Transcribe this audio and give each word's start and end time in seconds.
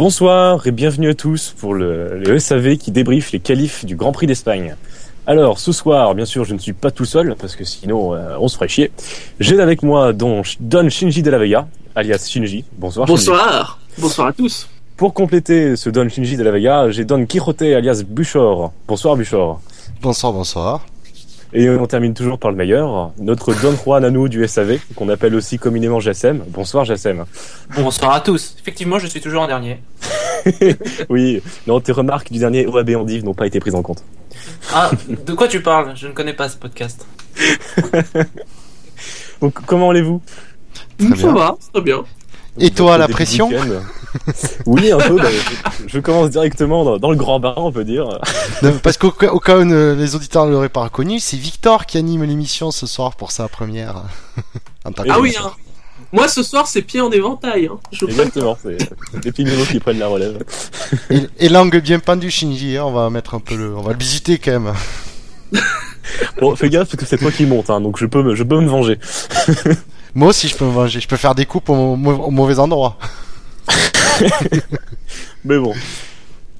Bonsoir 0.00 0.66
et 0.66 0.70
bienvenue 0.70 1.10
à 1.10 1.14
tous 1.14 1.54
pour 1.58 1.74
le, 1.74 2.16
le 2.16 2.38
SAV 2.38 2.78
qui 2.78 2.90
débriefe 2.90 3.32
les 3.32 3.38
qualifs 3.38 3.84
du 3.84 3.96
Grand 3.96 4.12
Prix 4.12 4.26
d'Espagne. 4.26 4.74
Alors 5.26 5.58
ce 5.58 5.72
soir, 5.72 6.14
bien 6.14 6.24
sûr, 6.24 6.46
je 6.46 6.54
ne 6.54 6.58
suis 6.58 6.72
pas 6.72 6.90
tout 6.90 7.04
seul 7.04 7.36
parce 7.38 7.54
que 7.54 7.64
sinon 7.64 8.14
euh, 8.14 8.38
on 8.40 8.48
se 8.48 8.54
ferait 8.54 8.68
chier. 8.68 8.92
J'ai 9.40 9.60
avec 9.60 9.82
moi 9.82 10.14
Don, 10.14 10.40
Don 10.58 10.88
Shinji 10.88 11.20
de 11.20 11.30
la 11.30 11.36
Vega, 11.36 11.68
alias 11.94 12.26
Shinji. 12.30 12.64
Bonsoir. 12.78 13.06
Shinji. 13.06 13.26
Bonsoir. 13.26 13.78
Bonsoir 13.98 14.28
à 14.28 14.32
tous. 14.32 14.70
Pour 14.96 15.12
compléter 15.12 15.76
ce 15.76 15.90
Don 15.90 16.08
Shinji 16.08 16.38
de 16.38 16.44
la 16.44 16.50
Vega, 16.50 16.90
j'ai 16.90 17.04
Don 17.04 17.26
Quixote 17.26 17.60
alias 17.60 18.02
Buchor. 18.02 18.72
Bonsoir 18.88 19.16
Buchor. 19.16 19.60
Bonsoir, 20.00 20.32
bonsoir. 20.32 20.86
Et 21.52 21.68
on 21.68 21.86
termine 21.86 22.14
toujours 22.14 22.38
par 22.38 22.52
le 22.52 22.56
meilleur, 22.56 23.10
notre 23.18 23.52
Don 23.60 23.74
Juan 23.76 24.04
Anou 24.04 24.28
du 24.28 24.46
SAV, 24.46 24.78
qu'on 24.94 25.08
appelle 25.08 25.34
aussi 25.34 25.58
communément 25.58 25.98
Jassem. 25.98 26.44
Bonsoir 26.46 26.84
Jassem. 26.84 27.24
Bonsoir 27.74 28.12
à 28.12 28.20
tous. 28.20 28.56
Effectivement, 28.60 29.00
je 29.00 29.08
suis 29.08 29.20
toujours 29.20 29.42
en 29.42 29.48
dernier. 29.48 29.82
oui, 31.08 31.42
non, 31.66 31.80
tes 31.80 31.90
remarques 31.90 32.30
du 32.30 32.38
dernier 32.38 32.66
OAB 32.66 32.90
en 32.90 33.04
div 33.04 33.24
n'ont 33.24 33.34
pas 33.34 33.48
été 33.48 33.58
prises 33.58 33.74
en 33.74 33.82
compte. 33.82 34.04
Ah, 34.72 34.92
de 35.08 35.32
quoi 35.32 35.48
tu 35.48 35.60
parles? 35.60 35.96
Je 35.96 36.06
ne 36.06 36.12
connais 36.12 36.34
pas 36.34 36.48
ce 36.48 36.56
podcast. 36.56 37.04
Donc, 39.40 39.54
comment 39.66 39.90
allez-vous? 39.90 40.22
Très 40.98 41.16
Ça 41.16 41.32
va, 41.32 41.56
très 41.72 41.82
bien. 41.82 42.04
Et 42.58 42.70
toi, 42.70 42.98
la 42.98 43.08
pression. 43.08 43.50
Oui, 44.66 44.90
un 44.90 44.98
peu. 44.98 45.14
bah, 45.16 45.28
je, 45.30 45.86
je 45.88 45.98
commence 46.00 46.30
directement 46.30 46.84
dans, 46.84 46.98
dans 46.98 47.10
le 47.12 47.16
grand 47.16 47.38
bain, 47.38 47.54
on 47.56 47.70
peut 47.70 47.84
dire. 47.84 48.18
Non, 48.60 48.72
Parce 48.82 48.96
qu'au 48.96 49.12
cas, 49.12 49.30
au 49.30 49.38
cas 49.38 49.56
où 49.58 49.64
ne- 49.64 49.94
les 49.96 50.16
auditeurs 50.16 50.46
ne 50.46 50.50
l'auraient 50.50 50.68
pas 50.68 50.82
reconnu, 50.82 51.20
c'est 51.20 51.36
Victor 51.36 51.86
qui 51.86 51.96
anime 51.96 52.24
l'émission 52.24 52.72
ce 52.72 52.88
soir 52.88 53.14
pour 53.14 53.30
sa 53.30 53.46
première. 53.46 54.02
Que- 54.84 55.02
Ah 55.10 55.20
oui, 55.20 55.34
hein. 55.40 55.52
Moi 56.12 56.26
ce 56.26 56.42
soir 56.42 56.66
c'est 56.66 56.82
pied 56.82 57.00
en 57.00 57.10
éventail. 57.12 57.66
Hein. 57.72 57.78
Je 57.92 58.04
Exactement, 58.06 58.58
c'est 58.60 58.78
les 59.22 59.30
petits 59.30 59.44
nouveaux 59.44 59.64
qui 59.64 59.78
prennent 59.78 60.00
la 60.00 60.08
relève. 60.08 60.42
Et, 61.10 61.20
et 61.38 61.48
langue 61.48 61.76
bien 61.80 62.00
pendue, 62.00 62.30
Shinji, 62.32 62.78
hein, 62.78 62.84
on 62.86 62.92
va 62.92 63.10
mettre 63.10 63.34
un 63.34 63.40
peu 63.40 63.54
le, 63.54 63.76
on 63.76 63.82
va 63.82 63.92
le 63.92 63.98
visiter 63.98 64.38
quand 64.38 64.58
même. 64.58 64.72
Bon, 66.40 66.56
fais 66.56 66.68
gaffe 66.68 66.88
parce 66.88 66.96
que 67.00 67.06
c'est 67.06 67.18
toi 67.18 67.30
qui 67.30 67.46
monte, 67.46 67.70
hein, 67.70 67.80
donc 67.80 67.96
je 67.98 68.06
peux 68.06 68.22
me, 68.24 68.34
je 68.34 68.42
peux 68.42 68.58
me 68.60 68.68
venger. 68.68 68.98
Moi 70.14 70.28
aussi, 70.28 70.48
je 70.48 70.56
peux 70.56 70.64
me 70.64 70.70
venger, 70.72 71.00
je 71.00 71.08
peux 71.08 71.16
faire 71.16 71.34
des 71.34 71.46
coupes 71.46 71.68
au, 71.68 71.96
mau- 71.96 72.24
au 72.24 72.30
mauvais 72.30 72.58
endroit. 72.58 72.98
Mais 75.44 75.58
bon. 75.58 75.72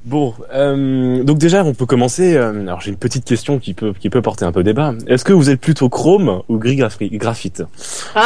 Bon, 0.07 0.35
euh, 0.55 1.23
donc 1.25 1.37
déjà 1.37 1.63
on 1.63 1.75
peut 1.75 1.85
commencer. 1.85 2.35
euh, 2.35 2.63
alors 2.63 2.81
j'ai 2.81 2.89
une 2.91 2.97
petite 2.97 3.25
question 3.27 3.59
qui 3.59 3.75
peut 3.75 3.93
qui 3.93 4.09
peut 4.09 4.23
porter 4.23 4.47
un 4.47 4.53
peu 4.53 4.63
débat. 4.63 4.95
Est-ce 5.07 5.25
que 5.27 5.35
vous 5.35 5.51
êtes 5.51 5.61
plutôt 5.61 5.91
chrome 5.91 6.43
ou 6.49 6.57
gris 6.57 6.77
graphi- 6.77 7.11
graphite? 7.19 7.63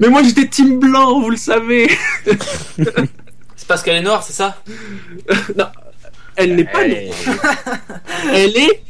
Mais 0.00 0.08
moi 0.08 0.22
j'étais 0.22 0.46
team 0.48 0.78
blanc, 0.78 1.20
vous 1.20 1.28
le 1.30 1.36
savez. 1.36 1.90
C'est 2.24 3.68
parce 3.68 3.82
qu'elle 3.82 3.96
est 3.96 4.02
noire, 4.02 4.22
c'est 4.22 4.32
ça? 4.32 4.56
Elle 6.36 6.56
n'est 6.56 6.64
pas 6.64 6.86
noire. 6.86 7.12
Elle 8.32 8.56
est 8.56 8.82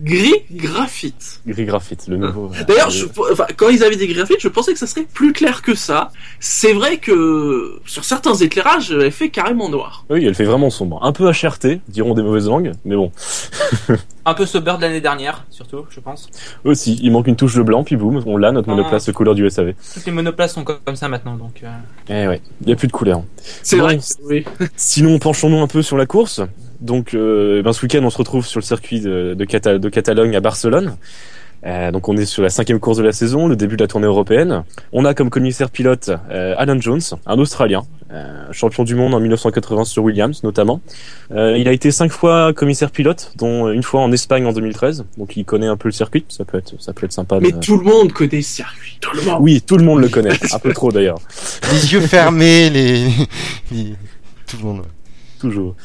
gris 0.00 0.34
graphite. 0.50 1.40
Gris 1.46 1.64
graphite, 1.64 2.06
le 2.08 2.16
nouveau. 2.18 2.50
D'ailleurs, 2.68 2.88
euh, 2.88 2.90
je- 2.90 3.06
enfin, 3.32 3.46
quand 3.56 3.68
ils 3.70 3.82
avaient 3.82 3.96
des 3.96 4.06
graphites, 4.08 4.40
je 4.40 4.48
pensais 4.48 4.72
que 4.72 4.78
ça 4.78 4.86
serait 4.86 5.06
plus 5.12 5.32
clair 5.32 5.62
que 5.62 5.74
ça. 5.74 6.10
C'est 6.40 6.72
vrai 6.72 6.98
que 6.98 7.80
sur 7.86 8.04
certains 8.04 8.34
éclairages, 8.34 8.90
elle 8.92 9.10
fait 9.12 9.30
carrément 9.30 9.68
noir. 9.68 10.04
Oui, 10.10 10.24
elle 10.26 10.34
fait 10.34 10.44
vraiment 10.44 10.70
sombre. 10.70 10.98
Un 11.04 11.12
peu 11.12 11.30
HRT, 11.30 11.80
diront 11.88 12.14
des 12.14 12.22
mauvaises 12.22 12.48
langues, 12.48 12.72
mais 12.84 12.96
bon. 12.96 13.12
Un 14.24 14.34
peu 14.34 14.46
sober 14.46 14.74
de 14.76 14.82
l'année 14.82 15.00
dernière, 15.00 15.44
surtout, 15.50 15.84
je 15.90 15.98
pense. 15.98 16.28
Aussi, 16.64 16.96
il 17.02 17.10
manque 17.10 17.26
une 17.26 17.34
touche 17.34 17.56
de 17.56 17.62
blanc, 17.62 17.82
puis 17.82 17.96
boum, 17.96 18.22
on 18.24 18.36
l'a, 18.36 18.52
notre 18.52 18.68
Ah. 18.70 18.74
monoplace 18.76 19.10
couleur 19.10 19.34
du 19.34 19.44
SAV. 19.50 19.74
Toutes 19.94 20.06
les 20.06 20.12
monoplaces 20.12 20.54
sont 20.54 20.62
comme 20.64 20.94
ça 20.94 21.08
maintenant, 21.08 21.34
donc. 21.34 21.62
euh, 21.64 21.68
Eh 22.08 22.28
ouais, 22.28 22.40
il 22.60 22.68
y 22.68 22.72
a 22.72 22.76
plus 22.76 22.86
de 22.86 22.92
couleur. 22.92 23.22
C'est 23.64 23.76
Bon. 23.78 23.82
vrai. 23.82 23.98
Oui. 24.22 24.44
Sinon, 24.76 25.18
penchons-nous 25.18 25.58
un 25.60 25.66
peu 25.66 25.82
sur 25.82 25.96
la 25.96 26.06
course. 26.06 26.40
Donc, 26.82 27.14
euh, 27.14 27.62
ben, 27.62 27.72
ce 27.72 27.82
week-end, 27.82 28.00
on 28.02 28.10
se 28.10 28.18
retrouve 28.18 28.44
sur 28.44 28.60
le 28.60 28.64
circuit 28.64 29.00
de, 29.00 29.34
de, 29.34 29.44
Cata- 29.44 29.78
de 29.78 29.88
Catalogne 29.88 30.34
à 30.36 30.40
Barcelone. 30.40 30.96
Euh, 31.64 31.92
donc, 31.92 32.08
on 32.08 32.16
est 32.16 32.24
sur 32.24 32.42
la 32.42 32.50
cinquième 32.50 32.80
course 32.80 32.98
de 32.98 33.04
la 33.04 33.12
saison, 33.12 33.46
le 33.46 33.54
début 33.54 33.76
de 33.76 33.84
la 33.84 33.86
tournée 33.88 34.06
européenne. 34.08 34.64
On 34.92 35.04
a 35.04 35.14
comme 35.14 35.30
commissaire 35.30 35.70
pilote 35.70 36.10
euh, 36.30 36.54
Alan 36.58 36.80
Jones, 36.80 37.00
un 37.24 37.38
Australien, 37.38 37.84
euh, 38.10 38.46
champion 38.50 38.82
du 38.82 38.96
monde 38.96 39.14
en 39.14 39.20
1980 39.20 39.84
sur 39.84 40.02
Williams 40.02 40.42
notamment. 40.42 40.80
Euh, 41.30 41.56
il 41.56 41.68
a 41.68 41.72
été 41.72 41.92
cinq 41.92 42.10
fois 42.10 42.52
commissaire 42.52 42.90
pilote, 42.90 43.32
dont 43.36 43.70
une 43.70 43.84
fois 43.84 44.00
en 44.00 44.10
Espagne 44.10 44.44
en 44.44 44.52
2013. 44.52 45.04
Donc, 45.18 45.36
il 45.36 45.44
connaît 45.44 45.68
un 45.68 45.76
peu 45.76 45.86
le 45.86 45.92
circuit. 45.92 46.24
Ça 46.28 46.44
peut 46.44 46.58
être, 46.58 46.74
ça 46.80 46.92
peut 46.92 47.06
être 47.06 47.12
sympa. 47.12 47.38
de- 47.38 47.42
Mais 47.44 47.52
tout 47.60 47.76
le 47.78 47.84
monde 47.84 48.12
connaît 48.12 48.42
ce 48.42 48.56
circuit. 48.56 48.98
Tout 49.00 49.14
le 49.14 49.22
monde. 49.22 49.38
Oui, 49.40 49.62
tout 49.64 49.76
le 49.76 49.84
monde 49.84 50.00
le 50.00 50.08
connaît, 50.08 50.32
un 50.52 50.58
peu 50.58 50.72
trop 50.72 50.90
d'ailleurs. 50.90 51.20
Les 51.70 51.92
yeux 51.92 52.00
fermés, 52.00 52.70
les, 52.70 53.04
les- 53.70 53.94
tout 54.48 54.56
le 54.58 54.64
monde. 54.64 54.82
Toujours. 55.40 55.76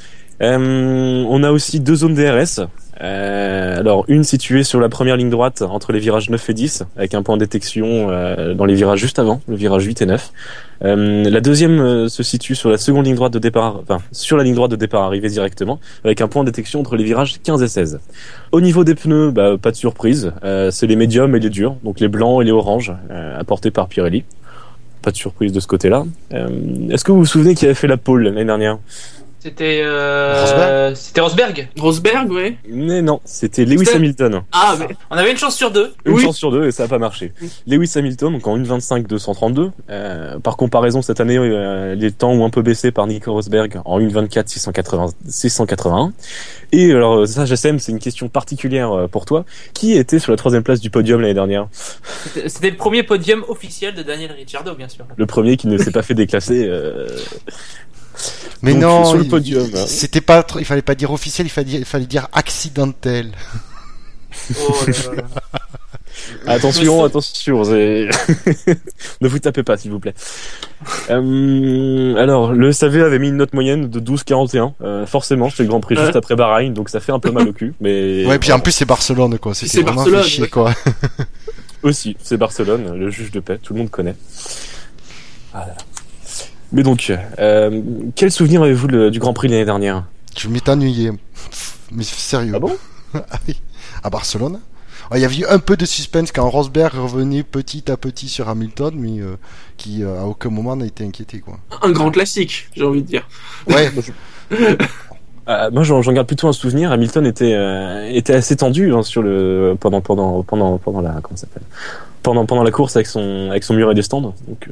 Euh, 0.41 1.23
on 1.27 1.43
a 1.43 1.51
aussi 1.51 1.79
deux 1.79 1.95
zones 1.95 2.13
DRS. 2.13 2.67
Euh, 2.99 3.79
alors 3.79 4.05
une 4.07 4.23
située 4.23 4.63
sur 4.63 4.79
la 4.79 4.89
première 4.89 5.17
ligne 5.17 5.29
droite 5.29 5.61
entre 5.61 5.91
les 5.91 5.99
virages 5.99 6.31
9 6.31 6.49
et 6.49 6.53
10 6.55 6.83
avec 6.95 7.13
un 7.13 7.21
point 7.21 7.35
de 7.35 7.41
détection 7.41 8.09
euh, 8.09 8.55
dans 8.55 8.65
les 8.65 8.73
virages 8.73 8.99
juste 8.99 9.19
avant, 9.19 9.39
le 9.47 9.55
virage 9.55 9.83
8 9.83 10.01
et 10.01 10.05
9. 10.07 10.31
Euh, 10.83 11.29
la 11.29 11.41
deuxième 11.41 11.79
euh, 11.79 12.07
se 12.07 12.23
situe 12.23 12.55
sur 12.55 12.69
la 12.69 12.77
seconde 12.77 13.05
ligne 13.05 13.15
droite 13.15 13.33
de 13.33 13.39
départ, 13.39 13.79
enfin 13.81 13.99
sur 14.11 14.37
la 14.37 14.43
ligne 14.43 14.55
droite 14.55 14.71
de 14.71 14.75
départ 14.75 15.03
arrivée 15.03 15.29
directement 15.29 15.79
avec 16.03 16.21
un 16.21 16.27
point 16.27 16.43
de 16.43 16.49
détection 16.49 16.79
entre 16.79 16.95
les 16.95 17.03
virages 17.03 17.39
15 17.43 17.61
et 17.63 17.67
16. 17.67 17.99
Au 18.51 18.61
niveau 18.61 18.83
des 18.83 18.95
pneus, 18.95 19.31
bah, 19.31 19.57
pas 19.61 19.71
de 19.71 19.75
surprise, 19.75 20.31
euh, 20.43 20.71
c'est 20.71 20.87
les 20.87 20.95
médiums 20.95 21.35
et 21.35 21.39
les 21.39 21.49
durs, 21.49 21.75
donc 21.83 21.99
les 21.99 22.07
blancs 22.07 22.41
et 22.41 22.45
les 22.45 22.51
oranges 22.51 22.93
euh, 23.11 23.39
apportés 23.39 23.71
par 23.71 23.87
Pirelli. 23.87 24.23
Pas 25.01 25.11
de 25.11 25.17
surprise 25.17 25.53
de 25.53 25.59
ce 25.59 25.67
côté-là. 25.67 26.03
Est-ce 26.31 27.05
que 27.05 27.11
vous 27.11 27.19
vous 27.19 27.25
souvenez 27.25 27.55
qui 27.55 27.65
avait 27.65 27.75
fait 27.75 27.87
la 27.87 27.95
pole 27.95 28.23
l'année 28.23 28.43
dernière? 28.43 28.77
C'était. 29.47 29.79
Euh... 29.81 30.41
Rosberg 30.41 30.95
C'était 30.97 31.21
Rosberg 31.21 31.69
Rosberg, 31.79 32.31
ouais. 32.33 32.57
Mais 32.67 33.01
non, 33.01 33.21
c'était 33.23 33.63
Lewis 33.63 33.87
Hamilton. 33.95 34.41
Ah, 34.51 34.75
mais 34.77 34.89
On 35.09 35.15
avait 35.15 35.31
une 35.31 35.37
chance 35.37 35.55
sur 35.55 35.71
deux. 35.71 35.93
Une 36.03 36.15
Oui. 36.15 36.23
chance 36.23 36.35
sur 36.35 36.51
deux 36.51 36.67
et 36.67 36.71
ça 36.71 36.83
n'a 36.83 36.89
pas 36.89 36.97
marché. 36.97 37.31
Lewis 37.65 37.93
Hamilton, 37.95 38.33
donc 38.33 38.45
en 38.45 38.57
1.25-232. 38.57 39.71
Euh, 39.89 40.37
par 40.39 40.57
comparaison, 40.57 41.01
cette 41.01 41.21
année, 41.21 41.37
euh, 41.37 41.95
les 41.95 42.11
temps 42.11 42.31
ont 42.31 42.45
un 42.45 42.49
peu 42.49 42.61
baissé 42.61 42.91
par 42.91 43.07
Nico 43.07 43.31
Rosberg 43.31 43.79
en 43.85 44.01
1.24-681. 44.01 46.11
Et 46.73 46.91
alors, 46.91 47.25
ça, 47.25 47.45
JSM, 47.45 47.79
c'est 47.79 47.93
une 47.93 47.99
question 47.99 48.27
particulière 48.27 48.91
euh, 48.91 49.07
pour 49.07 49.23
toi. 49.23 49.45
Qui 49.73 49.93
était 49.93 50.19
sur 50.19 50.33
la 50.33 50.37
troisième 50.37 50.63
place 50.63 50.81
du 50.81 50.89
podium 50.89 51.21
l'année 51.21 51.33
dernière? 51.33 51.69
C'était 51.71 52.49
c'était 52.49 52.69
le 52.71 52.75
premier 52.75 53.03
podium 53.03 53.45
officiel 53.47 53.95
de 53.95 54.03
Daniel 54.03 54.33
Ricciardo, 54.33 54.75
bien 54.75 54.89
sûr. 54.89 55.05
Le 55.15 55.25
premier 55.25 55.55
qui 55.55 55.67
ne 55.67 55.77
s'est 55.77 55.91
pas 55.91 56.01
fait 56.01 56.15
déclasser. 56.15 56.69
Mais 58.61 58.73
Donc, 58.73 58.81
non, 58.81 59.05
sur 59.05 59.17
le 59.17 59.23
podium, 59.25 59.67
hein. 59.75 59.85
c'était 59.87 60.21
pas, 60.21 60.41
trop- 60.43 60.59
il 60.59 60.65
fallait 60.65 60.81
pas 60.81 60.95
dire 60.95 61.11
officiel, 61.11 61.45
il 61.47 61.49
fallait 61.49 61.65
dire, 61.69 61.79
il 61.79 61.85
fallait 61.85 62.05
dire 62.05 62.27
accidentel. 62.33 63.31
Oh 64.59 64.73
là 64.87 65.15
là. 65.15 65.23
Attention, 66.47 67.03
attention, 67.03 67.63
c'est- 67.63 68.09
ne 69.21 69.27
vous 69.27 69.37
tapez 69.37 69.61
pas, 69.61 69.77
s'il 69.77 69.91
vous 69.91 69.99
plaît. 69.99 70.15
Euh, 71.11 72.15
alors, 72.15 72.53
le 72.53 72.71
SAV 72.71 73.03
avait 73.03 73.19
mis 73.19 73.27
une 73.29 73.37
note 73.37 73.53
moyenne 73.53 73.87
de 73.87 73.99
12,41. 73.99 74.73
Euh, 74.81 75.05
forcément, 75.05 75.49
c'était 75.51 75.63
le 75.63 75.69
Grand 75.69 75.79
Prix 75.79 75.95
Ouais. 75.95 76.03
juste 76.05 76.15
après 76.15 76.35
Bahreïn, 76.35 76.73
donc 76.73 76.89
ça 76.89 76.99
fait 76.99 77.11
un 77.11 77.19
peu 77.19 77.29
mal 77.31 77.47
au 77.47 77.53
cul. 77.53 77.73
Mais 77.81 78.25
Ouais, 78.25 78.39
puis 78.39 78.51
en 78.51 78.59
plus 78.59 78.71
c'est 78.71 78.85
Barcelone 78.85 79.37
quoi, 79.37 79.53
C'est 79.53 79.67
vraiment 79.81 80.03
Barcelone, 80.05 80.41
ouais. 80.41 80.47
quoi. 80.49 80.73
aussi, 81.83 82.17
c'est 82.23 82.37
Barcelone, 82.37 82.97
le 82.97 83.09
juge 83.11 83.29
de 83.31 83.39
paix, 83.39 83.59
tout 83.61 83.73
le 83.73 83.79
monde 83.79 83.91
connaît. 83.91 84.15
Ah 85.53 85.59
là 85.59 85.67
là. 85.67 85.75
Mais 86.71 86.83
donc, 86.83 87.11
euh, 87.39 87.81
quel 88.15 88.31
souvenir 88.31 88.61
avez-vous 88.63 88.87
le- 88.87 89.11
du 89.11 89.19
Grand 89.19 89.33
Prix 89.33 89.47
l'année 89.47 89.65
dernière? 89.65 90.05
Je 90.37 90.49
m'étais 90.49 90.71
ennuyé. 90.71 91.11
Mais 91.91 92.03
sérieux. 92.03 92.53
Ah 92.55 92.59
bon? 92.59 92.75
Ah 93.13 93.39
oui. 93.47 93.59
À 94.03 94.09
Barcelone. 94.09 94.59
Ah, 95.09 95.17
Il 95.17 95.21
y 95.21 95.25
avait 95.25 95.37
eu 95.37 95.45
un 95.45 95.59
peu 95.59 95.77
de 95.77 95.85
suspense 95.85 96.31
quand 96.33 96.47
Rosberg 96.49 96.93
revenait 96.95 97.43
petit 97.43 97.89
à 97.89 97.95
petit 97.95 98.27
sur 98.27 98.49
Hamilton, 98.49 98.93
mais 98.97 99.21
euh, 99.21 99.37
qui 99.77 100.03
euh, 100.03 100.19
à 100.19 100.25
aucun 100.25 100.49
moment 100.49 100.75
n'a 100.75 100.85
été 100.85 101.05
inquiété 101.05 101.39
quoi. 101.39 101.57
un 101.81 101.91
grand 101.91 102.11
classique, 102.11 102.67
j'ai 102.75 102.83
envie 102.83 103.01
de 103.01 103.07
dire. 103.07 103.27
Ouais, 103.67 103.89
Euh, 105.49 105.71
moi, 105.71 105.83
j'en 105.83 106.01
j'en 106.01 106.11
garde 106.11 106.27
plutôt 106.27 106.49
un 106.49 106.51
souvenir. 106.51 106.91
Hamilton 106.91 107.25
était 107.25 107.53
euh, 107.53 108.05
était 108.11 108.33
assez 108.33 108.57
tendu 108.57 108.93
hein, 108.93 109.01
sur 109.01 109.21
le 109.21 109.77
pendant 109.79 110.01
pendant 110.01 110.43
pendant 110.43 110.77
pendant 110.77 110.99
la 110.99 111.21
comment 111.23 111.37
ça 111.37 111.47
s'appelle? 111.47 111.63
Pendant 112.23 112.45
pendant 112.45 112.63
la 112.63 112.71
course 112.71 112.95
avec 112.95 113.07
son 113.07 113.49
avec 113.49 113.63
son 113.63 113.73
muret 113.73 113.93
des 113.93 114.01
stands. 114.01 114.21
Donc 114.21 114.67
euh, 114.67 114.71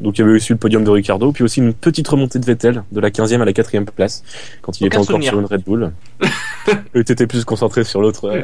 donc 0.00 0.18
il 0.18 0.22
y 0.22 0.24
avait 0.24 0.34
aussi 0.34 0.52
le 0.52 0.58
podium 0.58 0.84
de 0.84 0.90
Ricardo, 0.90 1.32
puis 1.32 1.44
aussi 1.44 1.60
une 1.60 1.74
petite 1.74 2.08
remontée 2.08 2.38
de 2.38 2.44
Vettel 2.46 2.82
de 2.90 3.00
la 3.00 3.10
15e 3.10 3.40
à 3.40 3.44
la 3.44 3.52
4e 3.52 3.84
place 3.84 4.22
quand 4.62 4.80
il 4.80 4.86
était 4.86 4.96
Aucun 4.96 5.02
encore 5.02 5.16
souvenir. 5.16 5.30
sur 5.30 5.40
une 5.40 5.46
Red 5.46 5.62
Bull. 5.62 5.92
Il 6.94 7.00
était 7.00 7.26
plus 7.26 7.44
concentré 7.44 7.84
sur 7.84 8.00
l'autre 8.00 8.42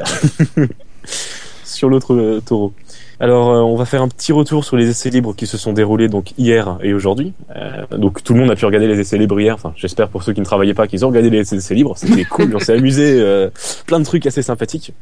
euh, 0.57 0.65
sur 1.63 1.89
l'autre 1.89 2.13
euh, 2.13 2.41
taureau. 2.45 2.73
Alors, 3.19 3.49
euh, 3.49 3.61
on 3.61 3.75
va 3.75 3.85
faire 3.85 4.03
un 4.03 4.07
petit 4.07 4.31
retour 4.31 4.63
sur 4.63 4.77
les 4.77 4.89
essais 4.89 5.09
libres 5.09 5.33
qui 5.35 5.47
se 5.47 5.57
sont 5.57 5.73
déroulés 5.73 6.07
donc 6.07 6.33
hier 6.37 6.77
et 6.83 6.93
aujourd'hui. 6.93 7.33
Euh, 7.55 7.83
donc, 7.97 8.23
tout 8.23 8.33
le 8.33 8.39
monde 8.39 8.51
a 8.51 8.55
pu 8.55 8.65
regarder 8.65 8.87
les 8.87 8.99
essais 8.99 9.17
libres 9.17 9.39
hier. 9.39 9.55
Enfin, 9.55 9.73
j'espère 9.75 10.09
pour 10.09 10.21
ceux 10.21 10.33
qui 10.33 10.39
ne 10.39 10.45
travaillaient 10.45 10.75
pas 10.75 10.87
qu'ils 10.87 11.03
ont 11.03 11.09
regardé 11.09 11.29
les 11.31 11.53
essais 11.53 11.73
libres. 11.73 11.93
C'était 11.97 12.25
cool, 12.29 12.55
on 12.55 12.59
s'est 12.59 12.73
amusé, 12.73 13.19
euh, 13.19 13.49
plein 13.87 13.99
de 13.99 14.05
trucs 14.05 14.27
assez 14.27 14.43
sympathiques. 14.43 14.93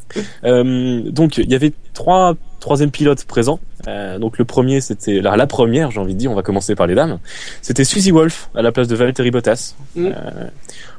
Euh, 0.46 1.02
donc, 1.12 1.38
il 1.38 1.50
y 1.50 1.56
avait 1.56 1.74
trois 1.94 2.36
troisième 2.66 2.90
pilote 2.90 3.24
présent. 3.26 3.60
Euh, 3.88 4.18
donc 4.18 4.40
le 4.40 4.46
premier, 4.46 4.82
c'était 4.82 5.22
la, 5.22 5.38
la 5.38 5.46
première, 5.46 5.92
j'ai 5.92 6.00
envie 6.00 6.16
de 6.16 6.20
dire, 6.20 6.32
on 6.32 6.36
va 6.36 6.42
commencer 6.42 6.74
par 6.74 6.88
les 6.88 6.96
dames. 6.96 7.20
C'était 7.62 7.84
Suzy 7.84 8.10
Wolf 8.10 8.50
à 8.56 8.64
la 8.64 8.72
place 8.72 8.88
de 8.88 8.96
Valtteri 8.96 9.30
Bottas. 9.30 9.76
Mm. 9.96 10.06
Euh, 10.08 10.12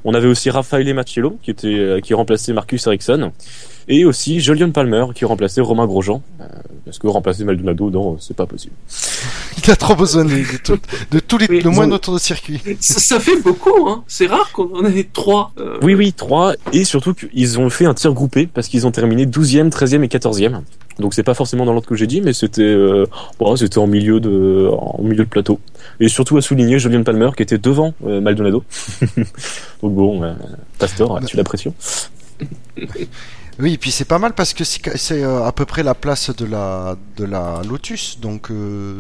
on 0.04 0.14
avait 0.14 0.28
aussi 0.28 0.48
Raffaele 0.48 0.94
Macchiello 0.94 1.38
qui 1.42 1.50
était 1.50 1.66
euh, 1.74 2.00
qui 2.00 2.14
remplaçait 2.14 2.52
Marcus 2.52 2.86
Ericsson 2.86 3.32
et 3.88 4.04
aussi 4.04 4.38
Julian 4.40 4.70
Palmer 4.70 5.06
qui 5.14 5.24
remplaçait 5.24 5.60
Romain 5.60 5.86
Grosjean. 5.86 6.22
Euh, 6.40 6.44
parce 6.84 7.00
que 7.00 7.08
remplacer 7.08 7.42
Maldonado, 7.42 7.90
non, 7.90 8.16
c'est 8.20 8.36
pas 8.36 8.46
possible. 8.46 8.74
Il 9.64 9.68
a 9.72 9.74
trop 9.74 9.96
besoin 9.96 10.24
de, 10.24 10.30
de, 10.30 10.58
tout- 10.62 10.78
de 11.10 11.18
tous 11.18 11.38
les, 11.38 11.46
Oui, 11.48 11.60
le 11.62 11.70
moins 11.70 11.86
ont- 11.86 11.88
d'autres 11.88 12.14
de 12.14 12.18
circuit. 12.20 12.60
Ça, 12.78 13.00
ça 13.00 13.18
fait 13.18 13.40
beaucoup, 13.42 13.88
hein. 13.88 14.04
C'est 14.06 14.28
rare 14.28 14.52
qu'on 14.52 14.72
en 14.78 14.84
ait 14.84 15.08
trois. 15.12 15.50
euh, 15.58 15.78
Oui, 15.82 15.94
oui, 15.96 16.12
trois. 16.12 16.52
Et 16.72 16.84
surtout 16.84 17.12
qu'ils 17.14 17.58
ont 17.58 17.70
fait 17.70 17.86
un 17.86 17.94
tir 17.94 18.12
groupé 18.12 18.46
parce 18.46 18.68
qu'ils 18.68 18.86
ont 18.86 18.92
terminé 18.92 19.26
12e, 19.26 19.70
13e 19.70 20.04
et 20.04 20.08
14e. 20.08 20.60
Donc 20.98 21.12
c'est 21.14 21.22
pas 21.22 21.34
forcément 21.34 21.64
dans 21.66 21.72
l'ordre 21.72 21.88
que 21.88 21.94
j'ai 21.94 22.06
dit, 22.06 22.20
mais 22.20 22.32
c'était 22.32 22.62
euh, 22.62 23.06
bon, 23.38 23.54
c'était 23.56 23.78
en 23.78 23.86
milieu 23.86 24.18
de 24.20 24.70
en 24.72 25.02
milieu 25.02 25.24
de 25.24 25.28
plateau. 25.28 25.60
Et 26.00 26.08
surtout 26.08 26.36
à 26.36 26.42
souligner 26.42 26.78
Julian 26.78 27.02
Palmer 27.02 27.30
qui 27.36 27.42
était 27.42 27.58
devant 27.58 27.94
euh, 28.06 28.20
Maldonado. 28.20 28.64
Donc 29.82 29.94
bon, 29.94 30.22
euh, 30.22 30.32
Pastor, 30.78 31.20
tu 31.26 31.36
la 31.36 31.44
pression. 31.44 31.74
Oui, 33.58 33.72
et 33.72 33.78
puis 33.78 33.90
c'est 33.90 34.04
pas 34.04 34.18
mal 34.18 34.34
parce 34.34 34.52
que 34.52 34.64
c'est 34.64 35.22
euh, 35.24 35.42
à 35.42 35.50
peu 35.50 35.64
près 35.64 35.82
la 35.82 35.94
place 35.94 36.28
de 36.28 36.44
la 36.44 36.94
de 37.16 37.24
la 37.24 37.62
Lotus, 37.66 38.20
donc 38.20 38.50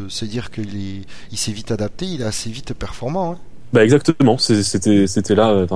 c'est 0.08 0.26
dire 0.26 0.50
qu'il 0.50 1.04
il 1.30 1.36
s'est 1.36 1.52
vite 1.52 1.72
adapté, 1.72 2.06
il 2.06 2.22
est 2.22 2.24
assez 2.24 2.48
vite 2.48 2.72
performant. 2.72 3.32
Hein. 3.32 3.38
Bah 3.76 3.84
exactement, 3.84 4.38
c'était 4.38 5.06
c'était 5.06 5.34
là 5.34 5.50
euh, 5.50 5.66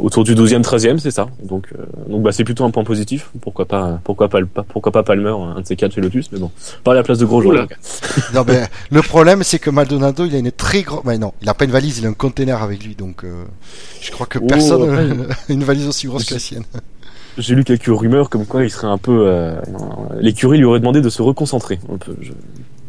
autour 0.00 0.22
du 0.22 0.36
12e, 0.36 0.62
13e, 0.62 0.98
c'est 0.98 1.10
ça. 1.10 1.26
Donc 1.42 1.66
euh, 1.76 1.84
donc 2.08 2.22
bah 2.22 2.30
c'est 2.30 2.44
plutôt 2.44 2.64
un 2.64 2.70
point 2.70 2.84
positif. 2.84 3.30
Pourquoi 3.40 3.64
pas 3.66 4.00
pourquoi 4.04 4.28
pas 4.28 4.38
pourquoi 4.68 4.92
pas 4.92 5.02
Palmer, 5.02 5.34
un 5.56 5.60
de 5.60 5.66
ces 5.66 5.74
quatre 5.74 5.96
chez 5.96 6.00
Lotus, 6.00 6.30
mais 6.30 6.38
bon, 6.38 6.52
pas 6.84 6.92
à 6.92 6.94
la 6.94 7.02
place 7.02 7.18
de 7.18 7.26
Grosjean. 7.26 7.66
Cas. 7.66 7.74
Non, 8.34 8.42
ben, 8.42 8.68
le 8.92 9.02
problème 9.02 9.42
c'est 9.42 9.58
que 9.58 9.68
Maldonado, 9.68 10.26
il 10.26 10.34
a 10.36 10.38
une 10.38 10.52
très 10.52 10.82
grande. 10.82 11.02
Ben 11.04 11.18
non, 11.18 11.32
il 11.42 11.48
a 11.48 11.54
pas 11.54 11.64
une 11.64 11.72
valise, 11.72 11.98
il 11.98 12.06
a 12.06 12.08
un 12.08 12.12
container 12.12 12.62
avec 12.62 12.84
lui, 12.84 12.94
donc 12.94 13.24
euh, 13.24 13.42
je 14.00 14.12
crois 14.12 14.26
que 14.26 14.38
Oh, 14.40 14.46
personne 14.46 14.82
après, 14.88 15.10
a 15.10 15.36
une 15.52 15.64
valise 15.64 15.88
aussi 15.88 16.06
grosse 16.06 16.24
que 16.24 16.34
la 16.34 16.40
sienne. 16.40 16.62
J'ai 17.36 17.56
lu 17.56 17.64
quelques 17.64 17.86
rumeurs 17.86 18.30
comme 18.30 18.46
quoi 18.46 18.62
il 18.62 18.70
serait 18.70 18.86
un 18.86 18.98
peu. 18.98 19.26
Euh, 19.26 19.56
L'écurie 20.20 20.58
lui 20.58 20.64
aurait 20.66 20.78
demandé 20.78 21.00
de 21.00 21.08
se 21.08 21.20
reconcentrer 21.22 21.80
un 21.92 21.96
peu. 21.96 22.14
Je- 22.20 22.30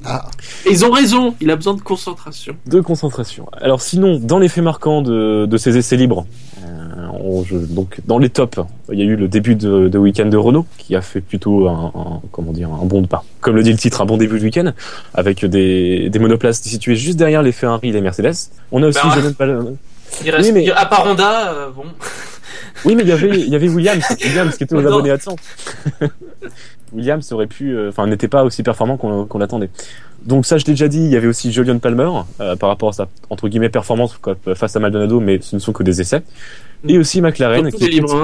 Ah, 0.10 0.26
ils 0.70 0.84
ont 0.86 0.92
raison, 0.92 1.36
il 1.40 1.50
a 1.52 1.56
besoin 1.56 1.74
de 1.76 1.82
concentration. 1.82 2.56
De 2.66 2.82
concentration. 2.82 3.48
Alors 3.62 3.82
sinon, 3.82 4.20
dans 4.20 4.40
les 4.40 4.50
faits 4.50 4.64
marquants 4.64 5.02
de, 5.02 5.46
de 5.46 5.58
ces 5.58 5.78
essais 5.78 5.96
libres, 5.98 6.26
euh, 6.64 7.08
on- 7.22 7.44
je- 7.44 7.58
donc 7.58 8.00
dans 8.08 8.18
les 8.18 8.30
tops, 8.30 8.60
il 8.92 9.00
y 9.00 9.02
a 9.02 9.06
eu 9.06 9.16
le 9.16 9.28
début 9.28 9.56
de, 9.56 9.88
de 9.88 9.98
week-end 9.98 10.26
de 10.26 10.38
Renault 10.38 10.66
qui 10.78 10.96
a 10.96 11.02
fait 11.02 11.22
plutôt 11.22 11.68
un, 11.70 11.92
un- 11.96 12.22
comment 12.32 12.52
dire 12.52 12.70
un 12.70 12.86
bon 12.86 13.06
pas, 13.06 13.24
comme 13.42 13.56
le 13.56 13.64
dit 13.64 13.72
le 13.72 13.78
titre, 13.78 14.02
un 14.02 14.06
bon 14.06 14.18
début 14.18 14.40
de 14.40 14.44
week-end 14.46 14.74
avec 15.14 15.46
des, 15.46 16.10
des 16.10 16.20
monoplaces 16.20 16.62
situées 16.62 16.96
juste 16.96 17.18
derrière 17.18 17.44
les 17.44 17.52
Ferrari 17.52 17.90
et 17.90 17.92
les 17.92 18.02
Mercedes. 18.02 18.34
On 18.72 18.82
a 18.84 18.88
aussi 18.88 19.00
Bah, 19.04 19.12
Jordan 19.14 19.34
Pal- 19.36 19.76
Il 20.26 20.32
reste, 20.32 20.48
Oui, 20.52 20.52
mais- 20.66 20.72
à 20.72 20.86
part 20.88 21.06
Honda, 21.06 21.52
euh, 21.54 21.70
bon. 21.76 21.84
Oui, 22.86 22.96
mais 22.96 23.04
il 23.04 23.10
y 23.10 23.12
avait 23.12 23.30
il 23.40 23.50
y 23.50 23.56
avait 23.56 23.70
Williams, 23.70 24.04
Williams 24.24 24.56
qui 24.58 24.64
était 24.64 24.76
aux 24.76 24.80
abonnés 24.86 25.12
AdSense. 25.12 25.40
Williams 26.94 27.32
aurait 27.32 27.48
pu, 27.48 27.76
euh, 27.76 27.90
enfin 27.90 28.08
n'était 28.08 28.28
pas 28.28 28.44
aussi 28.44 28.64
performant 28.64 28.98
qu'on 28.98 29.38
l'attendait. 29.38 29.70
Donc 30.26 30.46
ça, 30.46 30.58
je 30.58 30.66
l'ai 30.66 30.74
déjà 30.74 30.88
dit, 30.88 31.00
il 31.00 31.12
y 31.12 31.16
avait 31.16 31.28
aussi 31.28 31.52
Julian 31.52 31.80
Palmer 31.80 32.10
euh, 32.42 32.56
par 32.56 32.68
rapport 32.70 32.90
à 32.90 32.94
sa 32.94 33.08
entre 33.30 33.48
guillemets 33.48 33.70
performance 33.70 34.18
quoi, 34.22 34.36
face 34.56 34.76
à 34.76 34.80
Maldonado, 34.80 35.20
mais 35.20 35.40
ce 35.42 35.56
ne 35.56 35.60
sont 35.62 35.72
que 35.72 35.84
des 35.84 36.02
essais. 36.02 36.24
Et 36.88 36.98
aussi 36.98 37.22
McLaren, 37.22 37.70
qui 37.72 37.84
les 37.84 37.90
libres 37.90 38.16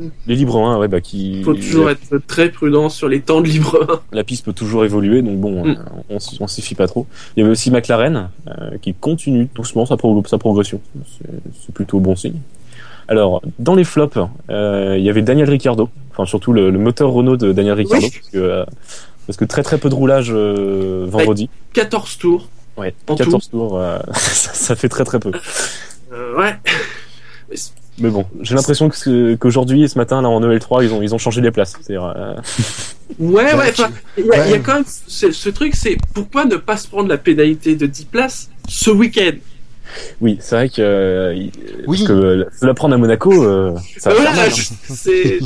1, 0.00 0.04
les 0.26 0.34
libres 0.34 0.56
1, 0.58 0.78
ouais, 0.78 0.88
bah 0.88 1.00
qui 1.02 1.38
il 1.40 1.44
faut 1.44 1.52
toujours 1.54 1.86
la, 1.86 1.92
être 1.92 2.16
très 2.26 2.48
prudent 2.50 2.88
sur 2.88 3.08
les 3.08 3.20
temps 3.20 3.42
de 3.42 3.46
libre 3.46 3.86
1. 4.12 4.16
la 4.16 4.24
piste 4.24 4.44
peut 4.46 4.54
toujours 4.54 4.84
évoluer, 4.86 5.20
donc 5.22 5.38
bon, 5.38 5.64
Mm. 5.64 5.70
euh, 5.70 5.74
on, 6.08 6.18
on 6.40 6.46
s'y 6.46 6.62
fie 6.62 6.74
pas 6.74 6.86
trop. 6.88 7.06
Il 7.36 7.40
y 7.40 7.42
avait 7.42 7.52
aussi 7.52 7.70
McLaren 7.70 8.30
euh, 8.48 8.70
qui 8.80 8.94
continue 8.94 9.48
doucement 9.54 9.84
sa, 9.84 9.98
pro- 9.98 10.22
sa 10.26 10.38
progression, 10.38 10.80
c'est 11.14 11.74
plutôt 11.74 12.00
bon 12.00 12.16
signe. 12.16 12.36
Alors, 13.10 13.42
dans 13.58 13.74
les 13.74 13.84
flops, 13.84 14.16
euh, 14.50 14.94
il 14.96 15.04
y 15.04 15.10
avait 15.10 15.20
Daniel 15.22 15.50
Ricciardo, 15.50 15.88
enfin 16.12 16.24
surtout 16.26 16.52
le, 16.52 16.70
le 16.70 16.78
moteur 16.78 17.10
Renault 17.10 17.36
de 17.36 17.52
Daniel 17.52 17.74
Ricciardo, 17.74 18.06
Oui. 18.06 18.12
parce, 18.18 18.30
que, 18.30 18.38
euh, 18.38 18.64
parce 19.26 19.36
que 19.36 19.44
très 19.44 19.62
très 19.64 19.78
peu 19.78 19.88
de 19.90 19.94
roulage 19.94 20.30
euh, 20.32 21.04
vendredi. 21.08 21.50
14 21.72 22.16
tours. 22.18 22.48
Ouais, 22.76 22.94
en 23.08 23.16
14 23.16 23.50
tours, 23.50 23.78
euh, 23.78 23.98
ça, 24.14 24.54
ça 24.54 24.76
fait 24.76 24.88
très 24.88 25.04
très 25.04 25.18
peu. 25.18 25.32
Euh, 26.12 26.38
ouais. 26.38 26.54
Mais 27.98 28.08
bon, 28.08 28.24
j'ai 28.40 28.54
l'impression 28.54 28.88
qu'aujourd'hui 28.88 29.82
et 29.82 29.88
ce 29.88 29.98
matin, 29.98 30.22
là 30.22 30.28
en 30.28 30.40
EL3, 30.40 30.84
ils 30.84 30.94
ont, 30.94 31.02
ils 31.02 31.14
ont 31.14 31.18
changé 31.18 31.40
les 31.42 31.50
places. 31.50 31.74
C'est-à-dire, 31.82 32.14
euh, 32.16 32.34
Ouais, 33.18 33.52
Bah, 33.52 33.58
ouais, 33.58 33.70
enfin, 33.70 33.90
il 34.16 34.24
y, 34.26 34.32
a- 34.32 34.56
y 34.56 34.60
quand 34.62 34.74
même 34.74 34.84
ce, 34.86 35.32
ce 35.32 35.48
truc, 35.50 35.74
c'est 35.74 35.98
pourquoi 36.14 36.44
ne 36.44 36.56
pas 36.56 36.76
se 36.76 36.86
prendre 36.88 37.08
la 37.08 37.18
pénalité 37.18 37.74
de 37.74 37.86
10 37.86 38.04
places 38.04 38.50
ce 38.68 38.90
week-end? 38.90 39.32
Oui, 40.20 40.38
c'est 40.40 40.54
vrai 40.56 40.68
que, 40.68 40.80
euh, 40.80 41.34
il- 41.34 41.52
Oui. 41.86 41.98
parce 41.98 42.08
que 42.08 42.12
euh, 42.12 42.44
se 42.58 42.66
la 42.66 42.74
prendre 42.74 42.94
à 42.94 42.98
Monaco, 42.98 43.32
euh, 43.44 43.74
ça 43.98 44.12
Voilà, 44.14 44.32
mal, 44.34 44.48
hein. 44.50 44.52
c'est 44.94 45.38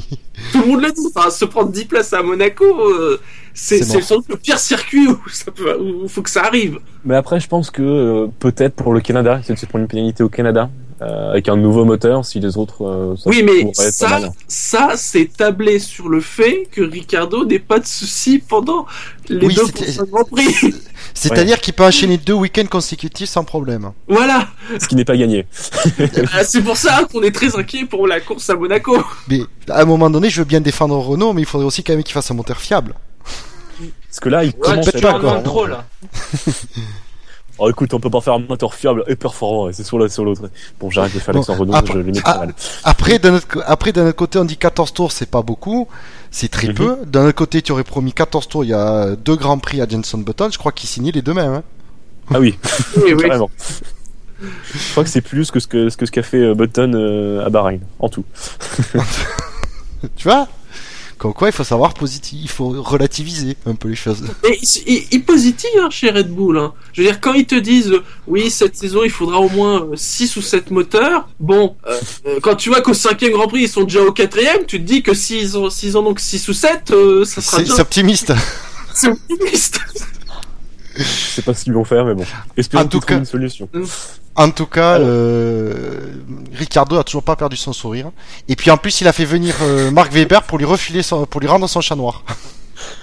tout 0.52 0.61
le 0.61 0.67
monde 0.67 0.82
le 0.82 0.93
dit. 0.93 1.00
Enfin, 1.14 1.31
se 1.31 1.44
prendre 1.44 1.70
10 1.70 1.85
places 1.85 2.12
à 2.12 2.23
Monaco, 2.23 2.64
euh, 2.64 3.20
c'est 3.55 3.82
C'est 3.85 4.02
sans 4.02 4.17
doute 4.17 4.29
le 4.31 4.37
pire 4.37 4.58
circuit 4.58 5.06
où 5.08 5.19
ça 5.31 5.50
peut, 5.50 5.76
où 5.79 6.08
faut 6.08 6.23
que 6.23 6.31
ça 6.31 6.44
arrive. 6.44 6.79
Mais 7.05 7.14
après, 7.17 7.38
je 7.41 7.46
pense 7.49 7.70
que 7.70 7.82
euh, 7.82 8.26
peut-être 8.41 8.75
pour 8.75 8.93
le 8.94 9.00
Canada, 9.00 9.41
c'est 9.44 9.55
de 9.55 9.58
se 9.58 9.67
prendre 9.67 9.82
une 9.82 9.88
pénalité 9.88 10.23
au 10.23 10.29
Canada 10.29 10.70
euh, 11.02 11.31
avec 11.32 11.49
un 11.49 11.56
nouveau 11.56 11.85
moteur, 11.85 12.25
si 12.25 12.40
les 12.40 12.56
autres. 12.56 12.85
euh, 12.85 13.17
ça 13.17 13.29
oui, 13.31 13.43
mais 13.44 13.70
ça, 13.75 14.20
ça, 14.49 14.93
c'est 14.97 15.29
tablé 15.37 15.79
sur 15.79 16.08
le 16.08 16.20
fait 16.20 16.69
que 16.70 16.82
Ricardo 16.82 17.44
n'ait 17.44 17.58
pas 17.58 17.78
de 17.80 17.87
soucis 17.87 18.38
pendant 18.38 18.87
les 19.28 19.47
Oui, 19.47 19.54
deux 19.54 19.66
prochains 19.66 20.04
Grands 20.04 20.25
Prix. 20.25 20.75
c'est-à-dire 21.14 21.61
qu'il 21.61 21.73
peut 21.75 21.85
enchaîner 21.85 22.18
deux 22.18 22.33
week-ends 22.35 22.66
consécutifs 22.71 23.30
sans 23.30 23.44
problème. 23.44 23.92
voilà. 24.09 24.49
Ce 24.80 24.87
qui 24.88 24.97
n'est 24.97 25.04
pas 25.04 25.16
gagné. 25.16 25.47
Euh, 26.00 26.09
c'est 26.44 26.61
pour 26.62 26.76
ça 26.76 27.06
qu'on 27.11 27.23
est 27.23 27.30
très 27.35 27.56
inquiet 27.56 27.85
pour 27.87 28.06
la 28.06 28.21
course 28.21 28.50
à 28.50 28.54
Monaco. 28.56 29.02
Mais 29.28 29.40
à 29.71 29.83
un 29.83 29.85
moment 29.85 30.11
donné, 30.11 30.28
je 30.30 30.40
veux 30.40 30.44
bien 30.47 30.61
défendre 30.61 30.99
Renault, 30.99 31.33
mais 31.33 31.42
il 31.42 31.47
faudrait 31.47 31.66
aussi 31.66 31.83
quand 31.85 31.92
même 31.94 32.02
qu'il 32.02 32.12
fasse 32.14 32.30
un 32.30 32.35
moteur 32.35 32.59
fiable. 32.61 32.94
Parce 34.09 34.21
que 34.21 34.28
là, 34.28 34.44
il 34.44 34.49
Ouais, 34.50 34.54
commence 34.61 34.90
pas, 34.92 35.18
quoi. 35.21 35.40
trop, 35.40 35.66
là. 35.66 35.85
Oh, 37.56 37.71
écoute, 37.71 37.94
on 37.94 38.00
peut 38.00 38.11
pas 38.11 38.21
faire 38.21 38.35
un 38.35 38.40
moteur 38.40 38.75
fiable 38.75 39.04
et 39.06 39.14
performant, 39.14 39.71
c'est 39.73 39.85
sur 39.85 39.97
l'un 39.97 40.09
sur 40.09 40.25
l'autre. 40.25 40.50
Bon, 40.80 40.90
j'arrête 40.90 41.14
de 41.14 41.21
faire 41.21 41.33
Bon, 41.35 41.40
Renault, 41.42 41.73
après- 41.73 41.92
je 41.94 41.99
limite 42.00 42.21
ah, 42.25 42.33
pas 42.33 42.38
mal. 42.40 42.54
Après, 42.83 43.18
d'un 43.21 43.35
autre, 43.35 43.47
co- 43.47 43.61
après, 43.64 43.92
d'un 43.92 44.09
autre 44.09 44.16
côté, 44.16 44.40
on 44.40 44.44
dit 44.44 44.56
14 44.56 44.92
tours, 44.92 45.12
c'est 45.12 45.30
pas 45.30 45.42
beaucoup, 45.42 45.87
c'est 46.37 46.49
très 46.49 46.69
Mhm. 46.69 46.75
peu. 46.75 46.97
D'un 47.07 47.26
autre 47.26 47.37
côté, 47.37 47.62
tu 47.62 47.71
aurais 47.71 47.85
promis 47.85 48.12
14 48.12 48.49
tours, 48.49 48.64
il 48.64 48.71
y 48.71 48.75
a 48.75 49.14
deux 49.14 49.37
grands 49.37 49.59
prix 49.59 49.81
à 49.81 49.87
Jenson 49.88 50.19
Button, 50.19 50.49
je 50.53 50.59
crois 50.59 50.73
qu'il 50.73 50.88
signait 50.88 51.12
les 51.12 51.23
deux 51.23 51.33
mêmes. 51.35 51.53
Hein. 51.53 51.62
Ah 52.35 52.41
oui, 52.41 52.59
Oui, 52.97 53.12
oui. 53.14 53.23
carrément. 53.23 53.50
Je 54.41 54.91
crois 54.91 55.05
que 55.05 55.11
c'est 55.11 55.21
plus 55.21 55.50
que 55.53 55.61
ce 55.61 55.67
que 55.69 55.88
ce 55.88 55.97
que 55.97 56.07
ce 56.07 56.11
qu'a 56.11 56.23
fait 56.25 56.38
euh, 56.43 56.55
Button 56.55 56.93
euh, 56.95 57.47
à 57.47 57.50
Bahreïn, 57.50 57.81
en 58.00 58.09
tout. 58.09 58.25
Tu 60.17 60.25
vois? 60.29 60.49
Comme 61.25 61.33
quoi, 61.33 61.49
il 61.49 61.52
faut 61.52 61.64
savoir 61.64 61.95
positif, 61.95 62.38
il 62.43 62.50
faut 62.50 62.69
relativiser 62.83 63.57
un 63.64 63.75
peu 63.75 63.88
les 63.88 63.95
choses. 63.95 64.23
Mais 64.43 64.59
ils, 64.61 65.07
ils- 65.11 65.25
positivent 65.25 65.71
hein, 65.81 65.88
chez 65.88 66.11
Red 66.11 66.28
Bull. 66.28 66.59
Hein. 66.59 66.75
Je 66.93 67.00
veux 67.00 67.07
dire, 67.09 67.19
quand 67.19 67.33
ils 67.33 67.47
te 67.47 67.54
disent 67.54 67.93
euh, 67.93 68.04
oui, 68.26 68.50
cette 68.50 68.76
saison 68.76 69.04
il 69.04 69.11
faudra 69.11 69.40
au 69.40 69.49
moins 69.49 69.88
6 69.95 70.37
ou 70.37 70.43
7 70.43 70.71
moteurs, 70.71 71.26
bon, 71.40 71.76
euh, 71.87 71.99
euh, 72.26 72.40
quand 72.43 72.57
tu 72.57 72.69
vois 72.69 72.83
qu'au 72.83 72.93
cinquième 72.93 73.33
Grand 73.33 73.49
Prix 73.49 73.62
ils 73.62 73.69
sont 73.71 73.85
déjà 73.85 74.02
au 74.02 74.12
quatrième, 74.12 74.66
tu 74.66 74.78
te 74.78 74.85
dis 74.87 75.02
que 75.02 75.14
s'ils 75.14 75.57
ont, 75.57 75.71
s'ils 75.71 75.97
ont 75.97 76.12
que 76.12 76.21
6 76.21 76.47
ou 76.49 76.52
7, 76.52 76.90
euh, 76.90 77.25
ça 77.25 77.40
sera 77.40 77.64
c'est 77.64 77.81
optimiste. 77.81 78.35
c'est 78.93 79.09
optimiste. 79.09 79.81
Je 80.97 81.03
sais 81.03 81.43
pas 81.43 81.55
ce 81.55 81.65
qu'ils 81.65 81.73
vont 81.73 81.85
faire, 81.85 82.05
mais 82.05 82.15
bon. 82.15 82.25
Espérons 82.57 82.85
En 82.85 82.89
tout 82.89 83.01
qu'ils 83.01 83.07
trouvent 83.07 83.19
une 83.19 83.25
solution. 83.25 83.69
En 84.37 84.51
tout 84.51 84.67
cas, 84.67 84.99
euh, 84.99 85.85
Ricardo 86.53 86.97
a 86.99 87.05
toujours 87.05 87.23
pas 87.23 87.37
perdu 87.37 87.57
son 87.57 87.73
sourire. 87.73 88.11
Et 88.49 88.57
puis 88.57 88.71
en 88.71 88.77
plus, 88.77 89.01
il 89.01 89.09
a 89.09 89.13
fait 89.13 89.25
venir 89.25 89.55
euh, 89.63 89.91
Marc 89.91 90.13
Weber 90.13 90.43
pour 90.43 90.59
lui 90.59 90.65
refiler 90.65 91.03
son, 91.03 91.25
pour 91.27 91.41
lui 91.41 91.49
rendre 91.49 91.69
son 91.69 91.81
chat 91.81 91.95
noir. 91.95 92.25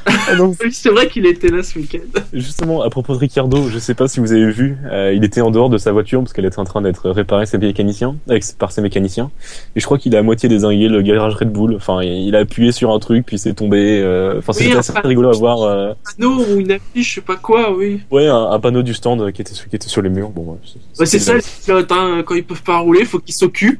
Ah, 0.05 0.35
donc, 0.35 0.55
c'est 0.71 0.89
vrai 0.89 1.07
qu'il 1.07 1.25
était 1.25 1.49
là 1.49 1.61
ce 1.63 1.77
week-end. 1.77 2.21
Justement, 2.33 2.81
à 2.81 2.89
propos 2.89 3.13
de 3.13 3.19
Ricardo, 3.19 3.69
je 3.69 3.77
sais 3.79 3.93
pas 3.93 4.07
si 4.07 4.19
vous 4.19 4.31
avez 4.31 4.49
vu, 4.51 4.77
euh, 4.91 5.13
il 5.13 5.23
était 5.23 5.41
en 5.41 5.51
dehors 5.51 5.69
de 5.69 5.77
sa 5.77 5.91
voiture 5.91 6.19
parce 6.21 6.33
qu'elle 6.33 6.45
était 6.45 6.59
en 6.59 6.63
train 6.63 6.81
d'être 6.81 7.09
réparée 7.09 7.45
ses 7.45 7.57
mécaniciens, 7.57 8.15
avec, 8.29 8.43
par 8.57 8.71
ses 8.71 8.81
mécaniciens. 8.81 9.29
Et 9.75 9.79
je 9.79 9.85
crois 9.85 9.97
qu'il 9.97 10.15
a 10.15 10.19
à 10.19 10.21
moitié 10.23 10.49
désingué 10.49 10.87
le 10.87 11.01
garage 11.01 11.35
Red 11.35 11.51
Bull. 11.51 11.75
Enfin, 11.75 12.01
il 12.03 12.35
a 12.35 12.39
appuyé 12.39 12.71
sur 12.71 12.91
un 12.91 12.99
truc 12.99 13.25
puis 13.25 13.37
c'est 13.37 13.53
tombé. 13.53 13.99
euh, 14.01 14.39
Enfin, 14.39 14.53
Oui, 14.55 14.63
c'était 14.65 14.77
assez 14.77 14.93
rigolo 15.03 15.29
à 15.29 15.37
voir. 15.37 15.61
euh, 15.63 15.93
panneau 16.17 16.43
ou 16.45 16.59
une 16.59 16.71
affiche, 16.71 17.09
je 17.09 17.15
sais 17.15 17.21
pas 17.21 17.35
quoi, 17.35 17.75
oui. 17.75 18.01
ouais, 18.11 18.27
un, 18.27 18.49
un 18.51 18.59
panneau 18.59 18.81
du 18.83 18.93
stand 18.93 19.31
qui 19.31 19.41
était 19.41 19.53
sur, 19.53 19.67
qui 19.69 19.75
était 19.75 19.89
sur 19.89 20.01
les 20.01 20.09
murs. 20.09 20.29
Bon, 20.29 20.43
ouais, 20.53 20.57
Ouais, 20.99 21.05
c'est 21.05 21.19
ça, 21.19 21.35
les 21.35 21.41
pilotes, 21.63 21.91
hein, 21.91 22.23
quand 22.25 22.35
ils 22.35 22.43
peuvent 22.43 22.63
pas 22.63 22.79
rouler, 22.79 23.05
faut 23.05 23.19
qu'ils 23.19 23.35
s'occupent. 23.35 23.79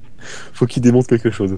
Faut 0.54 0.68
qu'il 0.68 0.84
démontre 0.84 1.08
quelque 1.08 1.32
chose. 1.32 1.58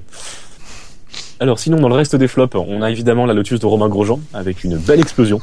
Alors, 1.40 1.60
sinon, 1.60 1.78
dans 1.80 1.90
le 1.90 1.96
reste 1.96 2.16
des 2.16 2.28
flops, 2.28 2.56
on 2.56 2.82
a 2.82 2.90
évidemment 2.92 3.26
la 3.26 3.34
Lotus 3.34 3.60
de 3.60 3.66
Romain 3.66 3.90
Grosjean 3.90 4.20
avec 4.34 4.64
une 4.64 4.78
belle 4.78 5.00
explosion. 5.02 5.42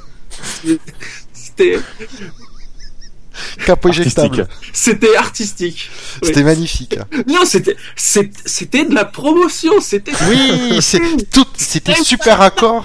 C'était 1.32 1.78
capot 3.64 3.88
éjectable. 3.90 4.40
Artistique. 4.40 4.70
C'était 4.73 5.16
artistique. 5.16 5.90
Oui. 6.23 6.28
C'était 6.28 6.42
magnifique. 6.42 6.99
Non, 7.26 7.44
c'était, 7.44 7.76
c'était 7.97 8.85
de 8.85 8.94
la 8.94 9.04
promotion, 9.04 9.80
c'était. 9.80 10.12
Oui, 10.28 10.78
c'est 10.80 11.00
tout, 11.30 11.44
c'était 11.56 11.94
super 12.02 12.40
accord. 12.40 12.85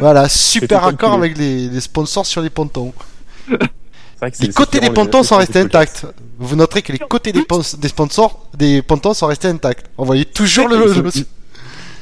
Voilà, 0.00 0.28
super 0.28 0.84
accord 0.84 1.12
avec 1.14 1.36
les, 1.38 1.68
les 1.68 1.80
sponsors 1.80 2.26
sur 2.26 2.40
les 2.40 2.50
pontons. 2.50 2.92
Vrai 4.20 4.30
que 4.32 4.42
Les 4.42 4.48
côtés 4.52 4.80
des 4.80 4.90
pontons 4.90 5.20
les- 5.20 5.26
sont 5.26 5.36
restés 5.36 5.60
intacts. 5.60 6.04
Vous 6.38 6.56
noterez 6.56 6.82
que 6.82 6.92
les 6.92 6.98
côtés 6.98 7.32
des, 7.32 7.42
pon- 7.42 7.62
des 7.78 7.88
sponsors, 7.88 8.48
des 8.56 8.82
pontons 8.82 9.14
sont 9.14 9.26
restés 9.26 9.48
intacts. 9.48 9.86
On 9.96 10.04
voyait 10.04 10.24
toujours 10.24 10.68
le, 10.68 10.76
le- 11.02 11.10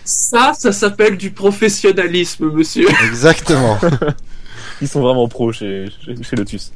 Ça, 0.06 0.52
ça 0.56 0.72
s'appelle 0.72 1.16
du 1.16 1.30
professionnalisme, 1.32 2.50
monsieur. 2.50 2.86
Exactement. 3.06 3.78
Ils 4.80 4.88
sont 4.88 5.00
vraiment 5.00 5.26
pros 5.26 5.52
chez, 5.52 5.86
chez, 6.04 6.22
chez 6.22 6.36
Lotus. 6.36 6.72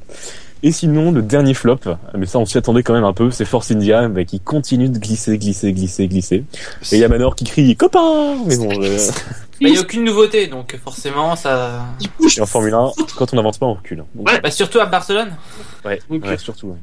Et 0.63 0.73
sinon, 0.73 1.11
le 1.11 1.23
dernier 1.23 1.55
flop, 1.55 1.79
mais 2.15 2.27
ça 2.27 2.39
on 2.39 2.45
s'y 2.45 2.59
attendait 2.59 2.83
quand 2.83 2.93
même 2.93 3.05
un 3.05 3.15
peu, 3.15 3.31
c'est 3.31 3.47
Force 3.47 3.71
India 3.71 4.09
bah, 4.09 4.25
qui 4.25 4.41
continue 4.41 4.91
de 4.91 4.99
glisser, 4.99 5.39
glisser, 5.39 5.73
glisser, 5.73 6.07
glisser. 6.07 6.45
Et 6.93 6.97
il 6.97 6.99
y 6.99 7.05
a 7.05 7.09
Manor 7.09 7.35
qui 7.35 7.45
crie 7.45 7.75
copain 7.77 8.37
Mais 8.47 8.57
bon, 8.59 8.69
euh, 8.83 8.99
Il 9.61 9.71
n'y 9.71 9.79
a 9.79 9.81
aucune 9.81 10.05
nouveauté, 10.05 10.49
donc 10.49 10.79
forcément, 10.85 11.35
ça. 11.37 11.87
et 12.37 12.41
en 12.41 12.47
Formule 12.47 12.75
1, 12.75 12.91
quand 13.17 13.33
on 13.33 13.37
n'avance 13.37 13.57
pas, 13.57 13.67
on 13.67 13.75
recule. 13.75 14.05
Donc, 14.15 14.29
Ouais. 14.29 14.41
Bah, 14.43 14.51
surtout 14.51 14.81
à 14.81 14.87
Barcelone. 14.87 15.31
ouais, 15.87 15.99
ouais, 16.11 16.37
surtout. 16.37 16.69
ouais. 16.69 16.79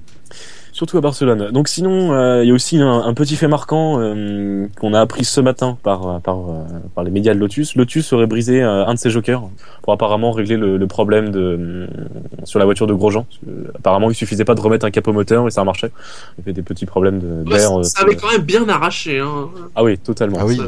Surtout 0.77 1.00
à 1.00 1.01
Barcelone. 1.01 1.50
Donc 1.51 1.69
sinon, 1.69 2.13
euh, 2.13 2.43
il 2.43 2.50
y 2.50 2.51
a 2.51 2.53
aussi 2.53 2.77
un, 2.77 3.01
un 3.01 3.13
petit 3.15 3.36
fait 3.36 3.48
marquant 3.48 4.00
euh, 4.00 4.67
qu'on 4.79 4.93
a 4.93 5.01
appris 5.01 5.25
ce 5.25 5.41
matin 5.41 5.75
par, 5.81 6.22
par, 6.22 6.38
euh, 6.38 6.63
par 6.93 7.03
les 7.03 7.10
médias 7.10 7.34
de 7.34 7.39
Lotus. 7.39 7.75
Lotus 7.75 8.13
aurait 8.13 8.27
brisé 8.27 8.62
euh, 8.62 8.86
un 8.86 8.93
de 8.93 9.00
ses 9.00 9.10
jokers 9.10 9.41
pour 9.81 9.93
apparemment 9.93 10.31
régler 10.31 10.55
le, 10.55 10.77
le 10.77 10.86
problème 10.88 11.31
de, 11.31 11.39
euh, 11.39 11.88
sur 12.43 12.60
la 12.60 12.65
voiture 12.65 12.86
de 12.86 12.93
Grosjean. 12.93 13.24
Parce 13.24 13.39
que, 13.39 13.75
apparemment, 13.75 14.12
il 14.12 14.13
suffisait 14.15 14.46
pas 14.46 14.53
de 14.53 14.62
remettre 14.62 14.86
un 14.86 14.91
capot 14.91 15.13
moteur 15.13 15.48
et 15.48 15.50
ça 15.50 15.63
marchait. 15.63 15.89
Il 16.38 16.41
y 16.41 16.43
avait 16.43 16.53
des 16.53 16.62
petits 16.62 16.86
problèmes 16.86 17.17
Ouais, 17.48 17.57
d'air. 17.57 17.69
ça, 17.69 17.75
euh, 17.75 17.81
ça 17.84 18.01
avait 18.03 18.15
quand 18.15 18.31
même 18.31 18.43
bien 18.43 18.69
arraché, 18.69 19.17
hein. 19.19 19.50
Ah 19.75 19.84
oui, 19.84 19.98
totalement. 19.98 20.38
Ah 20.39 20.46
oui. 20.46 20.60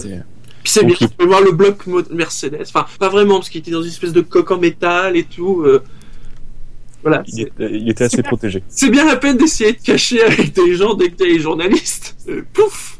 Puis 0.64 0.72
c'est 0.74 0.84
bien, 0.86 0.96
tu 0.98 1.08
peux 1.08 1.26
voir 1.26 1.42
le 1.42 1.52
bloc 1.52 1.86
Mercedes. 2.12 2.64
Enfin, 2.64 2.88
pas 3.00 3.10
vraiment, 3.10 3.36
parce 3.36 3.50
qu'il 3.50 3.62
était 3.62 3.70
dans 3.70 3.84
une 3.84 3.90
espèce 3.90 4.12
de 4.12 4.22
coque 4.22 4.50
en 4.50 4.58
métal 4.58 5.16
et 5.16 5.24
tout. 5.26 5.62
euh. 5.62 5.84
Voilà. 7.02 7.24
Il 7.28 7.42
était, 7.42 7.72
il 7.72 7.90
était 7.90 8.04
assez 8.06 8.22
protégé. 8.24 8.62
C'est 8.68 8.90
bien 8.90 9.06
la 9.06 9.16
peine 9.16 9.38
d'essayer 9.38 9.74
de 9.74 9.78
cacher 9.80 10.22
avec 10.24 10.54
des 10.54 10.76
gens 10.76 10.94
dès 10.96 11.10
que 11.10 11.16
t'es 11.16 11.26
les 11.28 11.40
journalistes. 11.40 12.16
Euh, 12.28 12.42
pouf 12.54 13.00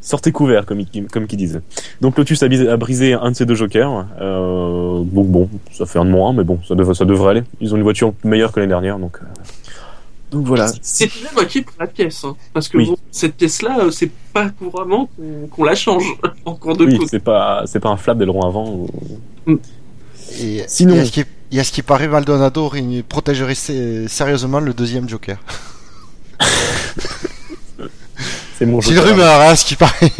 Sortez 0.00 0.32
couvert, 0.32 0.66
comme 0.66 0.80
ils, 0.80 1.06
comme 1.06 1.26
qu'ils 1.28 1.38
disent. 1.38 1.60
Donc 2.00 2.18
Lotus 2.18 2.42
a, 2.42 2.76
brisé 2.76 3.12
un 3.14 3.30
de 3.30 3.36
ses 3.36 3.46
deux 3.46 3.54
jokers. 3.54 4.06
Euh, 4.20 5.00
donc 5.04 5.28
bon, 5.28 5.48
ça 5.72 5.86
fait 5.86 5.98
un 6.00 6.04
de 6.04 6.10
moins, 6.10 6.32
mais 6.32 6.42
bon, 6.42 6.58
ça, 6.66 6.74
dev- 6.74 6.92
ça 6.92 7.04
devrait 7.04 7.30
aller. 7.30 7.42
Ils 7.60 7.72
ont 7.72 7.76
une 7.76 7.84
voiture 7.84 8.12
meilleure 8.24 8.50
que 8.52 8.58
l'année 8.58 8.70
dernière, 8.70 8.98
donc. 8.98 9.18
euh, 9.22 9.26
Donc 10.32 10.44
voilà. 10.46 10.72
C'est 10.82 11.06
même 11.22 11.34
moitié 11.34 11.62
pour 11.62 11.74
la 11.78 11.86
pièce. 11.86 12.24
Hein. 12.24 12.34
Parce 12.52 12.68
que 12.68 12.78
Oui. 12.78 12.86
bon, 12.86 12.96
cette 13.12 13.34
pièce-là, 13.36 13.78
euh, 13.84 13.90
c'est 13.92 14.10
pas 14.32 14.50
couramment 14.50 15.08
qu'on 15.16 15.46
qu'on 15.48 15.62
la 15.64 15.76
change 15.76 16.04
en 16.44 16.54
cours 16.56 16.76
de 16.76 16.84
Oui, 16.84 16.98
c'est 17.08 17.22
pas, 17.22 17.62
c'est 17.66 17.78
pas 17.80 17.90
un 17.90 17.96
flap 17.96 18.18
d'aileron 18.18 18.42
avant. 18.42 18.68
ou- 19.46 19.58
Et 20.40 20.62
Sinon- 20.66 20.96
y 21.56 21.60
a 21.60 21.64
ce 21.64 21.72
qui 21.72 21.82
paraît, 21.82 22.08
Maldonado 22.08 22.70
protégerait 23.08 23.54
sé- 23.54 24.08
sérieusement 24.08 24.60
le 24.60 24.72
deuxième 24.74 25.08
Joker. 25.08 25.38
C'est 28.58 28.66
mon 28.66 28.80
C'est 28.80 28.90
une 28.90 28.96
joker. 28.96 29.12
rumeur, 29.12 29.40
hein, 29.40 29.54
ce 29.56 29.64
qui 29.64 29.76
paraît. 29.76 30.12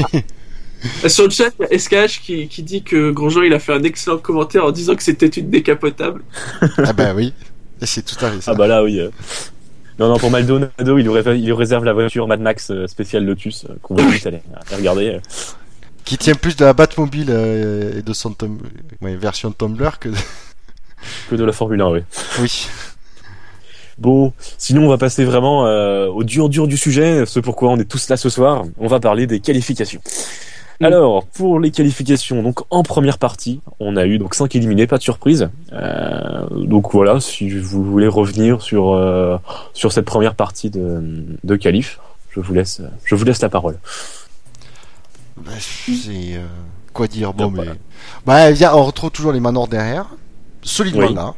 Sur 1.07 1.25
le 1.25 1.31
chat, 1.31 1.51
il 1.61 1.67
y 1.71 1.75
a 1.75 1.79
SKH 1.79 2.21
qui, 2.23 2.49
qui 2.49 2.62
dit 2.62 2.83
que 2.83 3.11
Grosjean 3.12 3.43
il 3.43 3.55
a 3.55 3.61
fait 3.61 3.73
un 3.73 3.83
excellent 3.85 4.19
commentaire 4.19 4.65
en 4.65 4.73
disant 4.73 4.97
que 4.97 5.03
c'était 5.03 5.29
une 5.29 5.49
décapotable. 5.51 6.23
ah 6.79 6.93
bah 6.93 7.12
oui, 7.15 7.33
Et 7.81 7.87
c'est 7.87 8.03
tout 8.03 8.17
à 8.25 8.31
fait 8.33 8.41
ça. 8.41 8.51
Ah 8.53 8.55
bah 8.55 8.67
là, 8.67 8.83
oui. 8.83 8.99
euh. 8.99 9.11
Non, 9.99 10.09
non, 10.09 10.17
pour 10.19 10.31
Maldonado, 10.31 10.99
il 10.99 11.05
lui, 11.05 11.09
réserve, 11.12 11.37
il 11.37 11.45
lui 11.45 11.53
réserve 11.53 11.85
la 11.85 11.93
voiture 11.93 12.27
Mad 12.27 12.41
Max 12.41 12.71
euh, 12.71 12.87
spéciale 12.89 13.25
Lotus, 13.25 13.67
euh, 13.69 13.75
qu'on 13.83 13.95
va 13.95 14.05
vite 14.11 14.27
aller, 14.27 14.43
regarder. 14.75 15.21
Qui 16.05 16.19
tient 16.19 16.35
plus 16.35 16.57
de 16.57 16.65
la 16.65 16.73
Batmobile 16.73 17.31
et 17.31 18.03
de 18.03 18.12
son 18.12 18.35
ouais, 19.03 19.15
version 19.15 19.53
Tumblr 19.53 19.99
que. 20.01 20.09
Que 21.30 21.37
de 21.37 21.44
la 21.44 21.52
Formule 21.52 21.80
1, 21.80 21.90
oui. 21.90 22.00
Oui. 22.40 22.68
Bon, 23.99 24.32
sinon 24.59 24.87
on 24.87 24.88
va 24.88 24.99
passer 24.99 25.25
vraiment 25.25 25.66
euh, 25.66 26.09
au 26.09 26.25
dur 26.25 26.49
dur 26.49 26.66
du 26.66 26.76
sujet, 26.76 27.25
ce 27.26 27.40
pourquoi 27.40 27.71
on 27.71 27.78
est 27.78 27.85
tous 27.85 28.09
là 28.09 28.16
ce 28.16 28.28
soir. 28.28 28.64
On 28.78 28.88
va 28.88 29.00
parler 29.00 29.26
des 29.26 29.40
qualifications. 29.40 30.00
Mm. 30.80 30.85
Alors, 30.87 31.26
pour 31.26 31.61
les 31.61 31.71
qualifications, 31.71 32.42
donc 32.42 32.61
en 32.71 32.82
première 32.82 33.18
partie, 33.18 33.61
on 33.78 33.97
a 33.97 34.06
eu 34.06 34.18
donc 34.18 34.35
5 34.35 34.56
éliminés, 34.56 34.87
pas 34.87 34.99
de 34.99 35.02
surprise. 35.02 35.50
Euh, 35.73 36.47
donc 36.50 36.90
voilà, 36.92 37.21
si 37.21 37.49
vous 37.50 37.85
voulez 37.85 38.09
revenir 38.09 38.62
sur 38.62 38.92
euh, 38.92 39.37
sur 39.75 39.92
cette 39.92 40.06
première 40.06 40.35
partie 40.35 40.71
de, 40.71 41.25
de 41.44 41.56
qualif, 41.56 42.00
je 42.30 42.40
vous 42.40 42.54
laisse 42.54 42.80
je 43.04 43.14
vous 43.14 43.25
laisse 43.25 43.42
la 43.42 43.50
parole. 43.50 43.78
Bah, 45.37 45.52
c'est. 45.61 46.40
quoi 46.92 47.06
dire 47.06 47.35
Bon, 47.35 47.50
mais. 47.50 47.64
voilà. 48.26 48.54
Bah, 48.54 48.76
on 48.76 48.85
retrouve 48.85 49.11
toujours 49.11 49.32
les 49.32 49.40
manors 49.40 49.68
derrière. 49.68 50.06
Solidement 50.62 51.09
Oui. 51.09 51.14
là. 51.14 51.35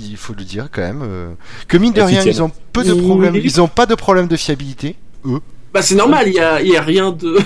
Il 0.00 0.16
faut 0.16 0.34
le 0.34 0.44
dire 0.44 0.68
quand 0.72 0.82
même. 0.82 1.02
euh, 1.02 1.32
que 1.68 1.76
mine 1.76 1.92
de 1.92 2.00
Et 2.00 2.04
rien, 2.04 2.22
ils 2.22 2.42
ont 2.42 2.50
peu 2.72 2.82
de 2.84 2.92
Oui. 2.92 3.02
problèmes. 3.02 3.36
Ils 3.36 3.60
ont 3.60 3.68
pas 3.68 3.86
de 3.86 3.94
problème 3.94 4.26
de 4.26 4.36
fiabilité. 4.36 4.96
Bah 5.72 5.82
c'est 5.82 5.94
normal, 5.94 6.28
il 6.28 6.34
y 6.34 6.40
a, 6.40 6.60
il 6.60 6.68
y 6.68 6.76
a 6.76 6.82
rien 6.82 7.10
de... 7.10 7.38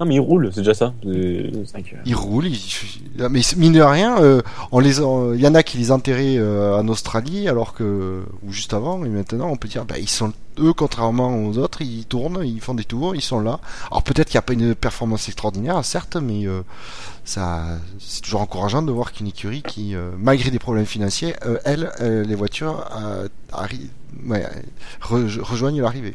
Non 0.00 0.06
mais 0.06 0.14
il 0.14 0.20
roule, 0.20 0.50
c'est 0.52 0.60
déjà 0.62 0.72
ça. 0.72 0.94
Que- 1.02 1.64
Ils 2.06 2.14
roulent. 2.14 2.46
Ils... 2.46 3.28
Mais 3.30 3.42
mine 3.58 3.74
de 3.74 3.82
rien, 3.82 4.18
euh, 4.22 4.40
on 4.72 4.78
les, 4.80 4.96
il 4.98 5.40
y 5.40 5.46
en 5.46 5.54
a 5.54 5.62
qui 5.62 5.76
les 5.76 5.92
enterraient 5.92 6.38
euh, 6.38 6.78
en 6.78 6.88
Australie, 6.88 7.48
alors 7.48 7.74
que 7.74 8.22
ou 8.42 8.50
juste 8.50 8.72
avant. 8.72 9.04
Et 9.04 9.10
maintenant, 9.10 9.48
on 9.50 9.56
peut 9.56 9.68
dire, 9.68 9.84
bah, 9.84 9.98
ils 9.98 10.08
sont 10.08 10.32
eux, 10.58 10.72
contrairement 10.72 11.44
aux 11.46 11.58
autres, 11.58 11.82
ils 11.82 12.06
tournent, 12.06 12.40
ils 12.44 12.60
font 12.62 12.72
des 12.74 12.84
tours, 12.84 13.14
ils 13.14 13.20
sont 13.20 13.40
là. 13.40 13.60
Alors 13.90 14.02
peut-être 14.02 14.28
qu'il 14.28 14.36
n'y 14.36 14.40
a 14.40 14.42
pas 14.42 14.52
une 14.54 14.74
performance 14.74 15.28
extraordinaire, 15.28 15.84
certes, 15.84 16.16
mais 16.16 16.46
euh, 16.46 16.62
ça, 17.26 17.64
c'est 17.98 18.22
toujours 18.22 18.40
encourageant 18.40 18.80
de 18.82 18.90
voir 18.92 19.12
qu'une 19.12 19.26
écurie 19.26 19.62
qui, 19.62 19.94
euh, 19.94 20.10
malgré 20.18 20.50
des 20.50 20.58
problèmes 20.58 20.86
financiers, 20.86 21.34
euh, 21.44 21.58
elle, 21.66 21.92
euh, 22.00 22.24
les 22.24 22.34
voitures 22.34 22.86
euh, 22.96 23.28
rejoignent 25.02 25.80
l'arrivée. 25.82 26.14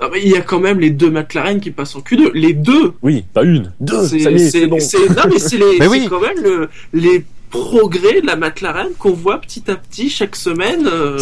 Non, 0.00 0.08
mais 0.12 0.22
il 0.22 0.28
y 0.30 0.36
a 0.36 0.40
quand 0.42 0.60
même 0.60 0.80
les 0.80 0.90
deux 0.90 1.10
McLaren 1.10 1.60
qui 1.60 1.70
passent 1.70 1.94
en 1.96 2.00
Q2. 2.00 2.32
Les 2.34 2.52
deux 2.52 2.92
Oui, 3.02 3.24
pas 3.32 3.42
une, 3.44 3.72
deux. 3.80 4.06
C'est- 4.06 4.18
ça 4.20 4.30
y 4.30 4.34
est, 4.34 4.38
c'est- 4.38 4.60
c'est 4.60 4.66
bon. 4.66 4.76
Non 4.76 5.22
mais 5.32 5.38
c'est 5.38 5.88
oui. 5.88 6.06
quand 6.08 6.20
même 6.20 6.42
le- 6.42 6.68
les 6.92 7.24
progrès 7.50 8.20
de 8.20 8.26
la 8.26 8.36
McLaren 8.36 8.88
qu'on 8.98 9.12
voit 9.12 9.40
petit 9.40 9.70
à 9.70 9.76
petit 9.76 10.10
chaque 10.10 10.36
semaine. 10.36 10.86
euh, 10.86 11.18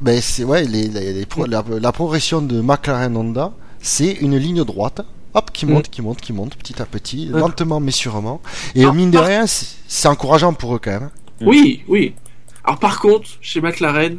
Ben 0.00 0.20
c'est 0.20 0.44
ouais, 0.44 0.64
les, 0.64 0.88
les- 0.88 1.12
les 1.14 1.26
pro- 1.26 1.46
la, 1.46 1.64
la 1.80 1.92
progression 1.92 2.42
de 2.42 2.60
McLaren 2.60 3.16
Honda, 3.16 3.52
c'est 3.80 4.12
une 4.12 4.36
ligne 4.36 4.62
droite, 4.64 5.00
hop, 5.32 5.50
qui 5.52 5.64
monte, 5.66 5.88
qui 5.88 6.02
monte, 6.02 6.20
qui 6.20 6.32
monte, 6.32 6.54
petit 6.56 6.80
à 6.82 6.84
petit, 6.86 7.26
lentement 7.32 7.80
mais 7.80 7.90
sûrement. 7.92 8.40
Et 8.74 8.84
Ah, 8.84 8.92
mine 8.92 9.10
de 9.10 9.16
par- 9.18 9.26
rien, 9.26 9.44
c'est 9.46 10.08
encourageant 10.08 10.52
pour 10.52 10.74
eux 10.76 10.80
quand 10.82 10.90
même. 10.92 11.10
Mm. 11.40 11.46
Oui, 11.48 11.82
oui. 11.88 12.14
Alors 12.62 12.78
par 12.78 13.00
contre, 13.00 13.28
chez 13.40 13.60
McLaren, 13.60 14.18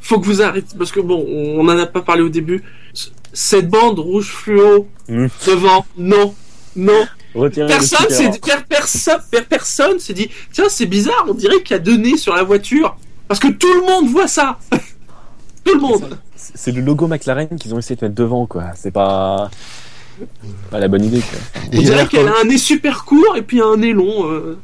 faut, 0.00 0.20
que 0.20 0.24
vous 0.26 0.42
arrêtez 0.42 0.76
parce 0.76 0.92
que 0.92 1.00
bon, 1.00 1.24
on 1.28 1.62
n'en 1.64 1.78
a 1.78 1.86
pas 1.86 2.02
parlé 2.02 2.22
au 2.22 2.28
début. 2.28 2.62
Cette 3.32 3.68
bande 3.68 3.98
rouge 3.98 4.28
fluo 4.30 4.88
Mm. 5.08 5.26
devant, 5.46 5.86
non, 5.96 6.34
non. 6.74 7.06
Retirez 7.34 7.68
Personne 7.68 8.06
per- 8.40 8.64
personne, 8.68 9.20
per- 9.30 9.42
personne 9.48 9.98
s'est 10.00 10.14
dit 10.14 10.28
tiens 10.52 10.64
c'est 10.68 10.86
bizarre, 10.86 11.26
on 11.28 11.34
dirait 11.34 11.62
qu'il 11.62 11.72
y 11.72 11.78
a 11.78 11.78
deux 11.82 11.96
nez 11.96 12.16
sur 12.16 12.34
la 12.34 12.42
voiture 12.42 12.96
parce 13.28 13.38
que 13.38 13.48
tout 13.48 13.72
le 13.72 13.82
monde 13.82 14.08
voit 14.08 14.26
ça. 14.26 14.58
tout 15.64 15.74
le 15.74 15.80
monde. 15.80 16.18
C'est 16.34 16.72
le 16.72 16.80
logo 16.80 17.06
McLaren 17.06 17.48
qu'ils 17.58 17.74
ont 17.74 17.78
essayé 17.78 17.96
de 17.96 18.04
mettre 18.06 18.14
devant, 18.14 18.46
quoi. 18.46 18.64
C'est 18.74 18.90
pas, 18.90 19.50
pas 20.70 20.78
la 20.80 20.88
bonne 20.88 21.04
idée, 21.04 21.20
quoi. 21.20 21.38
On 21.72 21.82
dirait 21.82 22.06
qu'elle 22.10 22.28
a 22.28 22.32
un 22.40 22.44
nez 22.44 22.58
super 22.58 23.04
court 23.04 23.36
et 23.36 23.42
puis 23.42 23.60
un 23.60 23.76
nez 23.76 23.92
long. 23.92 24.30
euh. 24.30 24.58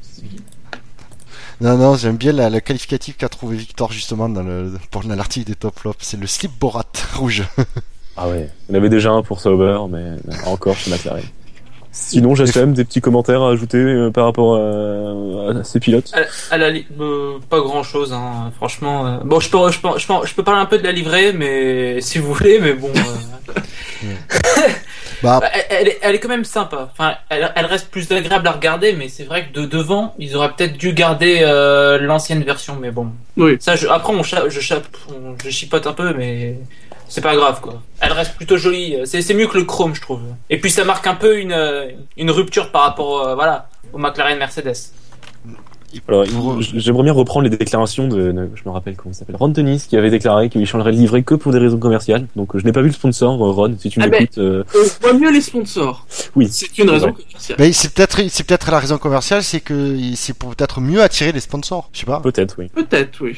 Non, 1.62 1.78
non, 1.78 1.96
j'aime 1.96 2.16
bien 2.16 2.32
la, 2.32 2.50
le 2.50 2.58
qualificatif 2.58 3.16
qu'a 3.16 3.28
trouvé 3.28 3.56
Victor 3.56 3.92
justement 3.92 4.28
dans 4.28 4.42
le, 4.42 4.72
pour 4.90 5.04
l'article 5.04 5.46
des 5.46 5.54
top 5.54 5.78
flops. 5.78 6.04
C'est 6.04 6.18
le 6.18 6.26
slip 6.26 6.50
Borat 6.58 6.84
rouge. 7.14 7.44
Ah 8.16 8.28
ouais. 8.28 8.50
On 8.68 8.74
avait 8.74 8.88
déjà 8.88 9.12
un 9.12 9.22
pour 9.22 9.40
Sauber, 9.40 9.78
mais 9.88 10.16
encore 10.44 10.76
chez 10.76 10.90
McLaren. 10.90 11.22
Sinon, 11.92 12.34
j'ai 12.34 12.50
quand 12.50 12.60
même 12.60 12.72
des 12.72 12.84
petits 12.84 13.02
commentaires 13.02 13.42
à 13.42 13.50
ajouter 13.50 13.78
euh, 13.78 14.10
par 14.10 14.24
rapport 14.24 14.56
à, 14.56 15.60
à 15.60 15.64
ces 15.64 15.78
pilotes? 15.78 16.10
À, 16.14 16.54
à 16.54 16.58
la 16.58 16.70
euh, 17.00 17.38
pas 17.48 17.60
grand 17.60 17.82
chose, 17.82 18.12
hein, 18.12 18.50
franchement. 18.56 19.06
euh. 19.06 19.18
Bon, 19.24 19.38
je 19.38 19.50
peux, 19.50 19.70
je, 19.70 19.78
peux, 19.78 19.98
je, 19.98 20.06
peux, 20.06 20.26
je 20.26 20.34
peux 20.34 20.42
parler 20.42 20.62
un 20.62 20.66
peu 20.66 20.78
de 20.78 20.84
la 20.84 20.92
livrée, 20.92 21.32
mais 21.32 22.00
si 22.00 22.18
vous 22.18 22.32
voulez, 22.32 22.58
mais 22.60 22.72
bon. 22.72 22.90
Bah, 25.22 25.38
bah, 25.40 25.48
elle, 25.52 25.64
elle 25.70 25.88
est, 25.88 25.98
elle 26.02 26.14
est 26.14 26.18
quand 26.18 26.28
même 26.28 26.44
sympa. 26.44 26.88
Enfin, 26.92 27.14
elle, 27.28 27.52
elle 27.54 27.66
reste 27.66 27.90
plus 27.90 28.10
agréable 28.12 28.46
à 28.48 28.52
regarder, 28.52 28.92
mais 28.92 29.08
c'est 29.08 29.24
vrai 29.24 29.46
que 29.46 29.52
de 29.60 29.66
devant, 29.66 30.14
ils 30.18 30.34
auraient 30.36 30.52
peut-être 30.52 30.76
dû 30.76 30.92
garder 30.92 31.38
euh, 31.42 31.98
l'ancienne 31.98 32.42
version, 32.42 32.76
mais 32.80 32.90
bon. 32.90 33.08
Oui. 33.36 33.56
Ça, 33.60 33.76
je, 33.76 33.86
après, 33.88 34.12
on, 34.12 34.22
cha- 34.22 34.48
je, 34.48 34.60
cha- 34.60 34.82
on- 35.08 35.36
je 35.42 35.50
chipote 35.50 35.86
un 35.86 35.92
peu, 35.92 36.12
mais 36.14 36.58
c'est 37.08 37.20
pas 37.20 37.36
grave, 37.36 37.60
quoi. 37.60 37.82
Elle 38.00 38.12
reste 38.12 38.34
plutôt 38.36 38.56
jolie. 38.56 38.96
C'est, 39.04 39.22
c'est 39.22 39.34
mieux 39.34 39.46
que 39.46 39.58
le 39.58 39.64
chrome, 39.64 39.94
je 39.94 40.00
trouve. 40.00 40.22
Et 40.50 40.58
puis, 40.60 40.70
ça 40.70 40.84
marque 40.84 41.06
un 41.06 41.14
peu 41.14 41.38
une, 41.38 41.56
une 42.16 42.30
rupture 42.30 42.70
par 42.70 42.82
rapport, 42.82 43.26
euh, 43.26 43.34
voilà, 43.34 43.68
au 43.92 43.98
McLaren 43.98 44.38
Mercedes. 44.38 44.74
Alors, 46.08 46.24
Pour- 46.26 46.60
j'aimerais 46.62 47.02
bien 47.04 47.12
reprendre 47.12 47.48
les 47.48 47.56
déclarations 47.56 48.08
de, 48.08 48.32
de- 48.32 48.50
je 48.54 48.62
me 48.64 48.70
rappelle 48.70 48.96
comment 48.96 49.12
il 49.12 49.14
s'appelle, 49.16 49.36
Ron 49.36 49.48
Dennis, 49.48 49.84
qui 49.88 49.96
avait 49.96 50.10
déclaré 50.10 50.48
qu'il 50.48 50.66
changerait 50.66 50.92
le 50.92 50.98
livret 50.98 51.22
que 51.22 51.34
pour 51.34 51.52
des 51.52 51.58
raisons 51.58 51.78
commerciales. 51.78 52.26
Donc, 52.36 52.54
euh, 52.54 52.58
je 52.58 52.64
n'ai 52.64 52.72
pas 52.72 52.80
vu 52.80 52.88
le 52.88 52.92
sponsor, 52.94 53.34
euh, 53.44 53.50
Ron, 53.50 53.74
si 53.78 53.90
tu 53.90 54.00
Ah 54.00 54.08
ben. 54.08 54.20
m'écoutes. 54.20 54.38
euh, 54.38 54.64
On 54.74 55.06
voit 55.08 55.12
mieux 55.18 55.30
les 55.30 55.40
sponsors. 55.40 56.06
oui. 56.36 56.48
C'est 56.50 56.76
une 56.78 56.90
raison 56.90 57.06
Ouais. 57.06 57.12
commerciale. 57.12 57.56
Mais 57.60 57.72
c'est 57.72 57.92
peut-être 57.92 58.20
c'est 58.28 58.44
peut-être 58.44 58.70
la 58.70 58.78
raison 58.78 58.98
commerciale, 58.98 59.42
c'est 59.42 59.60
que 59.60 59.96
c'est 60.14 60.32
pour 60.34 60.54
peut-être 60.54 60.80
mieux 60.80 61.02
attirer 61.02 61.32
les 61.32 61.40
sponsors. 61.40 61.88
Je 61.92 62.00
sais 62.00 62.06
pas. 62.06 62.20
Peut-être, 62.20 62.56
oui. 62.58 62.68
Peut-être, 62.74 63.20
oui. 63.20 63.36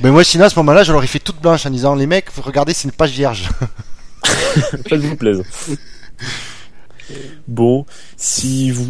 Mais 0.00 0.10
moi 0.10 0.24
sinon 0.24 0.44
à 0.44 0.50
ce 0.50 0.58
moment-là, 0.60 0.82
je 0.84 0.92
leur 0.92 1.02
ai 1.04 1.06
fait 1.06 1.18
toute 1.18 1.40
blanche 1.40 1.66
en 1.66 1.70
disant 1.70 1.94
les 1.94 2.06
mecs, 2.06 2.26
vous 2.34 2.42
regardez, 2.42 2.72
c'est 2.72 2.84
une 2.88 2.92
page 2.92 3.10
vierge. 3.10 3.48
Faites-vous 4.88 5.16
plaise. 5.16 5.42
Bon, 7.46 7.84
si 8.16 8.70
vous, 8.70 8.86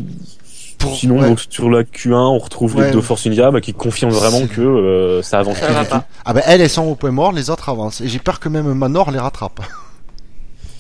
Pour- 0.85 0.97
sinon, 0.97 1.21
ouais. 1.21 1.29
donc, 1.29 1.41
sur 1.50 1.69
la 1.71 1.83
Q1, 1.83 2.14
on 2.14 2.38
retrouve 2.38 2.76
Ouais. 2.76 2.87
les 2.87 2.93
deux 2.93 3.00
Force 3.00 3.26
India, 3.26 3.50
bah, 3.50 3.61
qui 3.61 3.73
confirment 3.75 4.12
vraiment 4.12 4.47
que 4.47 4.61
euh, 4.61 5.23
ça 5.23 5.38
avance 5.41 5.59
plus 5.59 5.75
du 5.75 5.87
tout. 5.88 5.97
Ah 6.25 6.33
ben 6.33 6.43
elles, 6.47 6.61
elles 6.61 6.71
sont 6.71 6.83
au 6.87 6.95
point 6.95 7.11
mort, 7.11 7.33
les 7.33 7.50
autres 7.50 7.69
avancent. 7.69 8.00
Et 8.00 8.09
j'ai 8.09 8.19
peur 8.19 8.41
que 8.41 8.49
même 8.49 8.73
Manor 8.75 9.11
les 9.11 9.19
rattrape. 9.19 9.61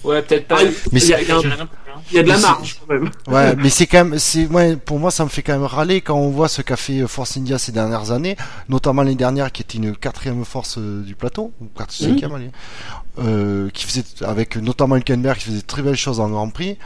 Ouais, 0.04 0.20
peut-être 0.22 0.46
pas. 0.48 0.58
Ah, 0.60 0.64
Mais 0.92 1.00
il 1.00 1.08
y 1.08 1.14
a- 1.14 1.22
il 1.22 1.28
y 1.28 1.32
a 1.32 1.36
hein. 1.36 1.40
il 2.10 2.16
y 2.16 2.18
a 2.18 2.22
de 2.22 2.28
la 2.28 2.36
marge 2.38 2.76
quand 2.86 2.92
même. 2.92 3.10
Ouais, 3.26 3.56
mais 3.56 3.70
c'est 3.70 3.86
quand 3.86 4.04
même, 4.04 4.18
c'est, 4.18 4.46
ouais, 4.48 4.76
pour 4.76 4.98
moi, 4.98 5.10
ça 5.10 5.24
me 5.24 5.30
fait 5.30 5.40
quand 5.42 5.54
même 5.54 5.64
râler 5.64 6.02
quand 6.02 6.16
on 6.16 6.28
voit 6.28 6.48
ce 6.48 6.60
qu'a 6.60 6.76
fait 6.76 7.00
euh, 7.00 7.06
Force 7.06 7.38
India 7.38 7.56
ces 7.58 7.72
dernières 7.72 8.10
années, 8.10 8.36
notamment 8.68 9.02
l'année 9.02 9.14
dernière 9.16 9.50
qui 9.50 9.62
était 9.62 9.78
une 9.78 9.96
quatrième 9.96 10.44
force 10.44 10.76
euh, 10.76 11.02
du 11.02 11.14
plateau, 11.14 11.52
ou 11.62 11.66
quatre, 11.74 11.92
cinquième, 11.92 12.34
allez, 12.34 12.50
euh, 13.20 13.70
qui 13.72 13.86
faisait, 13.86 14.04
avec 14.26 14.56
notamment 14.56 14.96
Hülkenberg 14.96 15.38
qui 15.38 15.44
faisait 15.46 15.62
de 15.62 15.66
très 15.66 15.80
belles 15.80 15.96
choses 15.96 16.20
en 16.20 16.28
Grand 16.28 16.50
Prix. 16.50 16.76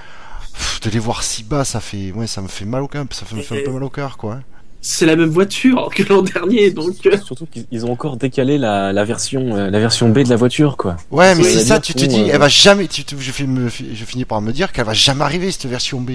Pff, 0.59 0.81
de 0.83 0.91
les 0.91 0.99
voir 0.99 1.23
si 1.23 1.45
bas, 1.45 1.65
ça 1.65 1.81
fait, 1.81 2.13
ouais, 2.13 2.27
ça 2.27 2.43
me 2.43 2.49
fait 2.49 2.65
mal 2.65 2.83
au 2.83 2.89
cœur, 2.89 3.05
ça 3.11 3.25
me 3.35 3.41
fait 3.41 3.61
un 3.61 3.65
peu 3.65 3.71
mal 3.73 3.85
au 3.85 3.89
cœur, 3.91 4.17
quoi. 4.19 4.35
hein. 4.35 4.43
C'est 4.81 5.07
la 5.07 5.17
même 5.17 5.29
voiture 5.31 5.89
que 5.93 6.05
l'an 6.09 6.23
dernier, 6.23 6.71
donc. 6.71 6.95
euh, 7.07 7.17
Surtout 7.25 7.47
qu'ils 7.47 7.65
ils 7.73 7.85
ont 7.85 7.91
encore 7.91 8.17
décalé 8.17 8.59
la, 8.59 8.93
la 8.93 9.05
version, 9.05 9.57
euh, 9.57 9.71
la 9.71 9.79
version 9.81 10.09
B 10.09 10.21
de 10.21 10.29
la 10.31 10.37
voiture, 10.37 10.77
quoi. 10.77 10.97
Ouais, 11.11 11.35
mais 11.35 11.43
c'est 11.43 11.65
ça, 11.65 11.81
tu 11.81 11.95
te 11.95 12.05
dis, 12.05 12.21
euh, 12.23 12.29
elle 12.33 12.39
va 12.39 12.47
jamais, 12.47 12.87
tu 12.87 13.03
je, 13.19 13.33
fais 13.33 13.45
me, 13.47 13.69
je 13.69 14.05
finis 14.05 14.25
par 14.25 14.41
me 14.41 14.53
dire 14.53 14.71
qu'elle 14.71 14.85
va 14.85 14.93
jamais 14.95 15.23
arriver, 15.23 15.51
cette 15.51 15.67
version 15.67 16.01
B. 16.01 16.11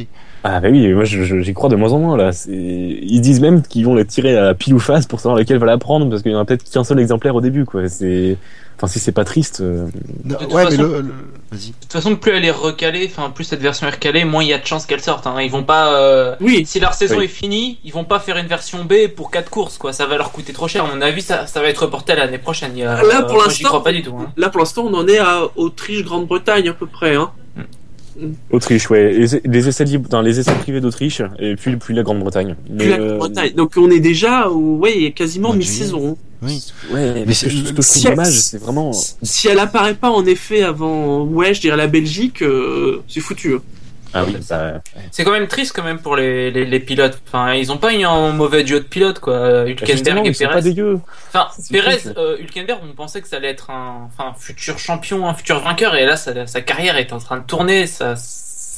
Ah 0.46 0.60
bah 0.62 0.70
oui, 0.72 0.92
moi 0.94 1.04
j'y 1.06 1.54
crois 1.54 1.70
de 1.70 1.76
moins 1.76 1.92
en 1.92 2.00
moins 2.00 2.18
là. 2.18 2.32
Ils 2.50 3.22
disent 3.22 3.40
même 3.42 3.62
qu'ils 3.64 3.86
vont 3.86 3.96
la 3.96 4.04
tirer 4.06 4.38
à 4.38 4.54
pile 4.54 4.74
ou 4.74 4.80
face 4.80 5.06
pour 5.08 5.20
savoir 5.22 5.38
lequel 5.40 5.58
va 5.58 5.66
la 5.66 5.78
prendre 5.78 6.10
parce 6.10 6.22
qu'il 6.22 6.32
y 6.32 6.36
en 6.36 6.40
a 6.40 6.46
peut-être 6.46 6.70
qu'un 6.70 6.84
seul 6.84 7.00
exemplaire 7.00 7.36
au 7.36 7.40
début 7.42 7.64
quoi. 7.66 7.88
C'est, 7.88 8.38
enfin 8.78 8.88
si 8.88 9.00
c'est 9.00 9.14
pas 9.14 9.24
triste. 9.24 9.60
euh, 9.62 9.88
Non, 10.26 10.36
ouais, 10.52 10.66
mais 10.66 10.72
façon- 10.72 10.82
le, 10.84 11.02
le- 11.02 11.14
vas-y. 11.54 11.70
De 11.70 11.76
toute 11.82 11.92
façon, 11.94 12.16
plus 12.16 12.32
elle 12.32 12.44
est 12.46 12.52
recalée, 12.52 13.10
enfin 13.10 13.30
plus 13.30 13.44
cette 13.46 13.62
version 13.62 13.88
est 13.88 13.92
recalée, 13.92 14.26
moins 14.26 14.44
il 14.44 14.50
y 14.50 14.54
a 14.54 14.58
de 14.58 14.66
chances 14.66 14.86
qu'elle 14.86 15.02
sorte. 15.02 15.26
Hein. 15.28 15.36
Ils 15.42 15.52
vont 15.52 15.64
pas. 15.64 15.94
euh, 15.96 16.36
Oui, 16.42 16.66
Si 16.66 16.80
leur 16.80 16.94
saison 16.94 17.18
Oui. 17.20 17.26
est 17.26 17.28
finie, 17.28 17.78
ils 17.84 17.94
vont 17.94 18.04
pas 18.04 18.20
faire 18.20 18.38
une 18.38 18.48
version 18.48 18.84
B 18.84 19.08
pour 19.16 19.32
quatre 19.32 19.50
courses, 19.50 19.78
quoi. 19.78 19.94
Ça 19.94 20.06
va 20.06 20.18
leur 20.18 20.32
coûter 20.32 20.52
trop 20.54 20.68
cher. 20.68 20.84
À 20.86 20.88
mon 20.94 21.02
avis, 21.02 21.22
ça, 21.22 21.48
ça 21.48 21.62
va 21.62 21.68
être 21.70 21.84
reporté 21.84 22.12
à 22.14 22.16
l'année 22.16 22.38
prochaine. 22.38 22.72
Il 22.76 22.80
y 22.80 22.84
a- 22.84 23.02
Là, 23.04 23.22
pour 23.24 23.36
moi, 23.36 23.44
j'y 23.46 23.50
l'instant- 23.64 23.68
crois 23.70 23.84
pas 23.84 23.94
du 23.94 24.02
tout. 24.02 24.16
Hein. 24.20 24.32
là 24.38 24.50
pour 24.50 24.60
l'instant, 24.60 24.86
on 24.86 24.94
en 24.96 25.08
est 25.08 25.20
à 25.20 25.44
Autriche-Grande-Bretagne 25.56 26.70
à 26.70 26.74
peu 26.74 26.88
près. 26.88 27.16
Hein. 27.16 27.32
Autriche, 28.52 28.90
ouais. 28.92 29.12
Les, 29.12 29.42
les 29.44 29.68
essais 29.68 29.86
libres, 29.86 30.08
dans 30.08 30.22
les 30.22 30.40
essais 30.40 30.54
privés 30.54 30.82
d'Autriche 30.82 31.22
et 31.40 31.56
puis 31.56 31.76
puis 31.78 31.96
la 31.96 32.04
Grande-Bretagne. 32.04 32.56
Puis 32.66 32.76
Mais, 32.76 32.88
la 32.90 32.96
euh, 32.98 33.18
Grande-Bretagne. 33.18 33.54
Donc 33.56 33.72
on 33.76 33.90
est 33.90 34.00
déjà, 34.00 34.50
ouais, 34.52 35.12
quasiment 35.12 35.54
mi-saison. 35.54 36.16
Oui. 36.44 36.64
Ouais, 36.92 37.24
mais 37.26 37.34
ce 37.34 37.46
que 37.46 37.52
je 37.52 37.58
ce 37.58 37.62
que 37.62 37.68
je 37.70 37.74
trouve 37.74 37.86
si- 37.86 38.04
dommage, 38.04 38.40
c'est 38.40 38.58
vraiment. 38.58 38.92
Si 38.92 39.48
elle 39.48 39.60
apparaît 39.60 39.96
pas 39.96 40.10
en 40.10 40.26
effet 40.26 40.64
avant, 40.64 41.24
ouais, 41.24 41.54
je 41.54 41.62
dirais 41.62 41.78
la 41.78 41.88
Belgique, 41.88 42.42
euh, 42.42 43.02
c'est 43.08 43.22
foutu. 43.22 43.56
hein. 43.56 43.62
Ah 44.16 44.26
oui, 44.28 44.36
ça. 44.44 44.80
C'est 45.12 45.24
quand 45.24 45.32
même 45.32 45.48
triste 45.48 45.74
quand 45.76 45.82
même 45.84 45.98
pour 45.98 46.16
les, 46.16 46.52
les, 46.52 46.66
les 46.66 46.80
pilotes. 46.80 47.20
Enfin, 47.28 47.54
ils 47.56 47.72
ont 47.72 47.78
pas 47.78 47.96
eu 47.96 48.04
un 48.04 48.32
mauvais 48.32 48.64
duo 48.64 48.78
de 48.78 48.84
pilotes, 48.84 49.18
quoi. 49.18 49.64
Hülkenberg 49.68 49.88
et 50.28 50.30
ils 50.30 50.36
sont 50.36 50.44
pas 50.46 50.50
Perez. 50.62 50.62
Enfin, 51.30 51.48
Perez, 51.72 52.02
euh, 52.18 52.38
Hülkenberg, 52.40 52.80
on 52.88 52.94
pensait 52.94 53.22
que 53.22 53.28
ça 53.28 53.38
allait 53.38 53.50
être 53.50 53.72
un, 53.72 54.08
enfin, 54.16 54.36
futur 54.38 54.78
champion, 54.78 55.28
un 55.28 55.34
futur 55.34 55.62
vainqueur, 55.62 55.96
et 55.96 56.06
là, 56.06 56.16
sa, 56.16 56.46
sa 56.46 56.62
carrière 56.62 56.98
est 56.98 57.12
en 57.12 57.18
train 57.18 57.38
de 57.40 57.44
tourner. 57.44 57.88
Ça, 57.88 58.16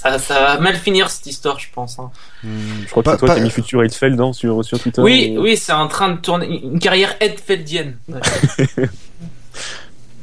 ça, 0.05 0.19
ça 0.19 0.39
va 0.41 0.59
mal 0.59 0.75
finir 0.75 1.09
cette 1.09 1.25
histoire, 1.25 1.59
je 1.59 1.67
pense. 1.73 1.97
hein. 1.99 2.11
Hmm, 2.43 2.49
Je 2.85 2.89
crois 2.91 3.01
que 3.03 3.09
pas- 3.09 3.17
toi 3.17 3.27
pas- 3.27 3.35
t'as 3.35 3.41
mis 3.41 3.49
Futur 3.49 3.83
Heidfeld 3.83 4.19
hein, 4.21 4.33
sur 4.33 4.63
sur 4.63 4.79
Twitter. 4.79 5.01
Oui, 5.01 5.35
ou- 5.37 5.41
oui, 5.41 5.57
c'est 5.57 5.73
en 5.73 5.87
train 5.87 6.09
de 6.11 6.17
tourner 6.17 6.61
une 6.63 6.79
carrière 6.79 7.15
Edfeldienne. 7.19 7.97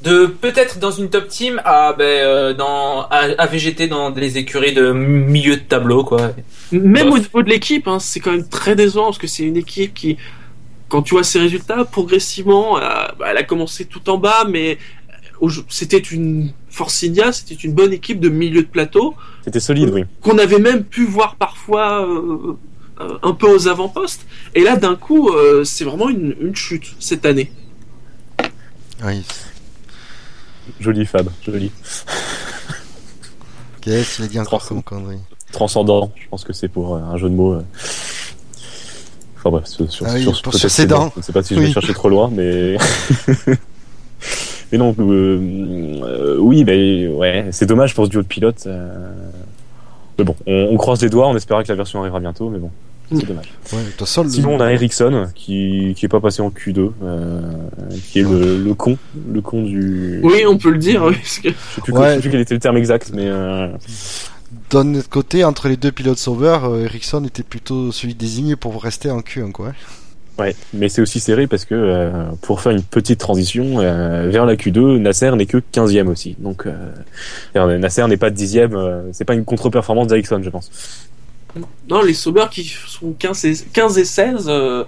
de 0.03 0.27
peut-être 0.27 0.81
dans 0.81 0.91
une 0.91 1.11
top 1.11 1.29
team 1.29 1.61
à 1.65 1.93
ben 1.93 2.05
euh, 2.05 2.55
dans 2.55 3.03
à, 3.03 3.29
à 3.39 3.47
VGT 3.47 3.87
dans 3.87 4.11
des 4.11 4.37
écuries 4.37 4.73
de 4.75 4.91
milieu 4.93 5.55
de 5.57 5.61
tableau 5.61 6.03
quoi. 6.03 6.33
Même 6.73 7.11
au 7.13 7.19
niveau 7.19 7.43
de 7.43 7.49
l'équipe, 7.49 7.87
hein, 7.87 7.99
c'est 8.01 8.19
quand 8.19 8.33
même 8.33 8.49
très 8.49 8.75
décevant 8.75 9.05
parce 9.07 9.19
que 9.19 9.29
c'est 9.29 9.45
une 9.45 9.57
équipe 9.57 9.95
qui, 9.95 10.17
quand 10.89 11.03
tu 11.03 11.15
vois 11.15 11.23
ses 11.23 11.39
résultats, 11.39 11.85
progressivement, 11.85 12.79
euh, 12.79 12.81
bah, 13.19 13.27
elle 13.31 13.37
a 13.37 13.43
commencé 13.45 13.85
tout 13.85 14.09
en 14.11 14.19
bas, 14.19 14.45
mais 14.49 14.79
c'était 15.69 15.99
une 15.99 16.53
Force 16.71 17.03
India, 17.05 17.33
c'était 17.33 17.55
une 17.55 17.73
bonne 17.75 17.93
équipe 17.93 18.21
de 18.21 18.29
milieu 18.29 18.63
de 18.63 18.67
plateau 18.69 19.15
C'était 19.45 19.61
solide, 19.61 19.91
oui. 19.93 20.05
qu'on 20.23 20.39
avait 20.39 20.59
même 20.59 20.85
pu 20.85 21.05
voir 21.05 21.37
parfois 21.37 22.07
euh, 22.09 22.57
euh, 23.01 23.19
un 23.23 23.33
peu 23.35 23.47
aux 23.53 23.69
avant-postes. 23.69 24.27
Et 24.55 24.63
là, 24.63 24.77
d'un 24.77 24.95
coup, 24.97 25.31
euh, 25.31 25.65
c'est 25.65 25.85
vraiment 25.85 26.09
une, 26.09 26.35
une 26.41 26.55
chute 26.57 26.95
cette 27.01 27.27
année. 27.27 27.51
Oui. 29.05 29.23
Joli 30.81 31.05
Fab, 31.07 31.29
joli. 31.45 31.73
Qu'est-ce 33.81 34.17
qu'il 34.17 34.25
a 34.25 34.29
dit 34.29 34.39
encore 34.41 34.65
comme 34.67 34.83
connerie 34.83 35.19
Transcendant, 35.51 36.13
je 36.17 36.29
pense 36.29 36.45
que 36.45 36.53
c'est 36.53 36.69
pour 36.69 36.95
euh, 36.95 37.01
un 37.01 37.17
jeu 37.19 37.29
de 37.29 37.35
mots. 37.35 37.55
euh. 37.55 37.63
Enfin 39.39 39.51
bref, 39.51 39.67
sur, 39.67 39.91
sur, 39.93 40.07
Ah 40.07 40.13
oui, 40.15 40.23
sur, 40.23 40.41
peut-être 40.41 40.57
sur 40.57 40.71
ses 40.71 40.87
dents. 40.87 41.11
Je 41.15 41.21
ne 41.21 41.25
sais 41.25 41.33
pas 41.33 41.43
si 41.43 41.55
je 41.55 41.59
Oui. 41.61 41.67
vais 41.67 41.73
chercher 41.73 41.93
trop 41.95 42.09
loin, 42.09 42.31
mais. 42.33 42.77
mais 44.73 44.79
non, 44.79 44.95
euh, 44.99 45.39
euh, 46.03 46.37
oui, 46.39 46.65
ben 46.65 47.09
ouais, 47.15 47.47
c'est 47.53 47.67
dommage 47.67 47.95
pour 47.95 48.07
ce 48.07 48.11
duo 48.11 48.23
de 48.23 48.27
pilotes. 48.27 48.65
euh. 48.67 49.13
Mais 50.19 50.25
bon, 50.25 50.35
on, 50.47 50.69
on 50.73 50.77
croise 50.77 51.01
les 51.03 51.09
doigts, 51.09 51.29
on 51.29 51.37
espéra 51.37 51.63
que 51.63 51.69
la 51.69 51.75
version 51.75 52.01
arrivera 52.01 52.21
bientôt, 52.21 52.49
mais 52.51 52.59
bon, 52.59 52.71
c'est 53.11 53.25
Mm. 53.25 53.29
dommage. 53.29 53.53
Ouais, 53.73 54.27
Sinon, 54.29 54.55
on 54.57 54.61
a 54.61 54.73
Ericsson 54.73 55.29
qui 55.35 55.95
qui 55.97 56.05
est 56.07 56.09
pas 56.09 56.21
passé 56.21 56.43
en 56.43 56.51
Q2, 56.51 56.91
euh, 57.03 57.41
qui 58.11 58.21
est 58.21 58.23
le, 58.23 58.59
le 58.63 58.75
con, 58.75 58.97
le 59.33 59.41
con 59.41 59.63
du. 59.63 60.21
Oui, 60.23 60.45
on 60.49 60.57
peut 60.59 60.71
le 60.71 60.79
dire. 60.79 61.03
oui, 61.05 61.15
parce 61.15 61.39
que- 61.39 61.49
Je 61.51 61.55
sais 61.75 61.81
plus, 61.83 61.93
Ouais. 61.93 62.09
je 62.11 62.15
sais 62.15 62.21
plus 62.21 62.31
quel 62.31 62.41
était 62.41 62.55
le 62.55 62.61
terme 62.61 62.77
exact, 62.77 63.11
mais. 63.15 63.25
euh, 63.27 63.69
d'un 64.71 64.95
autre 64.95 65.09
côté, 65.11 65.45
entre 65.45 65.69
les 65.69 65.77
deux 65.77 65.93
pilotes 65.93 66.19
sauveurs, 66.19 66.75
Ericsson 66.77 67.25
était 67.25 67.43
plutôt 67.43 67.91
celui 67.93 68.15
désigné 68.15 68.57
pour 68.57 68.83
rester 68.83 69.11
en 69.11 69.21
Q1, 69.21 69.51
quoi. 69.53 69.73
Ouais, 70.43 70.57
mais 70.75 70.89
c'est 70.89 71.01
aussi 71.01 71.21
serré 71.21 71.47
parce 71.47 71.65
que 71.65 71.75
euh, 71.77 72.11
pour 72.41 72.61
faire 72.61 72.73
une 72.73 72.83
petite 72.83 73.21
transition 73.21 73.79
euh, 73.79 74.29
vers 74.29 74.45
la 74.45 74.57
Q2, 74.57 74.97
Nasser 74.97 75.31
n'est 75.37 75.47
que 75.47 75.59
15e 75.59 76.09
aussi. 76.09 76.35
Donc 76.41 76.67
euh, 76.67 77.79
Nasser 77.79 78.05
n'est 78.09 78.17
pas 78.17 78.31
10e, 78.31 78.75
euh, 78.75 79.03
c'est 79.13 79.25
pas 79.25 79.35
une 79.35 79.45
contre-performance 79.45 80.09
d'Ericsson, 80.09 80.41
je 80.43 80.51
pense. 80.51 80.69
Non, 81.89 82.03
les 82.03 82.15
Sauber 82.15 82.47
qui 82.51 82.65
sont 82.65 83.13
15 83.17 83.45
et, 83.45 83.55
15 83.73 83.99
et 83.99 84.05
16, 84.05 84.47
euh, 84.49 84.83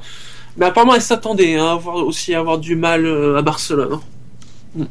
mais 0.57 0.67
apparemment, 0.67 0.97
elles 0.97 1.03
s'attendaient 1.03 1.55
hein, 1.55 1.67
à 1.67 1.73
avoir, 1.73 1.97
aussi 1.97 2.35
à 2.35 2.41
avoir 2.41 2.59
du 2.59 2.75
mal 2.75 3.07
à 3.37 3.43
Barcelone. 3.43 4.01
hein. 4.81 4.87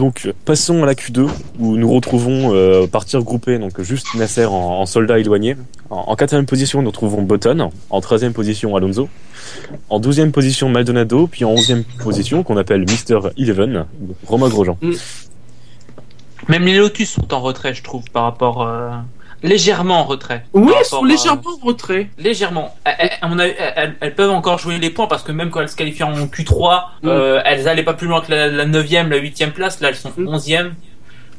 Donc 0.00 0.32
passons 0.46 0.82
à 0.82 0.86
la 0.86 0.94
Q2 0.94 1.28
où 1.58 1.76
nous 1.76 1.92
retrouvons 1.92 2.54
euh, 2.54 2.86
partir 2.86 3.22
groupé 3.22 3.58
donc 3.58 3.82
juste 3.82 4.06
Nasser 4.14 4.46
en, 4.46 4.54
en 4.54 4.86
soldat 4.86 5.18
éloigné. 5.18 5.58
En, 5.90 6.16
quatrième 6.16 6.46
position 6.46 6.80
nous 6.80 6.88
retrouvons 6.88 7.20
Button, 7.20 7.68
en 7.90 8.00
treizième 8.00 8.32
position 8.32 8.74
Alonso, 8.74 9.10
en 9.90 10.00
douzième 10.00 10.32
position 10.32 10.70
Maldonado, 10.70 11.26
puis 11.26 11.44
en 11.44 11.50
onzième 11.50 11.84
position 11.84 12.42
qu'on 12.42 12.56
appelle 12.56 12.86
Mister 12.88 13.18
Eleven, 13.36 13.84
Romain 14.26 14.48
Grosjean. 14.48 14.78
Même 16.48 16.64
les 16.64 16.78
Lotus 16.78 17.10
sont 17.10 17.34
en 17.34 17.40
retrait, 17.42 17.74
je 17.74 17.82
trouve, 17.82 18.04
par 18.10 18.22
rapport 18.22 18.66
euh, 18.66 18.92
légèrement 19.42 20.00
en 20.00 20.04
retrait. 20.04 20.44
Oui, 20.52 20.72
elles 20.78 20.84
sont 20.84 21.04
légèrement 21.04 21.42
en 21.62 21.66
retrait. 21.66 22.10
Légèrement. 22.18 22.74
Elles, 22.84 24.14
peuvent 24.14 24.30
encore 24.30 24.58
jouer 24.58 24.78
les 24.78 24.90
points 24.90 25.06
parce 25.06 25.22
que 25.22 25.32
même 25.32 25.50
quand 25.50 25.60
elles 25.60 25.68
se 25.68 25.76
qualifient 25.76 26.02
en 26.04 26.12
Q3, 26.26 26.82
Mm. 27.02 27.08
euh, 27.08 27.40
elles 27.44 27.68
allaient 27.68 27.82
pas 27.82 27.94
plus 27.94 28.06
loin 28.06 28.20
que 28.20 28.30
la, 28.30 28.48
la 28.48 28.66
9e, 28.66 29.08
la 29.08 29.18
8e 29.18 29.50
place. 29.52 29.80
Là, 29.80 29.88
elles 29.88 29.96
sont 29.96 30.12
Mm. 30.16 30.28
11e. 30.28 30.74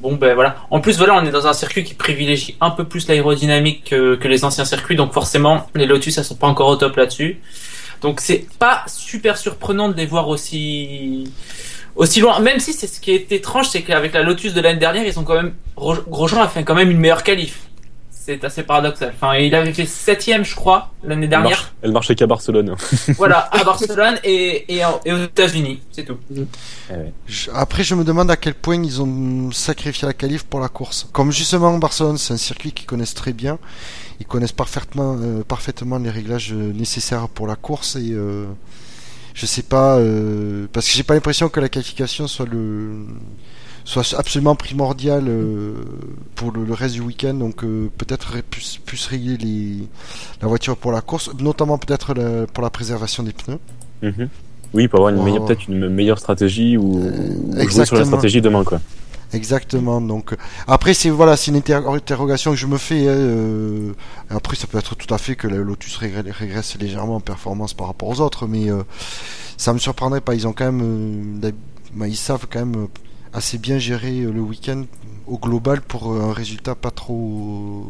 Bon, 0.01 0.13
ben 0.15 0.33
voilà. 0.33 0.55
En 0.71 0.79
plus, 0.81 0.97
voilà, 0.97 1.13
on 1.15 1.23
est 1.25 1.29
dans 1.31 1.45
un 1.45 1.53
circuit 1.53 1.83
qui 1.83 1.93
privilégie 1.93 2.57
un 2.59 2.71
peu 2.71 2.85
plus 2.85 3.07
l'aérodynamique 3.07 3.83
que, 3.91 4.15
que 4.15 4.27
les 4.27 4.43
anciens 4.43 4.65
circuits. 4.65 4.95
Donc 4.95 5.13
forcément, 5.13 5.67
les 5.75 5.85
Lotus, 5.85 6.17
elles 6.17 6.23
sont 6.23 6.35
pas 6.35 6.47
encore 6.47 6.69
au 6.69 6.75
top 6.75 6.95
là-dessus. 6.95 7.39
Donc 8.01 8.19
c'est 8.19 8.47
pas 8.57 8.83
super 8.87 9.37
surprenant 9.37 9.89
de 9.89 9.95
les 9.95 10.07
voir 10.07 10.27
aussi 10.27 11.25
aussi 11.95 12.19
loin. 12.19 12.39
Même 12.39 12.59
si 12.59 12.73
c'est 12.73 12.87
ce 12.87 12.99
qui 12.99 13.11
est 13.11 13.31
étrange, 13.31 13.67
c'est 13.69 13.83
qu'avec 13.83 14.13
la 14.13 14.23
Lotus 14.23 14.55
de 14.55 14.61
l'année 14.61 14.79
dernière, 14.79 15.05
ils 15.05 15.19
ont 15.19 15.23
quand 15.23 15.35
même 15.35 15.53
Gros- 15.75 16.01
Grosjean 16.07 16.41
a 16.41 16.47
fait 16.47 16.63
quand 16.63 16.73
même 16.73 16.89
une 16.89 16.97
meilleure 16.97 17.21
qualif. 17.21 17.59
C'est 18.39 18.45
assez 18.45 18.63
paradoxal. 18.63 19.11
Enfin, 19.13 19.35
il 19.35 19.53
avait 19.53 19.73
fait 19.73 19.85
septième, 19.85 20.45
je 20.45 20.55
crois, 20.55 20.91
l'année 21.03 21.23
Elle, 21.23 21.29
dernière. 21.29 21.49
marche- 21.51 21.73
elle 21.81 21.91
marchait 21.91 22.15
qu'à 22.15 22.27
Barcelone. 22.27 22.75
Voilà, 23.17 23.39
à 23.51 23.63
Barcelone 23.63 24.17
et, 24.23 24.73
et, 24.77 24.81
aux 24.85 25.17
États-Unis, 25.23 25.81
c'est 25.91 26.05
tout. 26.05 26.17
Je- 27.27 27.49
Après, 27.53 27.83
je 27.83 27.93
me 27.95 28.03
demande 28.03 28.31
à 28.31 28.37
quel 28.37 28.53
point 28.53 28.81
ils 28.81 29.01
ont 29.01 29.51
sacrifié 29.51 30.05
la 30.07 30.13
qualif 30.13 30.43
pour 30.43 30.59
la 30.61 30.69
course. 30.69 31.07
Comme 31.11 31.31
justement 31.31 31.77
Barcelone, 31.77 32.17
c'est 32.17 32.33
un 32.33 32.37
circuit 32.37 32.71
qu'ils 32.71 32.85
connaissent 32.87 33.13
très 33.15 33.33
bien. 33.33 33.59
Ils 34.19 34.25
connaissent 34.25 34.51
parfaitement, 34.53 35.17
euh, 35.19 35.43
parfaitement 35.43 35.97
les 35.97 36.09
réglages 36.11 36.53
euh, 36.53 36.71
nécessaires 36.73 37.27
pour 37.27 37.47
la 37.47 37.55
course 37.55 37.95
et 37.95 38.11
euh, 38.11 38.45
je 39.33 39.45
sais 39.45 39.63
pas 39.63 39.97
euh, 39.97 40.67
parce 40.71 40.87
que 40.87 40.93
j'ai 40.93 41.03
pas 41.03 41.15
l'impression 41.15 41.49
que 41.49 41.59
la 41.59 41.69
qualification 41.69 42.27
soit 42.27 42.45
le 42.45 43.07
soit 43.91 44.17
absolument 44.17 44.55
primordial 44.55 45.25
euh, 45.27 45.73
pour 46.35 46.51
le, 46.51 46.63
le 46.65 46.73
reste 46.73 46.95
du 46.95 47.01
week-end. 47.01 47.33
Donc 47.33 47.63
euh, 47.63 47.89
peut-être 47.97 48.41
plus, 48.49 48.79
plus 48.85 49.05
régler 49.07 49.37
les, 49.37 49.77
la 50.41 50.47
voiture 50.47 50.77
pour 50.77 50.91
la 50.91 51.01
course, 51.01 51.29
notamment 51.39 51.77
peut-être 51.77 52.13
pour 52.53 52.63
la 52.63 52.69
préservation 52.69 53.23
des 53.23 53.33
pneus. 53.33 53.59
Mhm. 54.01 54.29
Oui, 54.73 54.87
pour 54.87 54.99
avoir 54.99 55.13
une 55.13 55.19
Oh. 55.19 55.23
meilleure, 55.25 55.45
peut-être 55.45 55.67
une 55.67 55.89
meilleure 55.89 56.17
stratégie 56.19 56.77
ou, 56.77 56.99
ou 56.99 57.69
jouer 57.69 57.85
sur 57.85 57.97
la 57.97 58.05
stratégie 58.05 58.41
demain, 58.41 58.63
quoi. 58.63 58.79
Exactement. 59.33 60.01
Donc 60.01 60.33
euh, 60.33 60.37
après 60.67 60.93
c'est 60.93 61.09
voilà 61.09 61.37
c'est 61.37 61.51
une 61.51 61.57
inter- 61.57 61.81
interrogation 61.87 62.51
que 62.51 62.57
je 62.57 62.67
me 62.67 62.77
fais. 62.77 63.07
hein, 63.07 63.11
euh, 63.13 63.93
après 64.29 64.55
ça 64.57 64.67
peut 64.67 64.77
être 64.77 64.95
tout 64.95 65.13
à 65.13 65.17
fait 65.17 65.35
que 65.35 65.47
la 65.47 65.57
Lotus 65.57 65.95
régre- 65.97 66.29
régresse 66.31 66.77
légèrement 66.79 67.15
en 67.15 67.19
performance 67.21 67.73
par 67.73 67.87
rapport 67.87 68.09
aux 68.09 68.19
autres, 68.21 68.45
mais 68.47 68.69
euh, 68.69 68.83
ça 69.57 69.71
me 69.73 69.79
surprendrait 69.79 70.19
pas. 70.21 70.35
Ils 70.35 70.47
ont 70.47 70.53
quand 70.53 70.65
même, 70.71 70.81
euh, 71.43 71.51
bah, 71.93 72.07
ils 72.07 72.15
savent 72.17 72.47
quand 72.51 72.59
même 72.65 72.87
assez 73.33 73.57
bien 73.57 73.77
gérer 73.79 74.21
euh, 74.21 74.31
le 74.31 74.41
week-end 74.41 74.83
au 75.27 75.37
global 75.37 75.81
pour 75.81 76.11
euh, 76.11 76.21
un 76.21 76.33
résultat 76.33 76.75
pas 76.75 76.91
trop. 76.91 77.85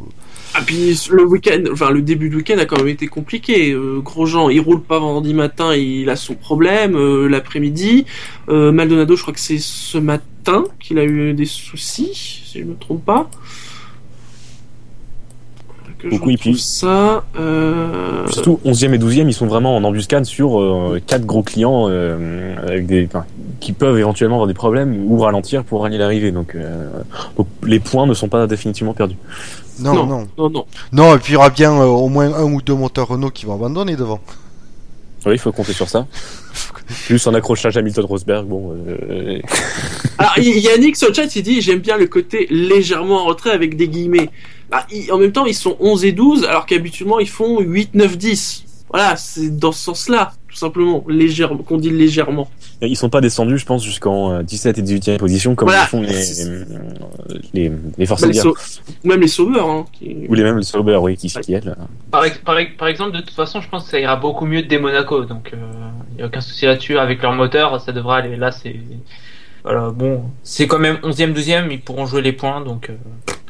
Ah 0.54 0.62
puis 0.65 0.95
le 1.10 1.25
week-end, 1.25 1.63
enfin 1.71 1.89
le 1.89 2.01
début 2.01 2.30
de 2.30 2.36
week-end 2.36 2.58
a 2.60 2.65
quand 2.65 2.77
même 2.77 2.88
été 2.89 3.08
compliqué. 3.08 3.71
Euh, 3.71 3.99
Grosjean, 4.01 4.49
il 4.49 4.60
roule 4.60 4.82
pas 4.82 4.99
vendredi 4.99 5.34
matin, 5.34 5.73
il 5.75 6.10
a 6.10 6.15
son 6.15 6.36
problème. 6.36 6.95
euh, 6.95 7.27
L'après-midi, 7.27 8.06
Maldonado, 8.47 9.15
je 9.15 9.21
crois 9.21 9.34
que 9.34 9.39
c'est 9.39 9.60
ce 9.60 9.97
matin 9.97 10.65
qu'il 10.80 10.99
a 10.99 11.06
eu 11.06 11.34
des 11.34 11.45
soucis, 11.45 12.12
si 12.13 12.60
je 12.60 12.63
me 12.65 12.75
trompe 12.75 13.06
pas. 13.06 13.30
Puis- 16.37 16.57
ça. 16.59 17.23
Euh... 17.39 18.27
Surtout 18.29 18.59
11e 18.65 18.93
et 18.93 18.97
12e, 18.97 19.27
ils 19.27 19.33
sont 19.33 19.47
vraiment 19.47 19.75
en 19.75 19.83
embuscade 19.83 20.25
sur 20.25 20.59
euh, 20.59 20.99
quatre 21.05 21.25
gros 21.25 21.43
clients 21.43 21.87
euh, 21.89 22.55
avec 22.65 22.85
des, 22.87 23.05
enfin, 23.05 23.25
qui 23.59 23.73
peuvent 23.73 23.97
éventuellement 23.99 24.35
avoir 24.37 24.47
des 24.47 24.53
problèmes 24.53 25.05
ou 25.07 25.19
ralentir 25.19 25.63
pour 25.63 25.81
rallier 25.81 25.97
l'arrivée. 25.97 26.31
Donc, 26.31 26.55
euh, 26.55 26.89
donc 27.37 27.47
les 27.63 27.79
points 27.79 28.05
ne 28.07 28.13
sont 28.13 28.27
pas 28.29 28.47
définitivement 28.47 28.93
perdus. 28.93 29.17
Non, 29.79 29.93
Non. 29.93 30.05
non, 30.05 30.27
Non, 30.37 30.49
non. 30.49 30.65
non. 30.91 31.15
et 31.15 31.17
puis 31.19 31.31
il 31.31 31.33
y 31.33 31.37
aura 31.37 31.49
bien 31.49 31.71
euh, 31.73 31.85
au 31.85 32.07
moins 32.09 32.33
un 32.33 32.43
ou 32.43 32.61
deux 32.61 32.75
moteurs 32.75 33.07
Renault 33.07 33.29
qui 33.31 33.45
vont 33.45 33.55
abandonner 33.55 33.95
devant. 33.95 34.19
Oui, 35.25 35.34
il 35.34 35.39
faut 35.39 35.51
compter 35.51 35.73
sur 35.73 35.88
ça. 35.88 36.07
Plus 37.05 37.25
en 37.27 37.34
accrochage 37.34 37.77
Hamilton 37.77 38.05
Rosberg, 38.05 38.45
bon. 38.47 38.75
Euh, 38.88 39.39
Alors, 40.17 40.38
y- 40.39 40.60
Yannick 40.60 40.95
sur 40.95 41.10
le 41.10 41.13
chat, 41.13 41.36
il 41.36 41.43
dit 41.43 41.62
j'aime 41.62 41.79
bien 41.79 41.95
le 41.97 42.07
côté 42.07 42.47
légèrement 42.49 43.23
en 43.23 43.25
retrait 43.27 43.51
avec 43.51 43.77
des 43.77 43.88
guillemets. 43.88 44.29
Bah, 44.69 44.86
en 45.12 45.17
même 45.17 45.31
temps, 45.31 45.45
ils 45.45 45.53
sont 45.55 45.77
11 45.79 46.05
et 46.05 46.12
12, 46.12 46.45
alors 46.45 46.65
qu'habituellement, 46.65 47.19
ils 47.19 47.29
font 47.29 47.60
8, 47.60 47.93
9, 47.93 48.17
10. 48.17 48.63
Voilà, 48.93 49.15
c'est 49.15 49.58
dans 49.58 49.71
ce 49.71 49.82
sens-là, 49.86 50.34
tout 50.49 50.56
simplement, 50.58 51.04
légèrement, 51.08 51.58
qu'on 51.63 51.77
dit 51.77 51.89
légèrement. 51.91 52.49
ils 52.82 52.97
sont 52.97 53.10
pas 53.10 53.21
descendus, 53.21 53.58
je 53.58 53.65
pense, 53.65 53.84
jusqu'en 53.86 54.34
euh, 54.34 54.43
17 54.43 54.77
et 54.80 54.82
18e 54.82 55.17
position 55.17 55.56
comme 55.56 55.69
Voilà. 55.69 55.84
le 55.84 55.88
font 55.88 56.01
les, 56.01 56.13
C'est- 56.21 56.49
les, 57.54 57.71
les 57.97 58.06
forces 58.06 58.21
Bah, 58.21 58.27
les 58.27 58.34
sau- 58.34 58.56
ou 59.04 59.08
même 59.08 59.21
les 59.21 59.27
sauveurs, 59.30 59.69
hein, 59.69 59.86
qui- 59.93 60.25
Ou 60.27 60.34
les 60.34 60.43
mêmes, 60.43 60.58
les 60.58 60.63
Sauber, 60.63 60.97
oui, 61.01 61.15
qui, 61.15 61.30
qui 61.30 61.54
est 61.54 61.63
là. 61.63 61.75
Par, 62.12 62.25
ex- 62.25 62.38
par, 62.39 62.58
ex- 62.58 62.75
par 62.77 62.89
exemple, 62.89 63.13
de 63.15 63.21
toute 63.21 63.32
façon, 63.32 63.62
je 63.62 63.69
pense 63.69 63.86
que 63.86 63.91
ça 63.91 63.99
ira 63.99 64.17
beaucoup 64.17 64.45
mieux 64.45 64.63
dès 64.63 64.77
Monaco, 64.77 65.23
donc 65.23 65.54
il 65.54 66.15
n'y 66.17 66.21
a 66.23 66.25
aucun 66.25 66.41
souci 66.41 66.65
là-dessus. 66.65 66.97
Avec 66.97 67.21
leur 67.21 67.32
moteur, 67.32 67.80
ça 67.80 67.93
devrait 67.93 68.17
aller. 68.17 68.36
Là, 68.36 68.51
c'est. 68.51 68.75
Voilà, 69.63 69.89
bon, 69.91 70.23
c'est 70.43 70.67
quand 70.67 70.80
même 70.80 70.97
11e, 71.04 71.34
12e, 71.34 71.67
ils 71.71 71.80
pourront 71.80 72.08
jouer 72.08 72.21
les 72.23 72.34
points, 72.34 72.62
donc 72.62 72.89
euh, 72.89 72.93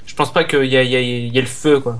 je 0.05 0.13
pense 0.13 0.31
pas 0.31 0.43
qu'il 0.43 0.65
y 0.65 0.77
a, 0.77 0.83
il 0.83 0.91
y, 0.91 0.95
a, 0.95 0.99
il 1.01 1.33
y 1.33 1.37
a 1.37 1.41
le 1.41 1.47
feu, 1.47 1.79
quoi. 1.79 1.97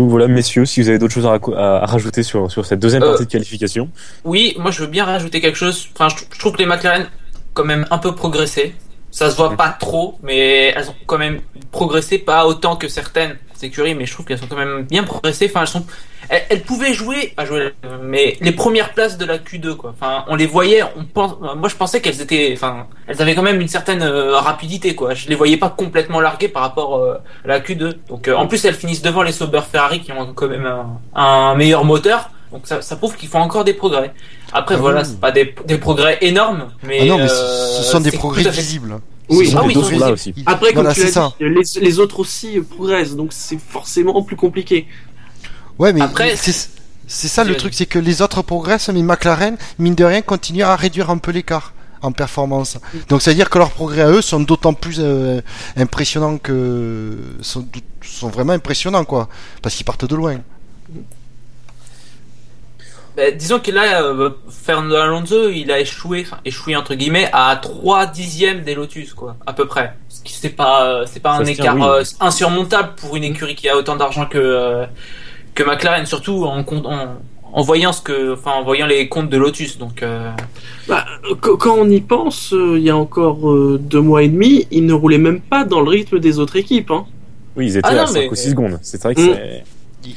Donc 0.00 0.08
voilà, 0.08 0.28
messieurs, 0.28 0.64
si 0.64 0.80
vous 0.80 0.88
avez 0.88 0.98
d'autres 0.98 1.12
choses 1.12 1.26
à, 1.26 1.36
raco- 1.36 1.54
à- 1.54 1.82
à 1.82 1.86
rajouter 1.86 2.22
sur, 2.22 2.50
sur 2.50 2.64
cette 2.64 2.80
deuxième 2.80 3.02
Euh, 3.02 3.08
partie 3.10 3.26
de 3.26 3.30
qualification. 3.30 3.90
Oui, 4.24 4.54
moi 4.58 4.70
je 4.70 4.80
veux 4.80 4.86
bien 4.86 5.04
rajouter 5.04 5.42
quelque 5.42 5.56
chose. 5.58 5.88
Enfin, 5.94 6.08
je, 6.08 6.24
je 6.32 6.38
trouve 6.38 6.52
que 6.52 6.58
les 6.58 6.64
McLaren 6.66 7.06
quand 7.52 7.64
même 7.64 7.86
un 7.90 7.98
peu 7.98 8.14
progressé. 8.14 8.74
Ça 9.10 9.30
se 9.30 9.36
voit 9.36 9.56
pas 9.56 9.70
trop, 9.70 10.18
mais 10.22 10.68
elles 10.68 10.88
ont 10.88 10.94
quand 11.06 11.18
même 11.18 11.40
progressé, 11.72 12.18
pas 12.18 12.46
autant 12.46 12.76
que 12.76 12.88
certaines 12.88 13.36
écuries, 13.62 13.94
mais 13.94 14.06
je 14.06 14.12
trouve 14.12 14.26
qu'elles 14.26 14.38
sont 14.38 14.46
quand 14.46 14.56
même 14.56 14.82
bien 14.84 15.04
progressées. 15.04 15.46
Enfin, 15.50 15.62
elles 15.62 15.68
sont, 15.68 15.84
elles, 16.28 16.44
elles 16.48 16.62
pouvaient 16.62 16.94
jouer, 16.94 17.34
à 17.36 17.44
jouer, 17.44 17.72
mais 18.02 18.36
les 18.40 18.52
premières 18.52 18.92
places 18.92 19.18
de 19.18 19.24
la 19.24 19.38
Q2, 19.38 19.74
quoi. 19.76 19.90
Enfin, 19.90 20.24
on 20.28 20.36
les 20.36 20.46
voyait, 20.46 20.82
on 20.96 21.04
pense, 21.04 21.36
moi 21.56 21.68
je 21.68 21.76
pensais 21.76 22.00
qu'elles 22.00 22.20
étaient, 22.20 22.52
enfin, 22.54 22.86
elles 23.06 23.20
avaient 23.20 23.34
quand 23.34 23.42
même 23.42 23.60
une 23.60 23.68
certaine 23.68 24.02
euh, 24.02 24.36
rapidité, 24.36 24.94
quoi. 24.94 25.14
Je 25.14 25.28
les 25.28 25.34
voyais 25.34 25.56
pas 25.56 25.70
complètement 25.70 26.20
larguées 26.20 26.48
par 26.48 26.62
rapport 26.62 26.96
euh, 26.96 27.14
à 27.44 27.48
la 27.48 27.60
Q2. 27.60 27.94
Donc, 28.08 28.28
euh, 28.28 28.36
en 28.36 28.46
plus, 28.46 28.64
elles 28.64 28.74
finissent 28.74 29.02
devant 29.02 29.22
les 29.22 29.32
Sauber 29.32 29.62
Ferrari 29.70 30.00
qui 30.00 30.12
ont 30.12 30.32
quand 30.34 30.48
même 30.48 30.66
un, 30.66 31.00
un 31.14 31.54
meilleur 31.54 31.84
moteur. 31.84 32.30
Donc 32.52 32.62
ça, 32.66 32.82
ça 32.82 32.96
prouve 32.96 33.16
qu'ils 33.16 33.28
font 33.28 33.38
encore 33.40 33.64
des 33.64 33.74
progrès. 33.74 34.12
Après 34.52 34.74
Ah 34.74 34.78
voilà, 34.78 35.00
oui. 35.02 35.06
c'est 35.08 35.20
pas 35.20 35.30
des, 35.30 35.54
des 35.66 35.78
progrès 35.78 36.18
énormes, 36.20 36.66
mais, 36.82 36.98
Ah 37.02 37.04
non, 37.04 37.18
mais 37.18 37.28
ce- 37.28 37.34
euh, 37.34 37.78
ce 37.78 37.82
sont 37.84 38.00
des 38.00 38.10
progrès 38.10 38.42
fait- 38.42 38.50
visibles. 38.50 38.98
Oui, 39.28 39.52
ah 39.56 39.62
oui, 39.64 39.74
ils 39.76 39.84
sont 39.84 39.98
là 39.98 40.10
aussi. 40.10 40.34
Après, 40.46 40.72
comme 40.72 40.82
Voilà, 40.86 40.92
tu 40.94 41.04
dit, 41.04 41.44
les, 41.78 41.80
les 41.86 41.98
autres 42.00 42.18
aussi 42.18 42.58
euh, 42.58 42.62
progressent, 42.62 43.14
donc 43.14 43.32
c'est 43.32 43.58
forcément 43.60 44.20
plus 44.24 44.34
compliqué. 44.34 44.88
Ouais, 45.78 45.92
mais 45.92 46.00
Après- 46.00 46.34
c'est 46.36 46.52
c'est 47.06 47.28
ça 47.28 47.42
le 47.44 47.56
truc, 47.56 47.74
c'est 47.74 47.86
que 47.86 47.98
les 47.98 48.22
autres 48.22 48.42
progressent, 48.42 48.88
mais 48.90 49.02
McLaren, 49.02 49.56
mine 49.78 49.94
de 49.94 50.04
rien, 50.04 50.22
continue 50.22 50.62
à 50.64 50.74
réduire 50.76 51.10
un 51.10 51.18
peu 51.18 51.30
l'écart 51.32 51.72
en 52.02 52.12
performance. 52.12 52.78
Donc 53.08 53.20
c'est 53.22 53.30
à 53.30 53.34
dire 53.34 53.50
que 53.50 53.58
leurs 53.58 53.70
progrès 53.70 54.02
à 54.02 54.10
eux 54.10 54.22
sont 54.22 54.40
d'autant 54.40 54.74
plus 54.74 54.96
euh, 55.00 55.40
impressionnants 55.76 56.38
que 56.38 57.16
sont, 57.40 57.64
sont 58.02 58.28
vraiment 58.28 58.52
impressionnants 58.54 59.04
quoi, 59.04 59.28
parce 59.62 59.74
qu'ils 59.76 59.84
partent 59.86 60.04
de 60.06 60.16
loin. 60.16 60.38
Ben, 63.16 63.36
disons 63.36 63.58
que 63.58 63.70
là, 63.72 64.02
euh, 64.04 64.30
Fernando 64.48 64.94
Alonso, 64.94 65.48
il 65.50 65.70
a 65.72 65.80
échoué, 65.80 66.22
enfin 66.26 66.38
échoué 66.44 66.76
entre 66.76 66.94
guillemets, 66.94 67.28
à 67.32 67.56
3 67.60 68.06
dixièmes 68.06 68.62
des 68.62 68.74
Lotus, 68.74 69.14
quoi, 69.14 69.36
à 69.46 69.52
peu 69.52 69.66
près. 69.66 69.94
Ce 70.08 70.22
qui 70.22 70.32
c'est 70.32 70.50
pas, 70.50 70.84
euh, 70.86 71.04
c'est 71.10 71.20
pas 71.20 71.34
Ça 71.34 71.40
un 71.40 71.44
tient, 71.44 71.52
écart 71.54 71.74
oui. 71.76 71.82
euh, 71.84 72.04
insurmontable 72.20 72.90
pour 72.96 73.16
une 73.16 73.24
écurie 73.24 73.56
qui 73.56 73.68
a 73.68 73.76
autant 73.76 73.96
d'argent 73.96 74.26
que 74.26 74.38
euh, 74.38 74.86
que 75.54 75.62
McLaren, 75.64 76.06
surtout 76.06 76.44
en, 76.44 76.62
compte- 76.62 76.86
en 76.86 77.16
en 77.52 77.62
voyant 77.62 77.92
ce 77.92 78.00
que, 78.00 78.34
enfin 78.34 78.52
en 78.52 78.62
voyant 78.62 78.86
les 78.86 79.08
comptes 79.08 79.28
de 79.28 79.36
Lotus. 79.36 79.76
Donc 79.76 80.04
euh, 80.04 80.30
Bah, 80.86 81.04
qu- 81.42 81.56
quand 81.58 81.74
on 81.76 81.90
y 81.90 82.00
pense, 82.00 82.52
euh, 82.54 82.78
il 82.78 82.84
y 82.84 82.90
a 82.90 82.96
encore 82.96 83.50
euh, 83.50 83.76
deux 83.82 84.00
mois 84.00 84.22
et 84.22 84.28
demi, 84.28 84.68
ils 84.70 84.86
ne 84.86 84.92
roulaient 84.92 85.18
même 85.18 85.40
pas 85.40 85.64
dans 85.64 85.80
le 85.80 85.90
rythme 85.90 86.20
des 86.20 86.38
autres 86.38 86.54
équipes. 86.54 86.92
Hein. 86.92 87.06
Oui, 87.56 87.66
ils 87.66 87.76
étaient 87.76 87.88
Ah 87.90 87.94
non, 87.96 88.02
à 88.02 88.06
5 88.06 88.14
mais- 88.20 88.28
ou 88.30 88.34
6 88.36 88.50
secondes. 88.50 88.78
C'est 88.82 89.02
vrai 89.02 89.16
que 89.16 89.20
Mm. 89.20 89.34
c'est. 89.34 89.64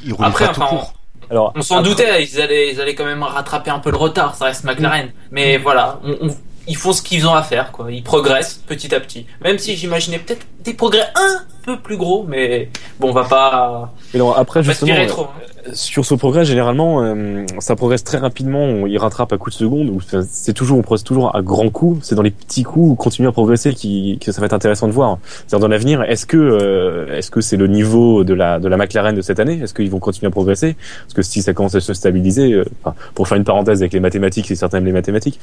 Ils, 0.05 0.13
après, 0.19 0.45
pas 0.45 0.53
tout 0.53 0.61
court. 0.61 0.93
Alors, 1.29 1.51
on 1.55 1.61
s'en 1.61 1.81
doutait, 1.81 2.23
ils 2.23 2.41
allaient, 2.41 2.71
ils 2.73 2.81
allaient 2.81 2.95
quand 2.95 3.05
même 3.05 3.23
rattraper 3.23 3.71
un 3.71 3.79
peu 3.79 3.91
le 3.91 3.97
retard. 3.97 4.35
Ça 4.35 4.45
reste 4.45 4.63
McLaren, 4.63 5.11
mais 5.31 5.57
voilà, 5.57 5.99
on- 6.03 6.27
on- 6.29 6.35
ils 6.67 6.77
font 6.77 6.93
ce 6.93 7.01
qu'ils 7.01 7.27
ont 7.27 7.33
à 7.33 7.43
faire, 7.43 7.71
quoi. 7.71 7.91
Ils 7.91 8.03
progressent 8.03 8.55
petit 8.65 8.93
à 8.95 8.99
petit. 8.99 9.25
Même 9.41 9.57
si 9.59 9.75
j'imaginais 9.75 10.19
peut-être 10.19 10.45
des 10.61 10.73
progrès 10.73 11.07
un 11.15 11.41
peu 11.63 11.79
plus 11.79 11.97
gros, 11.97 12.25
mais 12.27 12.69
bon, 12.99 13.09
on 13.09 13.13
va 13.13 13.23
pas, 13.23 13.93
mais 14.13 14.19
non, 14.19 14.31
après, 14.31 14.61
justement, 14.61 14.91
aspirer 14.91 15.05
euh, 15.05 15.09
trop. 15.09 15.27
sur 15.73 16.05
ce 16.05 16.13
progrès, 16.13 16.45
généralement, 16.45 17.03
euh, 17.03 17.45
ça 17.59 17.75
progresse 17.75 18.03
très 18.03 18.19
rapidement. 18.19 18.59
On 18.59 18.85
y 18.85 18.97
rattrape 18.97 19.33
à 19.33 19.37
coups 19.37 19.55
de 19.55 19.59
seconde. 19.59 19.91
C'est 20.29 20.53
toujours, 20.53 20.77
on 20.77 20.83
progresse 20.83 21.03
toujours 21.03 21.35
à 21.35 21.41
grands 21.41 21.69
coups. 21.69 22.05
C'est 22.05 22.13
dans 22.13 22.21
les 22.21 22.31
petits 22.31 22.61
coups 22.61 22.91
où 22.91 22.95
continuer 22.95 23.27
à 23.27 23.31
progresser 23.31 23.73
qui, 23.73 24.19
que 24.23 24.31
ça 24.31 24.39
va 24.39 24.45
être 24.45 24.53
intéressant 24.53 24.87
de 24.87 24.93
voir. 24.93 25.17
C'est-à-dire 25.23 25.59
dans 25.59 25.67
l'avenir, 25.67 26.03
est-ce 26.03 26.27
que, 26.27 26.37
euh, 26.37 27.17
est-ce 27.17 27.31
que 27.31 27.41
c'est 27.41 27.57
le 27.57 27.65
niveau 27.67 28.23
de 28.23 28.35
la 28.35 28.59
de 28.59 28.67
la 28.67 28.77
McLaren 28.77 29.15
de 29.15 29.21
cette 29.21 29.39
année? 29.39 29.61
Est-ce 29.63 29.73
qu'ils 29.73 29.89
vont 29.89 29.99
continuer 29.99 30.27
à 30.27 30.31
progresser? 30.31 30.75
Parce 31.05 31.15
que 31.15 31.21
si 31.23 31.41
ça 31.41 31.53
commence 31.53 31.73
à 31.73 31.79
se 31.79 31.93
stabiliser, 31.93 32.53
euh, 32.53 32.65
enfin, 32.83 32.95
pour 33.15 33.27
faire 33.27 33.37
une 33.37 33.45
parenthèse 33.45 33.81
avec 33.81 33.93
les 33.93 33.99
mathématiques, 33.99 34.45
si 34.45 34.55
certains 34.55 34.77
aiment 34.77 34.85
les 34.85 34.91
mathématiques, 34.91 35.39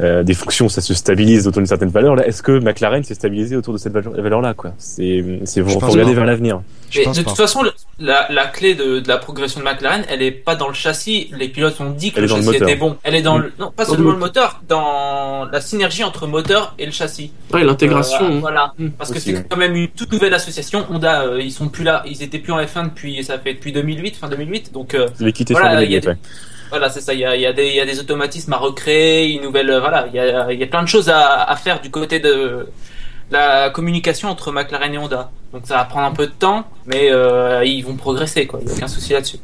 euh, 0.00 0.22
des 0.22 0.34
fonctions, 0.34 0.68
ça 0.68 0.82
se 0.82 0.92
stabilise 0.92 1.48
autour 1.48 1.60
d'une 1.60 1.66
certaine 1.66 1.88
valeur. 1.88 2.16
Là, 2.16 2.26
est-ce 2.26 2.42
que 2.42 2.58
McLaren 2.58 3.02
s'est 3.02 3.14
stabilisé 3.14 3.56
autour 3.56 3.72
de 3.72 3.78
cette 3.78 3.94
valeur-là 3.94 4.52
Quoi? 4.52 4.72
C'est, 4.76 5.24
c'est 5.68 5.74
Je 5.74 5.78
faut 5.78 5.86
regarder 5.92 6.14
vers 6.14 6.24
l'avenir. 6.26 6.60
Mais 6.96 7.02
de 7.04 7.08
pas. 7.08 7.14
toute 7.22 7.36
façon, 7.36 7.62
la, 8.00 8.26
la 8.30 8.46
clé 8.46 8.74
de, 8.74 8.98
de 8.98 9.06
la 9.08 9.16
progression 9.18 9.60
de 9.60 9.64
McLaren, 9.64 10.04
elle 10.08 10.22
est 10.22 10.32
pas 10.32 10.56
dans 10.56 10.66
le 10.66 10.74
châssis. 10.74 11.30
Les 11.38 11.48
pilotes 11.48 11.80
ont 11.80 11.90
dit 11.90 12.10
que 12.10 12.16
Elle 12.16 12.22
le 12.24 12.28
châssis 12.28 12.56
était 12.56 12.74
bon. 12.74 12.96
Elle 13.04 13.14
est 13.14 13.22
dans 13.22 13.38
Mm. 13.38 13.42
le, 13.42 13.52
non, 13.60 13.70
pas 13.70 13.84
seulement 13.84 14.08
le 14.08 14.14
le 14.14 14.18
moteur, 14.18 14.60
dans 14.68 15.44
la 15.52 15.60
synergie 15.60 16.02
entre 16.02 16.26
moteur 16.26 16.74
et 16.80 16.86
le 16.86 16.90
châssis. 16.92 17.30
Ouais, 17.52 17.62
l'intégration. 17.62 18.24
Euh, 18.24 18.38
voilà. 18.40 18.72
Mm. 18.78 18.88
Parce 18.98 19.12
que 19.12 19.20
c'est 19.20 19.48
quand 19.48 19.56
même 19.56 19.76
une 19.76 19.86
toute 19.88 20.12
nouvelle 20.12 20.34
association. 20.34 20.84
Honda, 20.90 21.22
euh, 21.22 21.40
ils 21.40 21.52
sont 21.52 21.68
plus 21.68 21.84
là. 21.84 22.02
Ils 22.06 22.22
étaient 22.24 22.40
plus 22.40 22.52
en 22.52 22.58
F1 22.60 22.86
depuis, 22.86 23.22
ça 23.22 23.38
fait 23.38 23.54
depuis 23.54 23.72
2008, 23.72 24.16
fin 24.16 24.28
2008. 24.28 24.72
Donc, 24.72 24.94
euh, 24.94 25.06
avez 25.20 25.32
quitté 25.32 25.54
Voilà, 25.54 25.72
sur 25.78 25.82
il 25.82 25.92
y 25.92 25.96
a 25.96 26.00
ouais. 26.10 26.16
voilà, 26.70 26.88
c'est 26.90 27.00
ça. 27.00 27.14
Il 27.14 27.20
y 27.20 27.24
a, 27.24 27.36
il 27.36 27.42
y, 27.42 27.46
a 27.46 27.52
des, 27.52 27.68
il 27.68 27.74
y 27.76 27.80
a 27.80 27.86
des 27.86 28.00
automatismes 28.00 28.52
à 28.52 28.56
recréer, 28.58 29.30
une 29.30 29.42
nouvelle, 29.42 29.70
euh, 29.70 29.78
voilà. 29.80 30.06
Il 30.08 30.16
y 30.16 30.18
a, 30.18 30.52
il 30.52 30.58
y 30.58 30.62
a 30.64 30.66
plein 30.66 30.82
de 30.82 30.88
choses 30.88 31.08
à, 31.08 31.44
à 31.44 31.54
faire 31.54 31.80
du 31.80 31.90
côté 31.90 32.18
de, 32.18 32.66
la 33.30 33.70
communication 33.70 34.28
entre 34.28 34.52
McLaren 34.52 34.92
et 34.94 34.98
Honda. 34.98 35.30
Donc 35.52 35.62
ça 35.66 35.76
va 35.76 35.84
prendre 35.84 36.06
un 36.06 36.12
peu 36.12 36.26
de 36.26 36.32
temps, 36.32 36.64
mais 36.86 37.10
euh, 37.10 37.64
ils 37.64 37.82
vont 37.84 37.96
progresser, 37.96 38.46
quoi. 38.46 38.60
Il 38.60 38.66
n'y 38.66 38.72
a 38.72 38.74
aucun 38.76 38.88
souci 38.88 39.12
là-dessus. 39.12 39.38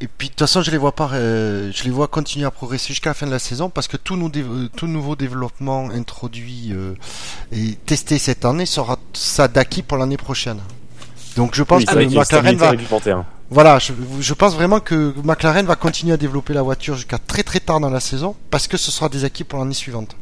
Et 0.00 0.06
puis 0.06 0.28
de 0.28 0.32
toute 0.32 0.40
façon, 0.40 0.62
je 0.62 0.70
les 0.70 0.78
vois 0.78 0.92
pas, 0.92 1.10
euh, 1.14 1.70
je 1.74 1.84
les 1.84 1.90
vois 1.90 2.06
continuer 2.06 2.46
à 2.46 2.50
progresser 2.50 2.88
jusqu'à 2.88 3.10
la 3.10 3.14
fin 3.14 3.26
de 3.26 3.32
la 3.32 3.38
saison 3.40 3.70
parce 3.70 3.88
que 3.88 3.96
tout, 3.96 4.16
nous 4.16 4.30
euh, 4.36 4.68
tout 4.76 4.86
nouveau 4.86 5.16
développement 5.16 5.90
introduit 5.90 6.68
euh, 6.72 6.94
et 7.50 7.74
testé 7.86 8.18
cette 8.18 8.44
année 8.44 8.66
sera 8.66 8.98
ça 9.12 9.48
d'acquis 9.48 9.82
pour 9.82 9.98
l'année 9.98 10.16
prochaine. 10.16 10.60
Donc 11.36 11.54
je 11.54 11.62
pense 11.64 11.80
Oui, 11.80 11.86
que 11.86 12.14
McLaren 12.18 12.56
va, 12.56 12.70
réglementaire. 12.70 13.24
voilà, 13.50 13.78
je, 13.78 13.92
je 14.20 14.34
pense 14.34 14.54
vraiment 14.54 14.80
que 14.80 15.12
McLaren 15.24 15.66
va 15.66 15.74
continuer 15.76 16.12
à 16.12 16.16
développer 16.18 16.52
la 16.54 16.62
voiture 16.62 16.94
jusqu'à 16.94 17.18
très 17.18 17.42
très 17.42 17.58
tard 17.58 17.80
dans 17.80 17.90
la 17.90 18.00
saison 18.00 18.36
parce 18.50 18.68
que 18.68 18.76
ce 18.76 18.90
sera 18.92 19.08
des 19.08 19.24
acquis 19.24 19.42
pour 19.44 19.58
l'année 19.58 19.74
suivante. 19.74 20.14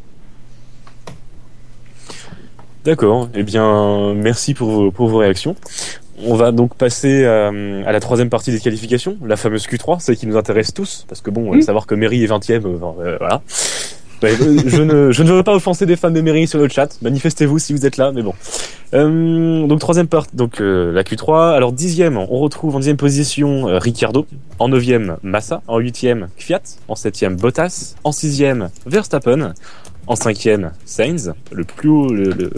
D'accord. 2.85 3.29
Eh 3.35 3.43
bien, 3.43 4.15
merci 4.15 4.55
pour 4.55 4.71
vos, 4.71 4.91
pour 4.91 5.09
vos 5.09 5.19
réactions. 5.19 5.55
On 6.27 6.35
va 6.35 6.53
donc 6.53 6.75
passer 6.75 7.25
euh, 7.25 7.83
à 7.87 7.93
la 7.93 8.01
troisième 8.01 8.29
partie 8.29 8.51
des 8.53 8.61
qualifications, 8.61 9.17
la 9.25 9.37
fameuse 9.37 9.67
Q3, 9.67 10.01
celle 10.01 10.17
qui 10.17 10.27
nous 10.27 10.37
intéresse 10.37 10.73
tous, 10.75 11.07
parce 11.09 11.21
que 11.23 11.31
bon, 11.31 11.55
Mm. 11.55 11.63
savoir 11.63 11.87
que 11.87 11.95
Mary 11.95 12.23
est 12.23 12.27
20ème, 12.27 12.67
euh, 12.67 12.79
euh, 13.03 13.17
voilà. 13.19 13.41
Ouais, 14.23 14.35
je, 14.67 14.83
ne, 14.83 15.13
je 15.13 15.23
ne 15.23 15.33
veux 15.33 15.43
pas 15.43 15.55
offenser 15.55 15.87
des 15.87 15.97
fans 15.97 16.11
de 16.11 16.21
Mary 16.21 16.47
sur 16.47 16.59
le 16.59 16.69
chat, 16.69 16.99
manifestez-vous 17.01 17.59
si 17.59 17.73
vous 17.73 17.87
êtes 17.87 17.97
là, 17.97 18.13
mais 18.13 18.21
bon. 18.21 18.35
Euh, 18.93 19.67
donc 19.67 19.79
troisième 19.81 20.09
partie, 20.09 20.37
donc 20.37 20.61
euh, 20.61 20.93
la 20.93 21.05
Q3. 21.05 21.55
Alors 21.55 21.73
dixième, 21.73 22.19
on 22.19 22.27
retrouve 22.27 22.77
en 22.77 22.81
dixième 22.81 22.99
position 22.99 23.69
euh, 23.69 23.79
Ricciardo, 23.79 24.27
en 24.59 24.69
neuvième 24.69 25.17
Massa, 25.23 25.63
en 25.69 25.79
huitième 25.79 26.29
Fiat, 26.37 26.61
en 26.89 26.97
septième 26.97 27.37
Bottas, 27.37 27.95
en 28.05 28.13
sixième 28.13 28.69
Verstappen, 28.85 29.55
en 30.11 30.17
cinquième 30.17 30.73
Sainz, 30.85 31.33
le 31.53 31.63
plus 31.63 31.89
haut, 31.89 32.09
le- 32.13 32.25
le- 32.33 32.51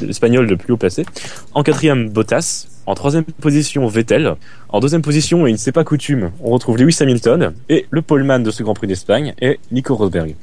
le- 0.00 0.06
l'espagnol 0.06 0.44
le 0.46 0.56
plus 0.58 0.74
haut 0.74 0.76
placé, 0.76 1.06
en 1.54 1.62
quatrième 1.62 2.10
Bottas, 2.10 2.66
en 2.84 2.94
troisième 2.94 3.24
position 3.24 3.86
Vettel, 3.86 4.34
en 4.68 4.80
deuxième 4.80 5.00
position 5.00 5.46
et 5.46 5.50
il 5.50 5.54
ne 5.54 5.58
s'est 5.58 5.72
pas 5.72 5.82
coutume, 5.82 6.30
on 6.44 6.50
retrouve 6.50 6.76
Lewis 6.76 6.98
Hamilton 7.00 7.54
et 7.70 7.86
le 7.90 8.02
poleman 8.02 8.42
de 8.42 8.50
ce 8.50 8.62
Grand 8.62 8.74
Prix 8.74 8.86
d'Espagne 8.86 9.32
est 9.40 9.58
Nico 9.72 9.94
Rosberg. 9.96 10.34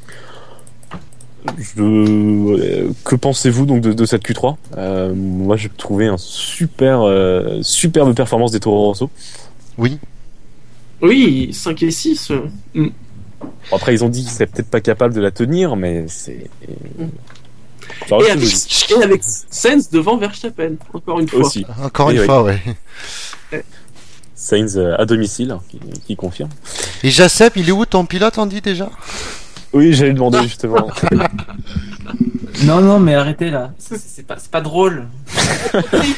Je... 1.59 2.89
Que 3.05 3.15
pensez-vous 3.15 3.65
donc 3.67 3.81
de, 3.81 3.93
de 3.93 4.05
cette 4.05 4.23
Q3 4.23 4.55
Euh, 4.77 5.13
Moi, 5.15 5.55
j'ai 5.57 5.69
trouvé 5.69 6.07
un 6.07 6.17
super, 6.17 7.01
euh, 7.01 7.59
superbe 7.61 8.13
performance 8.15 8.51
des 8.51 8.59
Toro 8.59 8.85
Rosso. 8.87 9.09
Oui, 9.77 9.97
Oui, 11.01 11.49
5 11.53 11.83
et 11.83 11.91
6. 11.91 12.31
euh, 12.31 12.39
mm. 12.73 12.87
Bon, 13.41 13.75
Après, 13.75 13.93
ils 13.93 14.03
ont 14.03 14.09
dit 14.09 14.21
qu'ils 14.23 14.31
seraient 14.31 14.47
peut-être 14.47 14.69
pas 14.69 14.81
capables 14.81 15.13
de 15.13 15.21
la 15.21 15.31
tenir, 15.31 15.75
mais 15.75 16.05
c'est. 16.07 16.49
Ça 18.07 18.17
Et 18.17 18.31
reste 18.31 18.31
avec, 18.31 18.91
et 18.91 19.03
avec 19.03 19.21
Sainz 19.23 19.89
devant 19.89 20.17
Verstappen, 20.17 20.75
encore 20.93 21.19
une 21.19 21.27
fois. 21.27 21.39
aussi. 21.39 21.65
encore 21.83 22.07
Oui, 22.07 22.15
une 22.17 22.23
fois, 22.25 22.43
ouais. 22.43 22.61
Sainz 24.35 24.77
euh, 24.77 24.95
à 24.99 25.05
domicile, 25.05 25.57
qui, 25.69 25.79
qui 26.05 26.15
confirme. 26.15 26.49
Et 27.03 27.09
Jacep, 27.09 27.55
il 27.55 27.69
est 27.69 27.71
où 27.71 27.85
ton 27.85 28.05
pilote, 28.05 28.37
on 28.37 28.45
dit 28.45 28.61
déjà? 28.61 28.89
Oui, 29.73 29.93
j'allais 29.93 30.13
demander 30.13 30.43
justement. 30.43 30.89
Non, 32.63 32.81
non, 32.81 32.99
mais 32.99 33.13
arrêtez 33.13 33.51
là. 33.51 33.71
C'est 33.77 34.25
pas, 34.25 34.37
c'est 34.39 34.49
pas 34.49 34.61
drôle. 34.61 35.05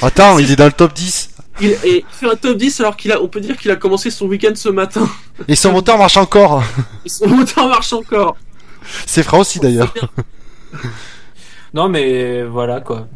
Attends, 0.01 0.39
il 0.39 0.49
est 0.49 0.55
dans 0.55 0.67
le 0.67 0.71
top 0.71 0.93
10. 0.93 1.31
Il, 1.61 1.69
et 1.83 1.97
il 1.97 2.05
fait 2.09 2.29
un 2.29 2.35
top 2.35 2.57
10 2.57 2.79
alors 2.81 2.95
qu'il 2.97 3.11
a, 3.11 3.21
on 3.21 3.27
peut 3.27 3.41
dire 3.41 3.57
qu'il 3.57 3.69
a 3.71 3.75
commencé 3.75 4.09
son 4.11 4.25
week-end 4.27 4.53
ce 4.55 4.69
matin. 4.69 5.07
Et 5.47 5.55
son 5.55 5.71
moteur 5.71 5.97
marche 5.97 6.17
encore. 6.17 6.63
Et 7.05 7.09
son 7.09 7.27
moteur 7.27 7.67
marche 7.67 7.93
encore. 7.93 8.35
C'est 9.05 9.23
Fra 9.23 9.37
aussi 9.37 9.59
d'ailleurs. 9.59 9.93
Non, 11.73 11.87
mais 11.87 12.41
voilà 12.43 12.81
quoi. 12.81 13.07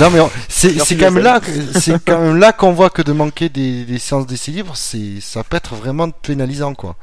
Non 0.00 0.10
mais 0.10 0.18
on- 0.18 0.30
c'est 0.48 0.74
quand 0.96 1.12
même 1.12 1.18
là 1.22 1.40
c'est 1.78 2.04
quand 2.04 2.18
même 2.18 2.36
là 2.36 2.52
qu'on 2.52 2.72
voit 2.72 2.90
que 2.90 3.00
de 3.02 3.12
manquer 3.12 3.48
des, 3.48 3.84
des 3.84 3.98
séances 4.00 4.26
d'essai 4.26 4.50
libres, 4.50 4.74
c'est 4.76 5.20
ça 5.20 5.44
peut 5.44 5.56
être 5.56 5.74
vraiment 5.76 6.10
pénalisant 6.10 6.74
quoi. 6.74 6.96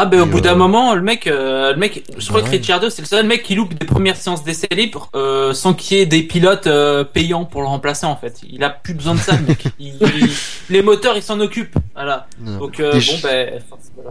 Ah 0.00 0.06
ben 0.06 0.20
au 0.20 0.26
bout 0.26 0.38
euh, 0.38 0.40
d'un 0.42 0.54
moment, 0.54 0.94
le 0.94 1.02
mec, 1.02 1.26
euh, 1.26 1.72
le 1.72 1.78
mec, 1.78 2.04
je 2.16 2.28
crois 2.28 2.42
que. 2.42 2.50
Ricciardo 2.50 2.88
c'est 2.90 3.02
le 3.02 3.06
seul 3.08 3.26
mec 3.26 3.42
qui 3.42 3.54
loupe 3.54 3.74
des 3.74 3.84
premières 3.86 4.16
séances 4.16 4.44
d'essai 4.44 4.68
libres 4.70 5.10
euh, 5.14 5.52
sans 5.52 5.74
qu'il 5.74 5.96
y 5.98 6.00
ait 6.00 6.06
des 6.06 6.22
pilotes 6.22 6.66
euh, 6.68 7.02
payants 7.04 7.44
pour 7.44 7.62
le 7.62 7.66
remplacer 7.66 8.06
en 8.06 8.16
fait. 8.16 8.40
Il 8.48 8.62
a 8.62 8.70
plus 8.70 8.94
besoin 8.94 9.14
de 9.14 9.20
ça, 9.20 9.34
le 9.36 9.42
mec. 9.46 9.64
Il- 9.80 9.94
il- 10.00 10.30
les 10.70 10.82
moteurs, 10.82 11.16
il 11.16 11.22
s'en 11.22 11.40
occupe. 11.40 11.74
Voilà. 11.94 12.26
Donc 12.38 12.78
euh, 12.80 12.90
Et 12.92 12.94
bon 12.94 13.00
je- 13.00 13.22
ben. 13.22 13.60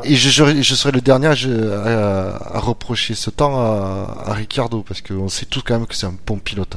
Et 0.04 0.16
je, 0.16 0.30
je, 0.30 0.62
je 0.62 0.76
serai 0.76 0.92
le 0.92 1.02
dernier 1.02 1.28
à, 1.28 1.32
à, 1.32 2.58
à 2.58 2.60
reprocher 2.60 3.16
ce 3.16 3.30
temps 3.30 3.58
à, 3.60 4.24
à 4.26 4.34
Ricciardo 4.34 4.84
parce 4.88 5.02
qu'on 5.02 5.30
sait 5.30 5.46
tous 5.46 5.62
quand 5.62 5.76
même 5.78 5.88
que 5.88 5.96
c'est 5.96 6.06
un 6.08 6.16
bon 6.26 6.38
pilote. 6.38 6.76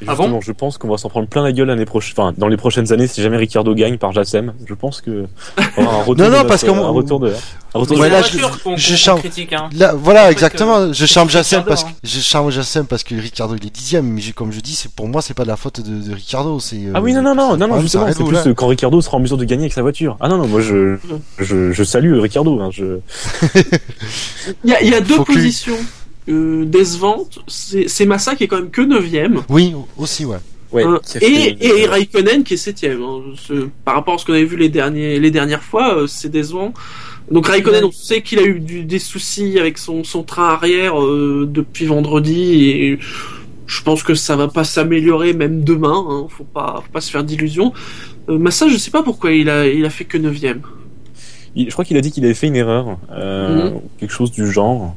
Hein. 0.00 0.04
Ah 0.08 0.10
Justement, 0.12 0.28
bon 0.36 0.40
je 0.40 0.52
pense 0.52 0.78
qu'on 0.78 0.88
va 0.88 0.98
s'en 0.98 1.08
prendre 1.08 1.26
plein 1.28 1.42
la 1.42 1.52
gueule 1.52 1.68
l'année 1.68 1.84
prochaine, 1.84 2.14
enfin, 2.16 2.34
dans 2.36 2.48
les 2.48 2.56
prochaines 2.56 2.92
années, 2.92 3.06
si 3.06 3.22
jamais 3.22 3.36
Ricardo 3.36 3.74
gagne 3.74 3.98
par 3.98 4.12
Jassem. 4.12 4.52
Je 4.66 4.74
pense 4.74 5.00
que 5.00 5.26
on 5.76 5.84
aura 5.84 5.94
un 5.96 5.98
retour 6.02 6.16
Non, 6.16 6.30
non, 6.30 6.42
de 6.42 6.48
parce 6.48 6.62
notre- 6.64 6.74
que 6.74 6.78
moi- 6.80 6.88
un 6.88 6.92
retour 6.92 7.20
de, 7.20 7.32
un 7.74 7.78
retour 7.78 7.98
Ouais, 7.98 8.08
de- 8.08 8.12
là, 8.12 8.22
je- 8.22 8.38
je 8.76 9.10
critique. 9.16 9.52
Hein. 9.52 9.68
Là, 9.74 9.94
voilà, 9.94 10.30
exactement. 10.30 10.88
que- 10.88 10.92
Je 10.92 11.02
Ricciardo, 11.04 11.30
Jacem 11.30 11.64
parce 11.64 11.84
que 11.84 11.88
hein. 11.90 11.92
je 12.04 12.20
charme 12.20 12.50
Jacem 12.50 12.86
parce 12.86 13.04
que 13.04 13.14
Ricciardo 13.14 13.54
il 13.60 13.66
est 13.66 13.70
dixième, 13.74 14.06
mais 14.06 14.20
comme 14.34 14.52
je 14.52 14.60
dis, 14.60 14.74
c'est 14.74 14.90
pour 14.92 15.08
moi 15.08 15.22
c'est 15.22 15.34
pas 15.34 15.42
de 15.44 15.48
la 15.48 15.56
faute 15.56 15.80
de, 15.80 16.08
de 16.08 16.14
Ricciardo, 16.14 16.58
c'est. 16.60 16.76
euh, 16.76 16.92
Ah 16.94 17.00
oui, 17.00 17.12
non, 17.14 17.22
non, 17.22 17.34
non, 17.34 17.56
non, 17.56 17.68
non, 17.68 17.74
Ah, 17.76 17.80
justement, 17.80 18.06
c'est 18.12 18.22
plus 18.24 18.54
quand 18.54 18.66
Ricardo 18.66 19.00
sera 19.00 19.16
en 19.16 19.20
mesure 19.20 19.36
de 19.38 19.44
gagner 19.44 19.62
avec 19.64 19.72
sa 19.72 19.82
voiture. 19.82 20.16
Ah 20.20 20.28
non, 20.28 20.38
non, 20.38 20.46
moi 20.46 20.60
je, 20.60 20.96
je, 21.38 21.72
je 21.72 21.84
salue 21.84 22.14
Ricardo. 22.20 22.60
Hein, 22.60 22.68
je... 22.72 22.98
Il 24.64 24.70
y 24.70 24.74
a, 24.74 24.82
il 24.82 24.90
y 24.90 24.94
a 24.94 25.00
deux 25.00 25.14
Faut 25.16 25.24
que- 25.24 25.32
positions 25.32 25.76
euh. 26.28 26.64
C'est 27.48 28.06
Massa 28.06 28.34
qui 28.36 28.44
est 28.44 28.48
quand 28.48 28.56
même 28.58 28.70
que 28.70 28.82
9ème. 28.82 29.42
Oui, 29.48 29.74
aussi, 29.96 30.24
ouais. 30.24 30.38
Ouais, 30.72 30.82
Hein, 30.84 30.98
et, 31.22 31.56
et 31.82 31.86
Raikkonen 31.86 32.42
qui 32.42 32.54
est 32.54 32.56
septième. 32.56 33.00
hein. 33.02 33.20
Ce- 33.36 33.68
par 33.84 33.94
rapport 33.94 34.14
à 34.14 34.18
ce 34.18 34.26
qu'on 34.26 34.32
avait 34.32 34.44
vu 34.44 34.56
les 34.56 34.68
derniers 34.68 35.20
les 35.20 35.30
dernières 35.30 35.62
fois, 35.62 35.96
euh, 35.96 36.06
c'est 36.08 36.28
décevant. 36.28 36.74
Donc 37.30 37.46
Raikkonen, 37.46 37.84
on 37.84 37.92
sait 37.92 38.20
qu'il 38.20 38.40
a 38.40 38.42
eu 38.42 38.58
du- 38.58 38.84
des 38.84 38.98
soucis 38.98 39.58
avec 39.60 39.78
son, 39.78 40.02
son 40.04 40.24
train 40.24 40.48
arrière 40.48 41.00
euh, 41.00 41.46
depuis 41.48 41.86
vendredi 41.86 42.64
et 42.70 42.98
je 43.68 43.82
pense 43.82 44.02
que 44.02 44.14
ça 44.14 44.34
va 44.36 44.48
pas 44.48 44.64
s'améliorer 44.64 45.32
même 45.34 45.62
demain. 45.62 46.04
Hein. 46.08 46.26
Faut 46.30 46.44
pas 46.44 46.82
faut 46.84 46.92
pas 46.92 47.00
se 47.00 47.10
faire 47.12 47.22
d'illusions. 47.24 47.72
Euh, 48.28 48.36
Massa, 48.36 48.66
je 48.68 48.76
sais 48.76 48.90
pas 48.90 49.04
pourquoi 49.04 49.30
il 49.32 49.48
a 49.48 49.68
il 49.68 49.84
a 49.84 49.90
fait 49.90 50.04
que 50.04 50.18
neuvième. 50.18 50.62
il- 51.54 51.66
je 51.66 51.72
crois 51.72 51.84
qu'il 51.84 51.96
a 51.96 52.00
dit 52.00 52.10
qu'il 52.10 52.24
avait 52.24 52.34
fait 52.34 52.48
une 52.48 52.56
erreur, 52.56 52.98
euh, 53.12 53.70
quelque 53.98 54.12
chose 54.12 54.32
du 54.32 54.50
genre. 54.50 54.94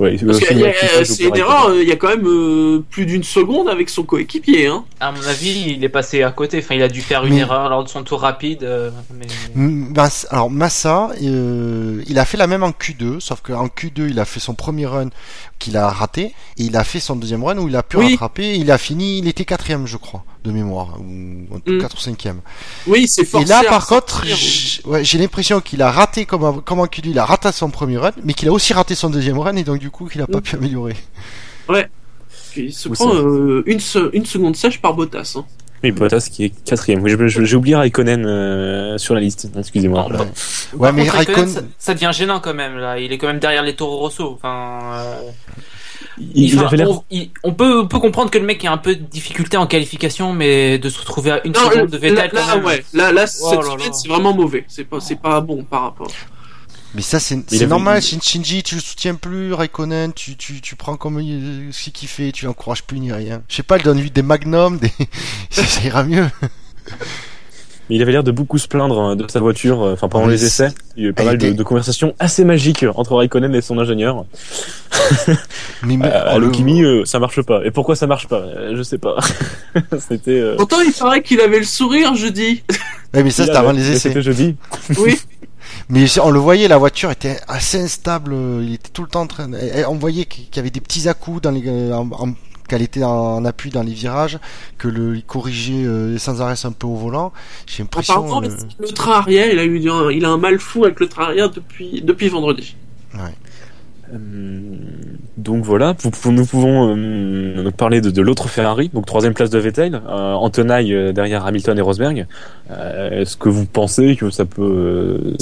Ouais, 0.00 0.14
activité 0.14 1.04
c'est 1.04 1.24
une 1.24 1.36
erreur. 1.36 1.68
euh, 1.68 1.82
Il 1.82 1.88
y 1.88 1.92
a 1.92 1.96
quand 1.96 2.08
même 2.08 2.26
euh, 2.26 2.82
plus 2.90 3.06
d'une 3.06 3.22
seconde 3.22 3.68
avec 3.68 3.88
son 3.90 4.02
coéquipier. 4.02 4.66
Hein. 4.66 4.84
À 4.98 5.12
mon 5.12 5.22
avis, 5.26 5.74
il 5.76 5.84
est 5.84 5.88
passé 5.88 6.22
à 6.22 6.30
côté. 6.30 6.58
Enfin, 6.58 6.74
il 6.74 6.82
a 6.82 6.88
dû 6.88 7.02
faire 7.02 7.24
une 7.26 7.34
Mais- 7.34 7.40
erreur 7.40 7.68
lors 7.68 7.84
de 7.84 7.88
son 7.88 8.02
tour 8.02 8.20
rapide. 8.20 8.62
euh, 8.64 8.90
mais... 9.14 9.26
M- 9.54 9.92
Mas- 9.94 10.26
alors 10.30 10.50
Massa, 10.50 11.10
euh, 11.22 12.02
il 12.08 12.18
a 12.18 12.24
fait 12.24 12.36
la 12.38 12.46
même 12.46 12.62
en 12.62 12.70
Q2, 12.70 13.20
sauf 13.20 13.40
qu'en 13.42 13.66
Q2 13.66 14.08
il 14.10 14.18
a 14.18 14.24
fait 14.24 14.40
son 14.40 14.54
premier 14.54 14.86
run 14.86 15.10
qu'il 15.58 15.76
a 15.76 15.90
raté, 15.90 16.22
et 16.22 16.32
il 16.64 16.74
a 16.78 16.84
fait 16.84 17.00
son 17.00 17.16
deuxième 17.16 17.44
run 17.44 17.58
où 17.58 17.68
il 17.68 17.76
a 17.76 17.82
pu 17.82 17.98
Oui. 17.98 18.12
rattraper, 18.12 18.44
et 18.44 18.56
il 18.56 18.70
a 18.70 18.78
fini, 18.78 19.18
il 19.18 19.28
était 19.28 19.44
quatrième 19.44 19.86
je 19.86 19.98
crois, 19.98 20.24
de 20.42 20.50
mémoire, 20.52 20.96
ou 20.98 21.54
en 21.54 21.60
tout 21.60 21.72
Mm. 21.72 21.78
4 21.82 21.96
ou 21.96 22.00
5ème. 22.00 22.36
Oui, 22.86 23.06
c'est 23.06 23.22
Et 23.22 23.24
forcé. 23.26 23.46
là 23.48 23.62
par 23.68 23.86
contre, 23.86 24.24
ouais, 24.86 25.04
j'ai 25.04 25.18
l'impression 25.18 25.60
qu'il 25.60 25.82
a 25.82 25.90
raté 25.90 26.24
comme, 26.24 26.44
en- 26.44 26.54
comme 26.60 26.80
en 26.80 26.86
Q2, 26.86 27.10
il 27.10 27.18
a 27.18 27.26
raté 27.26 27.52
son 27.52 27.68
premier 27.68 27.98
run, 27.98 28.12
mais 28.24 28.32
qu'il 28.32 28.48
a 28.48 28.52
aussi 28.52 28.72
raté 28.72 28.94
son 28.94 29.10
deuxième 29.10 29.38
run, 29.38 29.54
et 29.56 29.64
donc 29.64 29.78
du 29.78 29.89
coup 29.90 30.06
qu'il 30.08 30.20
a 30.22 30.26
pas 30.26 30.40
pu 30.40 30.56
améliorer. 30.56 30.96
il 32.56 32.72
se 32.72 32.88
Où 32.88 32.92
prend 32.92 33.14
euh, 33.14 33.62
une, 33.66 33.80
se- 33.80 34.10
une 34.14 34.26
seconde 34.26 34.56
sèche 34.56 34.80
par 34.80 34.94
Bottas. 34.94 35.34
Hein. 35.36 35.44
Oui, 35.82 35.92
Bottas 35.92 36.28
qui 36.30 36.44
est 36.44 36.50
quatrième. 36.64 37.06
J'ai 37.28 37.56
oublié 37.56 37.76
Raikkonen 37.76 38.26
euh, 38.26 38.98
sur 38.98 39.14
la 39.14 39.20
liste. 39.20 39.48
Excusez-moi. 39.56 40.06
Ouais, 40.10 40.16
Par 40.16 40.26
Ouais, 40.78 40.92
mais 40.92 41.02
contre, 41.04 41.16
Raikkonen, 41.16 41.44
Raikkonen- 41.46 41.52
ça, 41.54 41.60
ça 41.78 41.94
devient 41.94 42.10
gênant 42.12 42.40
quand 42.40 42.54
même 42.54 42.76
là. 42.76 42.98
Il 42.98 43.12
est 43.12 43.18
quand 43.18 43.28
même 43.28 43.38
derrière 43.38 43.62
les 43.62 43.74
Toro 43.76 43.98
Rosso. 43.98 44.32
Enfin, 44.34 44.80
euh, 44.92 45.14
Il, 46.18 46.52
il 46.52 46.58
on, 46.86 47.02
il- 47.10 47.30
on 47.44 47.54
peut, 47.54 47.80
on 47.80 47.86
peut 47.86 47.98
comprendre 47.98 48.30
que 48.30 48.36
le 48.38 48.44
mec 48.44 48.62
a 48.66 48.72
un 48.72 48.76
peu 48.78 48.94
de 48.94 49.00
difficulté 49.02 49.56
en 49.56 49.66
qualification, 49.66 50.34
mais 50.34 50.78
de 50.78 50.88
se 50.90 50.98
retrouver 50.98 51.30
à 51.30 51.46
une 51.46 51.52
Non, 51.54 51.70
seconde 51.70 51.88
de 51.88 51.96
Vettel 51.96 52.16
là, 52.16 52.28
quand 52.28 52.56
même. 52.56 52.64
ouais, 52.66 52.84
là, 52.92 53.10
là, 53.12 53.24
Oh 53.42 53.48
cette 53.50 53.62
semaine, 53.62 53.78
là. 53.86 53.92
c'est 53.92 54.08
vraiment 54.08 54.34
mauvais. 54.34 54.64
C'est 54.68 54.84
pas, 54.84 55.00
c'est 55.00 55.18
pas 55.20 55.40
bon 55.40 55.62
par 55.64 55.82
rapport. 55.82 56.10
Mais 56.94 57.02
ça, 57.02 57.20
c'est 57.20 57.38
avait- 57.52 57.66
normal. 57.66 58.02
Shinji, 58.02 58.62
tu 58.64 58.74
le 58.74 58.80
soutiens 58.80 59.14
plus. 59.14 59.52
Raikkonen, 59.52 60.12
tu, 60.12 60.36
tu, 60.36 60.60
tu 60.60 60.74
prends 60.74 60.96
comme 60.96 61.18
euh, 61.20 61.68
ce 61.70 61.90
qu'il 61.90 62.08
fait, 62.08 62.32
tu 62.32 62.46
l'encourages 62.46 62.82
plus 62.82 62.98
ni 62.98 63.12
rien. 63.12 63.42
Je 63.48 63.56
sais 63.56 63.62
pas, 63.62 63.76
il 63.78 63.84
donne 63.84 64.00
lui 64.00 64.10
des 64.10 64.22
magnums, 64.22 64.78
des... 64.78 64.90
ça, 65.50 65.62
ça 65.64 65.82
ira 65.82 66.02
mieux. 66.02 66.26
Mais 67.88 67.96
il 67.96 68.02
avait 68.02 68.12
l'air 68.12 68.22
de 68.24 68.30
beaucoup 68.30 68.58
se 68.58 68.68
plaindre 68.68 69.00
hein, 69.00 69.16
de 69.16 69.28
sa 69.28 69.40
voiture, 69.40 69.82
euh, 69.82 69.92
enfin 69.94 70.08
pendant 70.08 70.26
Oui, 70.26 70.32
les 70.32 70.44
essais. 70.44 70.68
Il 70.96 71.02
y 71.02 71.06
a 71.06 71.10
eu 71.10 71.12
pas 71.12 71.24
mal 71.24 71.38
de, 71.38 71.46
était- 71.46 71.54
de 71.56 71.62
conversations 71.64 72.14
assez 72.20 72.44
magiques 72.44 72.84
entre 72.96 73.14
Raikkonen 73.16 73.54
et 73.54 73.62
son 73.62 73.78
ingénieur. 73.78 74.24
Mais, 75.82 75.94
Euh, 75.94 75.98
oh, 76.04 76.38
le- 76.38 76.44
Alokimi, 76.46 76.82
euh, 76.82 77.04
ça 77.04 77.18
marche 77.18 77.40
pas. 77.42 77.62
Et 77.64 77.70
pourquoi 77.70 77.96
ça 77.96 78.06
marche 78.06 78.28
pas? 78.28 78.40
Euh, 78.40 78.76
Je 78.76 78.82
sais 78.82 78.98
pas. 78.98 79.16
C'était. 80.08 80.38
Euh... 80.40 80.56
Pourtant, 80.56 80.80
il 80.84 80.92
paraît 80.92 81.22
qu'il 81.22 81.40
avait 81.40 81.58
le 81.58 81.64
sourire 81.64 82.14
jeudi. 82.14 82.62
Ouais, 83.14 83.22
mais 83.24 83.30
ça, 83.30 83.44
c'était 83.44 83.56
avant 83.56 83.72
les 83.72 83.88
essais. 83.90 84.08
C'était 84.08 84.22
jeudi. 84.22 84.56
Oui. 84.98 85.18
Mais 85.90 86.06
on 86.20 86.30
le 86.30 86.38
voyait, 86.38 86.68
la 86.68 86.78
voiture 86.78 87.10
était 87.10 87.38
assez 87.48 87.80
instable. 87.80 88.34
Il 88.62 88.74
était 88.74 88.90
tout 88.90 89.02
le 89.02 89.08
temps 89.08 89.22
en 89.22 89.26
train. 89.26 89.50
On 89.88 89.94
voyait 89.96 90.24
qu'il 90.24 90.46
y 90.54 90.58
avait 90.58 90.70
des 90.70 90.80
petits 90.80 91.08
à-coups 91.08 91.42
dans 91.42 91.50
les, 91.50 91.62
euh, 91.66 91.92
en- 91.94 92.08
en- 92.12 92.34
qu'elle 92.68 92.82
était 92.82 93.02
en 93.02 93.44
appui 93.44 93.70
dans 93.70 93.82
les 93.82 93.92
virages, 93.92 94.38
que 94.78 94.86
le 94.86 95.16
il 95.16 95.24
corrigeait 95.24 95.84
euh, 95.84 96.16
sans 96.18 96.40
arrêt 96.40 96.54
un 96.64 96.70
peu 96.70 96.86
au 96.86 96.94
volant. 96.94 97.32
J'ai 97.66 97.82
l'impression. 97.82 98.14
Apparemment, 98.14 98.40
euh, 98.46 98.66
le 98.78 98.88
train 98.94 99.12
arrière, 99.14 99.52
il 99.52 99.58
a 99.58 99.64
eu 99.64 99.80
du- 99.80 99.90
il 100.16 100.24
a 100.24 100.28
un 100.28 100.38
mal 100.38 100.60
fou 100.60 100.84
avec 100.84 101.00
le 101.00 101.08
train 101.08 101.24
arrière 101.24 101.50
depuis, 101.50 102.00
depuis 102.02 102.28
vendredi. 102.28 102.76
Donc 105.36 105.64
voilà, 105.64 105.94
nous 106.26 106.44
pouvons 106.44 106.96
euh, 106.96 107.70
parler 107.70 108.00
de, 108.00 108.10
de 108.10 108.22
l'autre 108.22 108.48
Ferrari, 108.48 108.90
donc 108.92 109.06
troisième 109.06 109.34
place 109.34 109.50
de 109.50 109.58
Vettel, 109.58 109.94
euh, 109.94 110.32
en 110.34 110.50
tenaille 110.50 110.94
euh, 110.94 111.12
derrière 111.12 111.46
Hamilton 111.46 111.78
et 111.78 111.80
Rosberg. 111.80 112.26
Euh, 112.70 113.20
Est-ce 113.22 113.36
que 113.36 113.48
vous 113.48 113.66
pensez 113.66 114.16
que 114.16 114.30
ça 114.30 114.44
peut 114.44 114.62
euh, 114.62 115.36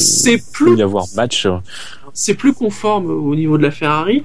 plus 0.52 0.76
y 0.76 0.82
avoir 0.82 1.06
match? 1.16 1.46
C'est 2.12 2.34
plus 2.34 2.52
conforme 2.52 3.10
au 3.10 3.34
niveau 3.34 3.58
de 3.58 3.62
la 3.62 3.70
Ferrari. 3.70 4.24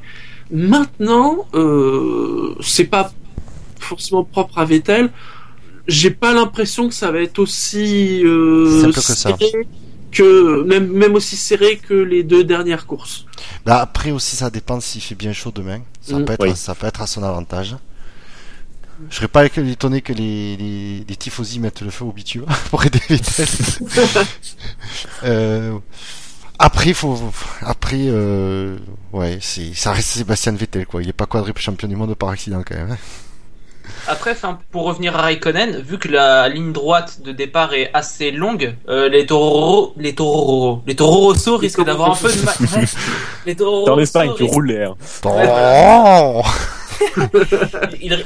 Maintenant, 0.52 1.46
euh, 1.54 2.56
c'est 2.62 2.86
pas 2.86 3.12
forcément 3.80 4.24
propre 4.24 4.58
à 4.60 4.66
Vettel. 4.66 5.10
J'ai 5.88 6.12
pas 6.12 6.34
l'impression 6.34 6.88
que 6.88 6.94
ça 6.94 7.12
va 7.12 7.22
être 7.22 7.40
aussi 7.40 8.24
euh, 8.24 8.82
Simple 8.82 8.94
que 8.94 9.00
ça. 9.02 9.16
serré 9.16 9.68
que 10.14 10.64
même 10.64 10.88
même 10.92 11.16
aussi 11.16 11.36
serré 11.36 11.78
que 11.78 11.94
les 11.94 12.24
deux 12.24 12.44
dernières 12.44 12.86
courses. 12.86 13.26
Bah, 13.66 13.82
après 13.82 14.12
aussi, 14.12 14.36
ça 14.36 14.50
dépend 14.50 14.80
s'il 14.80 15.02
fait 15.02 15.16
bien 15.16 15.34
chaud 15.34 15.52
demain. 15.54 15.82
Ça, 16.02 16.18
Mm. 16.20 16.26
peut, 16.26 16.34
être, 16.34 16.42
Oui. 16.44 16.56
ça 16.56 16.76
peut 16.76 16.88
être 16.88 17.02
à 17.02 17.08
son 17.08 17.24
avantage. 17.24 17.76
Je 19.10 19.16
serais 19.16 19.28
pas 19.28 19.46
étonné 19.46 20.02
que 20.02 20.14
les, 20.14 20.56
les, 20.56 21.04
les 21.10 21.16
tifosi 21.16 21.60
mettent 21.60 21.82
le 21.82 21.90
feu 21.90 22.06
au 22.06 22.12
bitume 22.14 22.46
pour 22.70 22.86
aider 22.86 23.02
Vettel. 23.10 23.48
euh, 25.24 25.78
après, 26.60 26.94
faut, 26.94 27.20
après, 27.62 27.98
euh, 28.08 28.78
ouais, 29.12 29.40
c'est, 29.42 29.74
ça 29.74 29.92
reste 29.92 30.10
Sébastien 30.10 30.54
Vettel, 30.54 30.86
quoi. 30.86 31.02
Il 31.02 31.10
est 31.10 31.14
pas 31.14 31.26
quadruple 31.26 31.62
champion 31.62 31.88
du 31.88 31.96
monde 31.96 32.14
par 32.16 32.30
accident, 32.30 32.64
quand 32.66 32.76
même. 32.76 32.92
hein. 32.92 32.98
Après, 34.08 34.36
pour 34.72 34.84
revenir 34.84 35.16
à 35.16 35.22
Raikkonen, 35.22 35.82
vu 35.82 35.98
que 35.98 36.08
la 36.08 36.50
ligne 36.50 36.74
droite 36.74 37.22
de 37.24 37.32
départ 37.32 37.74
est 37.74 37.90
assez 37.94 38.32
longue, 38.32 38.76
euh, 38.90 39.10
les 39.10 39.26
Toro, 39.26 39.94
les 39.98 40.14
Toro, 40.14 40.82
les 40.86 40.96
Toro 40.96 41.28
Rosso 41.28 41.58
risquent 41.58 41.86
d'avoir 41.86 42.12
un 42.12 42.16
peu 42.16 42.32
de 42.32 42.42
mal. 42.42 42.86
Les 43.98 44.04
Espagne, 44.04 44.32
tu 44.38 44.44
roules 44.44 44.68
l'air. 44.68 44.96
Oh 45.26 46.42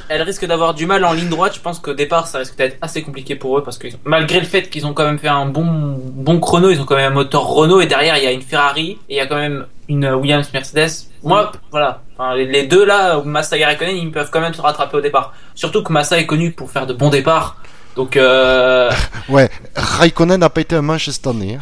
elles 0.09 0.21
risquent 0.21 0.45
d'avoir 0.45 0.73
du 0.73 0.85
mal 0.85 1.03
en 1.05 1.13
ligne 1.13 1.29
droite. 1.29 1.53
Je 1.55 1.59
pense 1.61 1.79
qu'au 1.79 1.93
départ, 1.93 2.27
ça 2.27 2.39
risque 2.39 2.57
d'être 2.57 2.77
assez 2.81 3.01
compliqué 3.03 3.35
pour 3.35 3.57
eux 3.57 3.63
parce 3.63 3.77
que 3.77 3.87
malgré 4.05 4.39
le 4.39 4.45
fait 4.45 4.69
qu'ils 4.69 4.85
ont 4.85 4.93
quand 4.93 5.05
même 5.05 5.19
fait 5.19 5.27
un 5.27 5.45
bon, 5.45 5.65
bon 5.65 6.39
chrono, 6.39 6.69
ils 6.69 6.79
ont 6.81 6.85
quand 6.85 6.95
même 6.95 7.11
un 7.11 7.15
moteur 7.15 7.43
Renault 7.47 7.81
et 7.81 7.87
derrière 7.87 8.17
il 8.17 8.23
y 8.23 8.27
a 8.27 8.31
une 8.31 8.41
Ferrari 8.41 8.97
et 9.09 9.15
il 9.15 9.17
y 9.17 9.19
a 9.21 9.27
quand 9.27 9.37
même 9.37 9.65
une 9.89 10.05
Williams 10.05 10.49
Mercedes. 10.53 11.07
Moi, 11.23 11.51
voilà, 11.71 12.01
Enfin, 12.19 12.35
les- 12.35 12.45
les 12.45 12.63
deux 12.67 12.83
là, 12.85 13.21
Massa 13.23 13.57
et 13.57 13.65
Raikkonen, 13.65 13.95
ils 13.95 14.11
peuvent 14.11 14.29
quand 14.31 14.41
même 14.41 14.53
se 14.53 14.61
rattraper 14.61 14.97
au 14.97 15.01
départ. 15.01 15.33
Surtout 15.55 15.83
que 15.83 15.91
Massa 15.93 16.17
est 16.19 16.25
connu 16.25 16.51
pour 16.51 16.71
faire 16.71 16.87
de 16.87 16.93
bons 16.93 17.09
départs. 17.09 17.57
Donc, 17.95 18.15
euh... 18.17 18.91
Ouais, 19.29 19.49
Raikkonen 19.75 20.39
n'a 20.39 20.49
pas 20.49 20.61
été 20.61 20.75
un 20.75 20.81
manche 20.83 21.09
cette 21.09 21.25
année. 21.27 21.57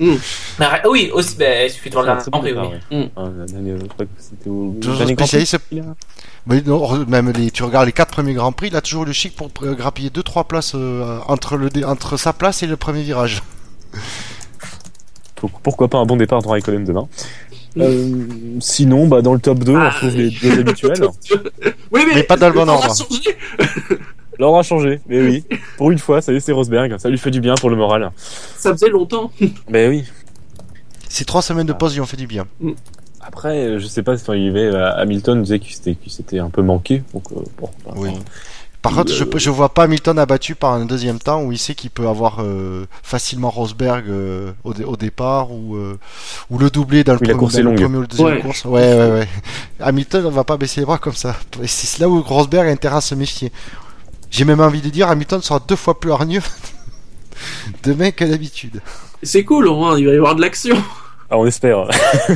hein. 0.00 0.16
bah, 0.58 0.68
Ra- 0.68 0.88
oui, 0.90 1.10
aussi, 1.12 1.36
bah, 1.36 1.64
il 1.64 1.70
suffit 1.70 1.88
de 1.90 1.94
voir 1.94 2.14
le 2.14 2.20
c'est 2.22 2.30
Grand 2.30 2.40
bon 2.42 2.44
Prix, 2.44 2.78
oui. 2.90 2.96
Mm. 2.98 3.08
Ah, 3.16 3.22
c'était 4.18 4.48
au 4.50 4.74
Toujours 4.80 5.08
spécialiste. 5.08 5.58
Mais 6.46 6.60
non, 6.62 7.04
même 7.06 7.30
les, 7.30 7.50
tu 7.50 7.62
regardes 7.62 7.86
les 7.86 7.92
quatre 7.92 8.10
premiers 8.10 8.34
grands 8.34 8.52
prix, 8.52 8.68
il 8.68 8.76
a 8.76 8.82
toujours 8.82 9.04
le 9.06 9.12
chic 9.12 9.34
pour 9.34 9.50
euh, 9.62 9.74
grappiller 9.74 10.10
deux 10.10 10.22
trois 10.22 10.44
places 10.44 10.72
euh, 10.74 11.18
entre 11.26 11.56
le 11.56 11.70
entre 11.86 12.16
sa 12.18 12.32
place 12.34 12.62
et 12.62 12.66
le 12.66 12.76
premier 12.76 13.02
virage. 13.02 13.42
Pour- 15.36 15.50
Pourquoi 15.50 15.88
pas 15.88 15.98
un 15.98 16.04
bon 16.06 16.16
départ 16.16 16.42
de 16.42 16.48
Raikkonen 16.48 16.84
demain 16.84 17.08
Mm. 17.76 17.80
Euh, 17.82 18.26
Sinon, 18.60 19.08
bah, 19.08 19.20
dans 19.20 19.34
le 19.34 19.40
top 19.40 19.58
2, 19.64 19.72
on 19.72 19.76
Ah, 19.80 19.90
retrouve 19.90 20.14
les 20.16 20.30
deux 20.30 20.60
habituels. 20.60 21.08
Oui, 21.90 22.02
mais, 22.06 22.14
Mais 22.14 22.22
pas 22.22 22.36
dans 22.36 22.46
le 22.46 22.54
bon 22.54 22.68
ordre. 22.68 22.94
L'ordre 24.38 24.58
a 24.60 24.62
changé, 24.62 25.00
mais 25.08 25.20
oui. 25.20 25.44
Pour 25.76 25.90
une 25.90 25.98
fois, 25.98 26.22
ça 26.22 26.32
y 26.32 26.36
est, 26.36 26.40
c'est 26.40 26.52
Rosberg. 26.52 26.96
Ça 26.98 27.08
lui 27.10 27.18
fait 27.18 27.32
du 27.32 27.40
bien 27.40 27.56
pour 27.56 27.70
le 27.70 27.74
moral. 27.76 28.12
Ça 28.56 28.70
faisait 28.70 28.90
longtemps. 28.90 29.32
Mais 29.68 29.88
oui. 29.88 30.04
Ces 31.08 31.24
trois 31.24 31.42
semaines 31.42 31.66
de 31.66 31.72
pause 31.72 31.94
lui 31.94 32.00
ont 32.00 32.06
fait 32.06 32.16
du 32.16 32.28
bien. 32.28 32.46
Après, 33.26 33.64
euh, 33.64 33.78
je 33.78 33.86
sais 33.86 34.02
pas, 34.02 34.14
enfin, 34.14 34.34
il 34.34 34.44
y 34.44 34.48
avait 34.48 34.74
Hamilton 34.74 35.42
disait 35.42 35.58
qu'il 35.58 35.74
s'était, 36.12 36.38
un 36.38 36.50
peu 36.50 36.62
manqué. 36.62 37.02
Donc, 37.14 37.24
euh, 37.32 37.36
bon, 37.58 37.70
bah, 37.86 37.92
Oui. 37.96 38.10
enfin, 38.10 38.20
Par 38.82 38.92
contre, 38.92 39.12
je, 39.14 39.24
Euh, 39.24 39.38
je 39.38 39.48
vois 39.50 39.70
pas 39.72 39.84
Hamilton 39.84 40.18
abattu 40.18 40.54
par 40.54 40.74
un 40.74 40.84
deuxième 40.84 41.18
temps 41.18 41.42
où 41.42 41.50
il 41.50 41.58
sait 41.58 41.74
qu'il 41.74 41.88
peut 41.88 42.06
avoir 42.06 42.40
euh, 42.40 42.84
facilement 43.02 43.48
Rosberg 43.48 44.04
euh, 44.08 44.52
au, 44.62 44.74
dé- 44.74 44.84
au 44.84 44.96
départ 44.96 45.50
ou 45.52 45.76
euh, 45.76 45.98
ou 46.50 46.58
le 46.58 46.68
doubler 46.68 47.02
dans 47.02 47.14
le, 47.14 47.18
premier- 47.18 47.32
course 47.32 47.54
dans 47.54 47.58
est 47.60 47.62
le 47.62 47.68
longue. 47.70 47.80
premier 47.80 47.96
ou 47.96 48.00
le 48.02 48.06
deuxième 48.06 48.28
Ouais. 48.28 48.40
course. 48.42 48.64
Ouais, 48.66 48.94
ouais, 48.94 49.10
ouais. 49.10 49.28
Hamilton, 49.80 50.26
on 50.26 50.30
va 50.30 50.44
pas 50.44 50.58
baisser 50.58 50.80
les 50.80 50.86
bras 50.86 50.98
comme 50.98 51.14
ça. 51.14 51.34
C'est 51.66 51.98
là 52.00 52.10
où 52.10 52.20
Rosberg 52.20 52.68
a 52.68 52.70
intérêt 52.70 52.96
à 52.96 53.00
se 53.00 53.14
méfier. 53.14 53.50
J'ai 54.30 54.44
même 54.44 54.60
envie 54.60 54.82
de 54.82 54.90
dire, 54.90 55.08
Hamilton 55.08 55.40
sera 55.40 55.60
deux 55.66 55.76
fois 55.76 55.98
plus 55.98 56.12
hargneux 56.12 56.42
demain 57.84 58.10
que 58.10 58.24
d'habitude. 58.24 58.80
C'est 59.22 59.44
cool, 59.44 59.66
au 59.68 59.76
moins, 59.76 59.98
il 59.98 60.04
va 60.06 60.12
y 60.12 60.16
avoir 60.16 60.34
de 60.36 60.42
l'action. 60.42 60.76
Ah, 61.30 61.38
on 61.38 61.46
espère. 61.46 61.88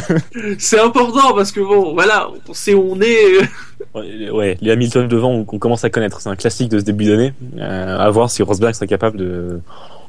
C'est 0.58 0.80
important 0.80 1.34
parce 1.34 1.52
que 1.52 1.60
bon, 1.60 1.94
voilà, 1.94 2.28
on 2.48 2.54
sait 2.54 2.74
où 2.74 2.92
on 2.92 3.00
est. 3.00 3.38
Ouais, 3.94 4.28
ouais, 4.30 4.58
les 4.60 4.72
Hamilton 4.72 5.06
devant, 5.06 5.30
on, 5.30 5.44
commence 5.44 5.84
à 5.84 5.88
connaître. 5.88 6.20
C'est 6.20 6.28
un 6.28 6.36
classique 6.36 6.68
de 6.68 6.80
ce 6.80 6.84
début 6.84 7.06
d'année. 7.06 7.32
Euh, 7.58 7.98
à 7.98 8.10
voir 8.10 8.28
si 8.28 8.42
Rosberg 8.42 8.74
serait 8.74 8.88
capable 8.88 9.16
de, 9.16 9.60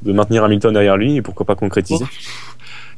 de 0.01 0.11
maintenir 0.11 0.43
Hamilton 0.43 0.73
derrière 0.73 0.97
lui 0.97 1.17
et 1.17 1.21
pourquoi 1.21 1.45
pas 1.45 1.55
concrétiser. 1.55 2.03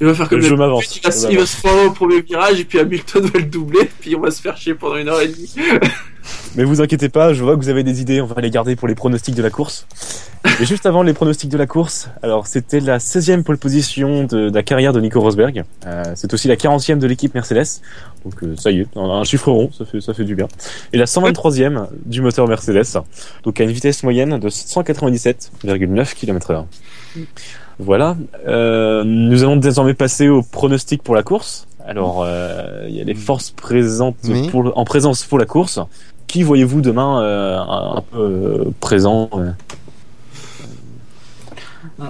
Il 0.01 0.07
va 0.07 0.13
faire 0.15 0.27
comme 0.29 0.41
Je 0.41 0.53
m'avance, 0.55 0.95
Il 0.97 1.01
va, 1.03 1.09
je 1.11 1.15
se- 1.15 1.27
il 1.31 1.37
va 1.37 1.45
se 1.45 1.57
prendre 1.61 1.85
au 1.85 1.91
premier 1.91 2.21
virage 2.21 2.59
et 2.59 2.65
puis 2.65 2.79
Hamilton 2.79 3.23
va 3.23 3.39
le 3.39 3.45
doubler, 3.45 3.89
puis 3.99 4.15
on 4.15 4.19
va 4.21 4.31
se 4.31 4.41
faire 4.41 4.57
chier 4.57 4.73
pendant 4.73 4.95
une 4.97 5.07
heure 5.07 5.21
et 5.21 5.27
demie. 5.27 5.53
Mais 6.55 6.63
vous 6.63 6.81
inquiétez 6.81 7.09
pas, 7.09 7.33
je 7.33 7.43
vois 7.43 7.55
que 7.55 7.61
vous 7.61 7.69
avez 7.69 7.83
des 7.83 8.01
idées, 8.01 8.19
on 8.21 8.25
va 8.25 8.41
les 8.41 8.49
garder 8.51 8.75
pour 8.75 8.87
les 8.87 8.93
pronostics 8.95 9.33
de 9.35 9.41
la 9.41 9.49
course. 9.49 9.87
Et 10.59 10.65
juste 10.65 10.85
avant 10.85 11.01
les 11.03 11.13
pronostics 11.13 11.49
de 11.49 11.57
la 11.57 11.65
course, 11.67 12.09
alors 12.23 12.45
c'était 12.47 12.79
la 12.79 12.97
16e 12.99 13.43
pole 13.43 13.57
position 13.57 14.23
de, 14.25 14.49
de 14.49 14.53
la 14.55 14.61
carrière 14.63 14.91
de 14.93 14.99
Nico 14.99 15.19
Rosberg. 15.21 15.63
Euh, 15.85 16.03
c'est 16.15 16.33
aussi 16.33 16.47
la 16.47 16.55
40e 16.55 16.97
de 16.99 17.07
l'équipe 17.07 17.33
Mercedes. 17.33 17.81
Donc 18.25 18.33
euh, 18.43 18.55
ça 18.57 18.69
y 18.71 18.81
est, 18.81 18.87
un, 18.95 19.01
un 19.01 19.23
chiffre 19.23 19.51
rond, 19.51 19.71
ça 19.75 19.85
fait, 19.85 20.01
ça 20.01 20.13
fait 20.13 20.23
du 20.25 20.35
bien. 20.35 20.47
Et 20.93 20.97
la 20.97 21.05
123e 21.05 21.87
du 22.05 22.21
moteur 22.21 22.47
Mercedes. 22.47 23.01
Donc 23.43 23.59
à 23.59 23.63
une 23.63 23.71
vitesse 23.71 24.03
moyenne 24.03 24.39
de 24.39 24.49
197,9 24.49 26.13
km/h. 26.15 26.65
Voilà. 27.81 28.15
Euh, 28.47 29.03
nous 29.03 29.43
allons 29.43 29.55
désormais 29.55 29.95
passer 29.95 30.29
au 30.29 30.43
pronostic 30.43 31.01
pour 31.01 31.15
la 31.15 31.23
course. 31.23 31.67
Alors, 31.85 32.23
euh, 32.23 32.85
il 32.87 32.95
y 32.95 33.01
a 33.01 33.03
les 33.03 33.15
forces 33.15 33.49
présentes 33.49 34.17
Oui. 34.25 34.47
pour, 34.49 34.77
en 34.77 34.85
présence 34.85 35.23
pour 35.23 35.39
la 35.39 35.45
course. 35.45 35.79
Qui 36.27 36.43
voyez-vous 36.43 36.81
demain 36.81 37.21
euh, 37.21 37.57
un, 37.59 38.03
peu 38.11 38.71
présent 38.79 39.29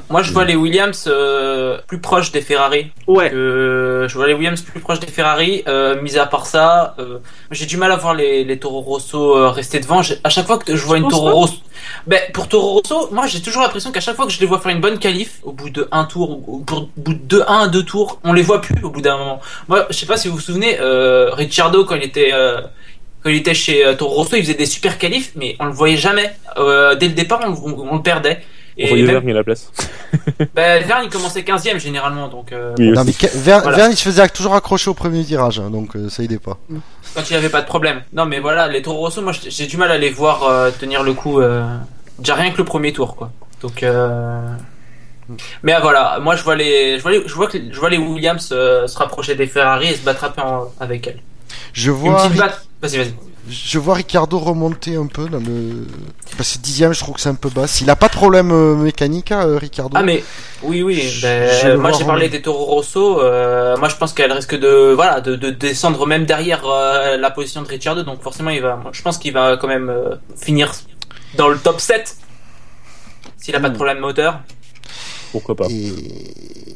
Moi, 0.10 0.22
je 0.24 0.32
vois 0.32 0.46
les 0.46 0.56
Williams 0.56 1.06
euh, 1.08 1.78
plus 1.88 2.00
proches 2.00 2.32
des 2.32 2.42
Ferrari. 2.42 2.92
Ouais. 3.08 3.30
que 3.30 4.06
je 4.10 4.14
vois 4.16 4.28
les 4.28 4.34
Williams 4.34 4.62
plus 4.62 4.80
proches 4.80 5.00
des 5.00 5.08
Ferrari. 5.08 5.64
Euh, 5.68 6.02
mis 6.02 6.18
à 6.18 6.26
part 6.26 6.46
ça, 6.46 6.96
euh, 7.00 7.20
j'ai 7.52 7.66
du 7.66 7.78
mal 7.78 7.92
à 7.92 7.98
voir 7.98 8.14
les, 8.14 8.44
les 8.44 8.58
Toro 8.60 8.82
Rosso 8.82 9.36
euh, 9.38 9.50
rester 9.50 9.80
devant. 9.80 10.02
À 10.24 10.30
chaque 10.30 10.48
fois 10.48 10.58
que 10.58 10.76
je 10.76 10.86
vois 10.86 10.98
Tu 10.98 11.04
une 11.04 11.10
Toro 11.10 11.30
Rosso, 11.32 11.56
ben 12.08 12.20
pour 12.34 12.48
Toro 12.48 12.80
Rosso, 12.80 13.10
moi 13.12 13.28
j'ai 13.28 13.42
toujours 13.42 13.62
l'impression 13.64 13.92
qu'à 13.92 14.00
chaque 14.02 14.16
fois 14.16 14.26
que 14.26 14.32
je 14.32 14.40
les 14.40 14.46
vois 14.46 14.60
faire 14.60 14.72
une 14.72 14.82
bonne 14.82 15.00
qualif, 15.00 15.40
au 15.44 15.52
bout 15.52 15.70
de 15.70 15.88
un 15.92 16.06
tour, 16.06 16.30
ou 16.48 16.64
au 16.72 16.90
bout 16.98 17.14
de 17.14 17.44
un, 17.48 17.68
deux 17.68 17.84
tours, 17.84 18.20
on 18.24 18.34
les 18.34 18.44
voit 18.44 18.62
plus 18.62 18.84
au 18.84 18.90
bout 18.90 19.02
d'un 19.02 19.18
moment. 19.18 19.42
Moi, 19.68 19.88
je 19.90 19.96
sais 19.98 20.06
pas 20.06 20.18
si 20.18 20.28
vous 20.28 20.36
vous 20.36 20.40
souvenez, 20.42 20.78
euh, 20.80 21.30
Ricciardo 21.34 21.84
quand 21.86 21.96
il 21.96 22.04
était 22.04 22.32
euh, 22.34 22.62
quand 23.24 23.30
il 23.30 23.36
était 23.38 23.54
chez 23.54 23.86
euh, 23.86 23.94
Toro 23.96 24.16
Rosso, 24.16 24.36
il 24.36 24.42
faisait 24.44 24.54
des 24.56 24.66
super 24.66 24.98
qualifs, 24.98 25.32
mais 25.36 25.56
on 25.60 25.66
le 25.66 25.72
voyait 25.74 25.98
jamais. 25.98 26.32
Euh, 26.58 26.96
dès 26.96 27.08
le 27.08 27.14
départ, 27.14 27.42
on, 27.46 27.52
on- 27.52 27.88
on 27.92 27.96
le 27.98 28.02
perdait. 28.02 28.42
On 28.80 28.88
voyait 28.88 29.04
même- 29.04 29.12
Vergne 29.16 29.32
à 29.32 29.34
la 29.34 29.44
place. 29.44 29.72
ben, 30.56 30.84
Verne, 30.86 31.02
il 31.06 31.10
commençait 31.10 31.42
15ème 31.42 31.78
généralement, 31.80 32.28
donc 32.28 32.52
euh, 32.52 32.74
Oui, 32.78 32.92
Non, 32.92 33.04
mais 33.04 33.12
Verne, 33.34 33.62
Voilà. 33.64 33.78
Verne, 33.78 33.92
il 33.92 33.98
se 33.98 34.04
faisait 34.04 34.28
toujours 34.30 34.56
accrocher 34.56 34.90
au 34.90 34.94
premier 34.94 35.22
virage, 35.24 35.60
hein, 35.60 35.70
donc 35.70 35.96
euh, 35.96 36.10
ça 36.10 36.24
aidait 36.24 36.40
pas. 36.40 36.58
quand 37.16 37.30
il 37.30 37.36
avait 37.36 37.50
pas 37.50 37.62
de 37.62 37.68
problème. 37.68 38.02
Non, 38.14 38.26
mais 38.26 38.40
voilà, 38.40 38.68
les 38.68 38.82
Toro 38.82 39.00
Rosso, 39.00 39.22
moi 39.22 39.34
j'ai 39.34 39.68
du 39.68 39.78
mal 39.78 39.92
à 39.92 39.98
les 39.98 40.10
voir 40.10 40.44
euh, 40.44 40.72
tenir 40.72 41.04
le 41.04 41.14
coup. 41.14 41.40
Euh, 41.42 41.66
déjà 42.20 42.36
rien 42.36 42.52
que 42.52 42.58
le 42.58 42.66
premier 42.66 42.94
tour, 42.94 43.16
quoi. 43.16 43.32
Donc, 43.62 43.84
euh... 43.84 44.42
mais 45.64 45.74
ah, 45.74 45.80
voilà, 45.82 46.20
moi 46.20 46.36
je 46.36 46.44
vois 46.44 46.56
les, 46.56 46.98
je 46.98 47.02
vois 47.04 47.12
les, 47.12 47.28
je 47.28 47.34
vois 47.36 47.48
que 47.48 47.58
je 47.72 47.80
vois 47.80 47.90
les 47.90 47.98
Williams 47.98 48.50
euh, 48.52 48.88
se 48.88 48.98
rapprocher 48.98 49.36
des 49.36 49.48
Ferrari 49.48 49.90
et 49.90 49.96
se 49.96 50.02
battre 50.04 50.24
un 50.26 50.30
peu 50.30 50.42
en- 50.42 50.72
avec 50.80 51.06
elles. 51.08 51.20
Je 51.74 51.92
Une 51.92 51.98
vois, 51.98 52.24
petite 52.24 52.38
batte. 52.38 52.66
Vas-y, 52.82 52.98
vas-y. 52.98 53.14
Je 53.50 53.80
vois 53.80 53.96
Ricardo 53.96 54.38
remonter 54.40 54.96
un 54.96 55.08
peu 55.08 55.28
dans 55.28 55.40
le. 55.40 55.86
Parce 56.38 56.54
que 56.58 56.60
dixième, 56.62 56.94
je 56.94 57.00
trouve 57.00 57.16
que 57.16 57.22
c'est 57.22 57.30
un 57.30 57.36
peu 57.36 57.50
bas. 57.50 57.68
S'il 57.68 57.90
a 57.90 57.96
pas 57.96 58.08
de 58.08 58.14
problème 58.14 58.52
euh, 58.52 58.76
mécanique, 58.76 59.32
hein, 59.32 59.58
Ricardo. 59.58 59.96
Ah 59.98 60.04
mais 60.04 60.24
oui 60.64 60.84
oui. 60.84 61.02
Je- 61.02 61.22
ben, 61.22 61.50
je 61.62 61.76
moi 61.78 61.92
j'ai 61.92 62.06
parlé 62.06 62.30
des 62.30 62.42
Toro 62.42 62.66
Rosso. 62.66 63.20
euh, 63.22 63.76
moi 63.78 63.90
je 63.90 63.96
pense 63.96 64.14
qu'elle 64.14 64.32
risque 64.32 64.56
de 64.58 64.94
voilà 64.94 65.22
de, 65.22 65.36
de 65.36 65.50
descendre 65.50 66.06
même 66.06 66.26
derrière 66.26 66.62
euh, 66.66 67.18
la 67.18 67.32
position 67.32 67.62
de 67.64 67.68
Ricciardo. 67.68 68.04
Donc 68.04 68.22
forcément 68.22 68.52
il 68.52 68.62
va. 68.62 68.76
moi, 68.76 68.92
Je 68.94 69.02
pense 69.02 69.18
qu'il 69.18 69.34
va 69.34 69.58
quand 69.58 69.68
même 69.68 69.92
finir 70.40 70.72
dans 71.36 71.48
le 71.50 71.58
top 71.58 71.80
7 71.82 72.18
s'il 73.38 73.56
a 73.56 73.60
pas 73.60 73.70
de 73.70 73.74
Mm. 73.74 73.76
problème 73.78 74.00
moteur. 74.00 74.40
Pourquoi 75.32 75.56
pas 75.56 75.68
Et 75.68 75.94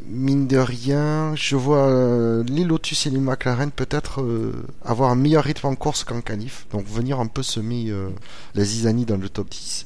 mine 0.08 0.48
de 0.48 0.58
rien, 0.58 1.34
je 1.36 1.56
vois 1.56 1.88
euh, 1.88 2.44
les 2.48 2.64
Lotus 2.64 3.08
et 3.08 3.10
les 3.10 3.20
McLaren 3.20 3.72
peut-être 3.72 4.22
euh, 4.22 4.54
avoir 4.84 5.10
un 5.12 5.16
meilleur 5.16 5.44
rythme 5.44 5.68
en 5.68 5.76
course 5.76 6.04
qu'en 6.04 6.22
qualif. 6.22 6.68
Donc 6.72 6.86
venir 6.88 7.20
un 7.20 7.28
peu 7.28 7.44
semer 7.44 7.86
euh, 7.90 8.10
la 8.54 8.64
zizanie 8.64 9.06
dans 9.06 9.18
le 9.18 9.30
top 9.30 9.50
10. 9.50 9.86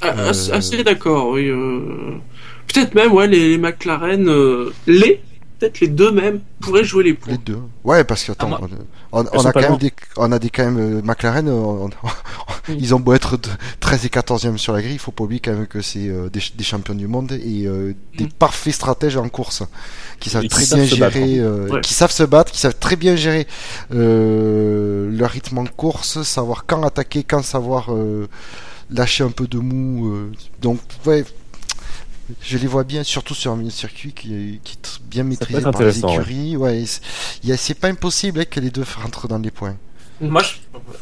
Ah, 0.00 0.14
Euh, 0.18 0.30
assez, 0.30 0.52
assez 0.52 0.84
d'accord, 0.84 1.30
oui. 1.30 1.48
euh, 1.48 2.18
Peut-être 2.68 2.94
même, 2.94 3.12
ouais, 3.12 3.26
les, 3.28 3.48
les 3.50 3.58
McLaren, 3.58 4.28
euh, 4.28 4.72
les, 4.86 5.20
peut-être 5.58 5.80
les 5.80 5.88
deux 5.88 6.10
même, 6.12 6.40
pourraient 6.60 6.84
jouer 6.84 7.04
les 7.04 7.14
points. 7.14 7.32
Les 7.32 7.38
deux. 7.38 7.58
Ouais, 7.84 8.04
parce 8.04 8.24
que 8.24 8.32
attends, 8.32 8.48
moi- 8.48 8.60
on, 9.12 9.20
on- 9.22 9.26
on 9.32 9.38
sont 9.40 9.46
a 9.48 9.52
quand 9.52 9.60
même 9.60 9.76
des, 9.78 9.92
on 10.16 10.30
a 10.32 10.38
des 10.38 10.50
quand 10.50 10.64
même 10.70 11.00
McLaren. 11.02 11.48
euh, 11.48 11.88
ils 12.68 12.94
ont 12.94 13.00
beau 13.00 13.12
être 13.14 13.36
de 13.36 13.48
13 13.80 14.04
et 14.04 14.08
14e 14.08 14.56
sur 14.58 14.72
la 14.72 14.82
grille, 14.82 14.94
il 14.94 14.98
faut 14.98 15.12
pas 15.12 15.24
oublier 15.24 15.40
quand 15.40 15.52
même 15.52 15.66
que 15.66 15.80
c'est 15.80 16.08
euh, 16.08 16.28
des, 16.28 16.40
des 16.54 16.64
champions 16.64 16.94
du 16.94 17.06
monde 17.06 17.32
et 17.32 17.66
euh, 17.66 17.94
des 18.18 18.24
Mm. 18.24 18.28
parfaits 18.38 18.74
stratèges 18.74 19.16
en 19.16 19.28
course, 19.28 19.62
qui 20.20 20.30
savent 20.30 20.44
Et 20.44 20.48
qui 20.48 20.54
très 20.56 20.64
savent 20.64 20.80
bien 20.80 20.88
se 20.88 20.96
battre, 21.00 21.12
gérer, 21.14 21.38
euh, 21.38 21.68
Ouais. 21.70 21.80
qui 21.80 21.94
savent 21.94 22.10
se 22.10 22.22
battre, 22.24 22.50
qui 22.52 22.58
savent 22.58 22.78
très 22.78 22.96
bien 22.96 23.14
gérer 23.16 23.46
euh, 24.16 25.10
leur 25.16 25.30
rythme 25.30 25.58
en 25.58 25.66
course, 25.66 26.22
savoir 26.22 26.64
quand 26.66 26.82
attaquer, 26.84 27.22
quand 27.24 27.42
savoir 27.42 27.92
euh, 27.94 28.26
lâcher 28.90 29.24
un 29.24 29.30
peu 29.30 29.46
de 29.46 29.58
mou. 29.58 30.08
euh. 30.12 30.32
donc 30.60 30.78
ouais. 31.06 31.24
Je 32.40 32.58
les 32.58 32.66
vois 32.66 32.84
bien, 32.84 33.04
surtout 33.04 33.34
sur 33.34 33.52
un 33.52 33.70
circuit 33.70 34.12
qui 34.12 34.34
est, 34.34 34.60
qui 34.64 34.74
est 34.74 34.86
tr- 34.86 34.98
bien 35.08 35.22
maîtrisé 35.24 35.60
par 35.70 35.82
les 35.82 36.02
ouais. 36.04 36.10
écuries. 36.12 36.56
Ouais, 36.56 36.84
c'est- 36.86 37.00
il 37.42 37.48
y 37.48 37.52
a- 37.52 37.56
c'est 37.56 37.74
pas 37.74 37.88
impossible 37.88 38.40
hein, 38.40 38.44
que 38.50 38.58
les 38.60 38.70
deux 38.70 38.84
rentrent 39.02 39.28
dans 39.28 39.38
les 39.38 39.50
points. 39.52 39.76
Moi, 40.20 40.42
je... 40.42 40.54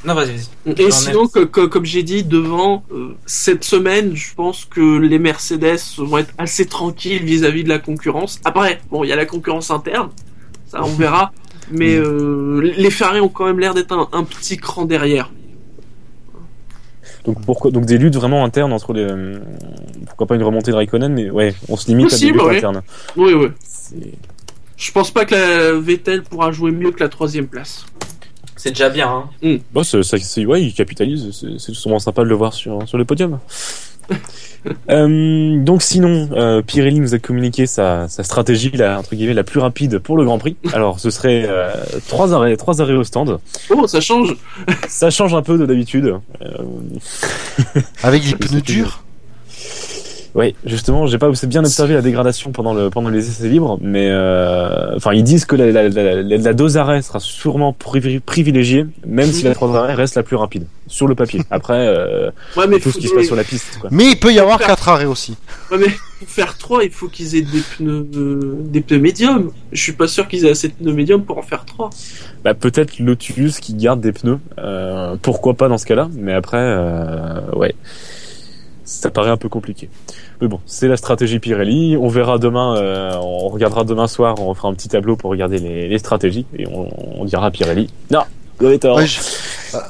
Non, 0.07 0.15
vas-y, 0.15 0.37
vas-y. 0.37 0.83
Et 0.83 0.91
sinon, 0.91 1.29
que- 1.29 1.45
que- 1.45 1.67
comme 1.67 1.85
j'ai 1.85 2.03
dit, 2.03 2.25
devant, 2.25 2.85
euh, 2.91 3.15
cette 3.27 3.65
semaine, 3.65 4.15
je 4.17 4.35
pense 4.35 4.65
que 4.65 4.99
les 4.99 5.19
Mercedes 5.19 5.79
vont 5.99 6.19
être 6.19 6.35
assez 6.37 6.67
tranquilles 6.67 7.23
vis-à-vis 7.25 7.65
de 7.65 7.69
la 7.69 7.79
concurrence. 7.79 8.41
Après, 8.45 8.81
bon, 8.91 9.05
il 9.05 9.09
y 9.09 9.13
a 9.13 9.17
la 9.17 9.27
concurrence 9.27 9.71
interne, 9.71 10.11
ça 10.67 10.83
on 10.85 10.93
verra, 10.95 11.33
mais 11.71 11.95
euh, 11.95 12.61
les 12.77 12.91
Ferrari 12.91 13.21
ont 13.21 13.29
quand 13.29 13.47
même 13.47 13.61
l'air 13.61 13.73
d'être 13.75 13.93
un, 13.93 14.09
un 14.13 14.25
petit 14.25 14.57
cran 14.57 14.85
derrière. 14.85 15.31
Donc 17.25 17.41
pourquoi 17.47 17.71
donc 17.71 17.87
des 17.87 17.97
luttes 17.99 18.17
vraiment 18.17 18.45
internes 18.45 18.73
entre 18.73 18.93
les 18.93 19.07
pourquoi 20.07 20.27
pas 20.27 20.35
une 20.35 20.43
remontée 20.43 20.71
de 20.73 20.77
Raikkonen 20.77 21.13
mais 21.13 21.31
ouais 21.31 21.55
on 21.69 21.77
se 21.77 21.87
limite 21.89 22.11
Possible, 22.11 22.39
à 22.41 22.45
des 22.45 22.51
luttes 22.51 22.51
ouais. 22.51 22.57
internes. 22.69 22.83
Oui, 23.17 23.33
oui. 23.35 23.49
C'est- 23.67 24.13
Je 24.77 24.93
pense 24.93 25.11
pas 25.11 25.25
que 25.25 25.35
la 25.35 25.73
Vettel 25.81 26.23
pourra 26.23 26.53
jouer 26.53 26.71
mieux 26.71 26.91
que 26.91 27.01
la 27.03 27.09
troisième 27.09 27.47
place. 27.47 27.87
C'est 28.57 28.71
déjà 28.71 28.89
bien. 28.89 29.25
Hein. 29.43 29.57
Bon, 29.73 29.83
c'est, 29.83 30.03
ça- 30.03 30.17
c'est- 30.19 30.47
ouais, 30.47 30.63
il 30.63 30.73
capitalise. 30.75 31.31
C'est, 31.33 31.59
c'est 31.59 31.75
souvent 31.75 31.99
sympa 31.99 32.23
de 32.23 32.29
le 32.29 32.35
voir 32.35 32.53
sur, 32.53 32.87
sur 32.89 32.99
le 32.99 33.05
podium. 33.05 33.39
Euh, 34.91 35.59
donc 35.63 35.83
sinon, 35.83 36.31
euh, 36.33 36.63
Pirelli 36.63 36.99
nous 36.99 37.15
a 37.15 37.19
communiqué 37.19 37.67
sa, 37.67 38.09
sa 38.09 38.23
stratégie, 38.23 38.71
la, 38.71 38.99
entre 38.99 39.15
guillemets, 39.15 39.35
la 39.35 39.45
plus 39.45 39.61
rapide 39.61 39.99
pour 39.99 40.17
le 40.17 40.25
Grand 40.25 40.39
Prix. 40.39 40.57
Alors, 40.73 41.01
ce 41.01 41.11
serait 41.11 41.45
euh, 41.47 41.75
trois 42.09 42.33
arrêts, 42.33 42.57
trois 42.57 42.81
arrêts 42.81 42.95
au 42.95 43.05
stand. 43.05 43.41
Oh, 43.69 43.87
ça 43.87 44.01
change. 44.01 44.35
Ça 44.89 45.11
change 45.11 45.35
un 45.35 45.43
peu 45.43 45.59
de 45.59 45.67
d'habitude. 45.67 46.15
Euh, 46.41 46.47
Avec 48.03 48.25
les 48.25 48.33
Oui, 48.33 48.39
pneus 48.39 48.63
durs, 48.63 49.04
ouais, 50.35 50.55
justement, 50.65 51.07
j'ai 51.07 51.19
pas 51.19 51.31
bien 51.47 51.61
observé 51.65 51.95
la 51.95 52.03
dégradation 52.03 52.53
pendant 52.53 52.75
le 52.75 52.91
pendant 52.91 53.09
les 53.11 53.29
essais 53.29 53.49
libres, 53.49 53.79
mais 53.81 54.09
euh, 54.11 54.97
enfin, 54.97 55.13
ils 55.15 55.25
disent 55.25 55.45
que 55.45 55.57
la, 55.57 55.71
la, 55.71 55.89
la, 55.89 56.23
la, 56.23 56.37
la 56.37 56.53
dose 56.53 56.77
arrêt 56.77 57.03
sera 57.03 57.21
sûrement 57.21 57.73
privi- 57.79 58.21
privilégiée, 58.21 58.87
même 59.07 59.31
si 59.31 59.45
la 59.45 59.55
trois 59.55 59.75
arrêts 59.77 59.95
reste 59.95 60.17
la 60.17 60.23
plus 60.23 60.37
rapide 60.37 60.67
sur 60.87 61.07
le 61.07 61.15
papier. 61.15 61.41
Après, 61.51 61.87
euh, 61.89 62.31
Ouais, 62.57 62.67
mais 62.67 62.79
tout 62.79 62.91
ce 62.91 62.99
qui 62.99 63.09
se 63.09 63.15
passe 63.15 63.27
sur 63.27 63.37
la 63.37 63.45
piste. 63.45 63.79
Quoi. 63.81 63.89
mais 63.93 64.11
il 64.11 64.17
peut 64.19 64.33
y 64.33 64.39
avoir 64.39 64.59
quatre 64.59 64.89
arrêts 64.89 65.07
aussi. 65.07 65.37
Ouais, 65.71 65.79
mais 65.79 65.87
pour 66.19 66.29
faire 66.29 66.57
3, 66.59 66.85
il 66.85 66.91
faut 66.91 67.09
qu'ils 67.09 67.37
aient 67.37 67.43
des 67.43 67.61
pneus, 67.77 68.07
euh, 68.17 68.55
des 68.67 68.81
pneus 68.83 68.99
médiums. 69.01 69.51
Je 69.73 69.81
suis 69.83 69.93
pas 69.93 70.07
sûr 70.07 70.29
qu'ils 70.29 70.45
aient 70.47 70.51
assez 70.51 70.69
de 70.69 70.75
pneus 70.75 70.93
médiums 70.93 71.23
pour 71.25 71.39
en 71.39 71.43
faire 71.43 71.65
3. 71.65 71.91
Bah, 72.45 72.53
peut-être 72.55 72.99
Lotus 72.99 73.61
qui 73.61 73.75
garde 73.75 74.01
des 74.01 74.13
pneus. 74.13 74.39
Euh, 74.59 75.17
pourquoi 75.23 75.55
pas 75.55 75.69
dans 75.69 75.79
ce 75.79 75.87
cas-là 75.87 76.09
Mais 76.15 76.33
après, 76.35 76.59
euh, 76.61 77.41
ouais, 77.57 77.75
ça 78.85 79.11
paraît 79.11 79.31
un 79.31 79.37
peu 79.37 79.49
compliqué. 79.49 79.89
Mais 80.41 80.49
bon, 80.49 80.61
c'est 80.67 80.89
la 80.89 80.97
stratégie 80.97 81.39
Pirelli. 81.39 81.97
On 81.97 82.09
verra 82.09 82.39
demain. 82.39 82.77
euh, 82.77 83.13
on 83.21 83.49
regardera 83.49 83.85
demain 83.85 84.07
soir. 84.07 84.37
On 84.41 84.53
fera 84.55 84.69
un 84.69 84.75
petit 84.75 84.89
tableau 84.89 85.17
pour 85.17 85.31
regarder 85.31 85.59
les, 85.59 85.99
stratégies 85.99 86.47
et 86.59 86.67
on, 86.67 87.25
dira 87.25 87.47
à 87.47 87.51
Pirelli. 87.51 87.89
Non, 88.11 88.21
je- 89.07 89.21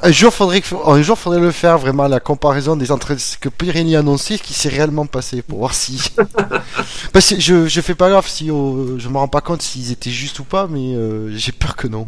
Un 0.01 0.11
jour, 0.11 0.33
faudrait 0.33 0.63
un 0.85 1.01
jour, 1.01 1.17
faudrait 1.17 1.39
le 1.39 1.51
faire 1.51 1.77
vraiment 1.77 2.07
la 2.07 2.19
comparaison 2.19 2.75
des 2.75 2.85
ce 2.87 3.37
que 3.37 3.49
Pirelli 3.49 3.95
a 3.95 3.99
annoncé, 3.99 4.37
ce 4.37 4.43
qui 4.43 4.53
s'est 4.53 4.69
réellement 4.69 5.05
passé 5.05 5.41
pour 5.41 5.59
voir 5.59 5.73
si. 5.73 6.11
Parce 7.13 7.29
que 7.29 7.39
je, 7.39 7.67
je 7.67 7.81
fais 7.81 7.95
pas 7.95 8.09
grave 8.09 8.27
si 8.27 8.49
euh, 8.49 8.97
je 8.97 9.09
me 9.09 9.17
rends 9.17 9.27
pas 9.27 9.41
compte 9.41 9.61
s'ils 9.61 9.91
étaient 9.91 10.09
justes 10.09 10.39
ou 10.39 10.43
pas, 10.43 10.67
mais 10.67 10.95
euh, 10.95 11.35
j'ai 11.35 11.51
peur 11.51 11.75
que 11.75 11.87
non. 11.87 12.07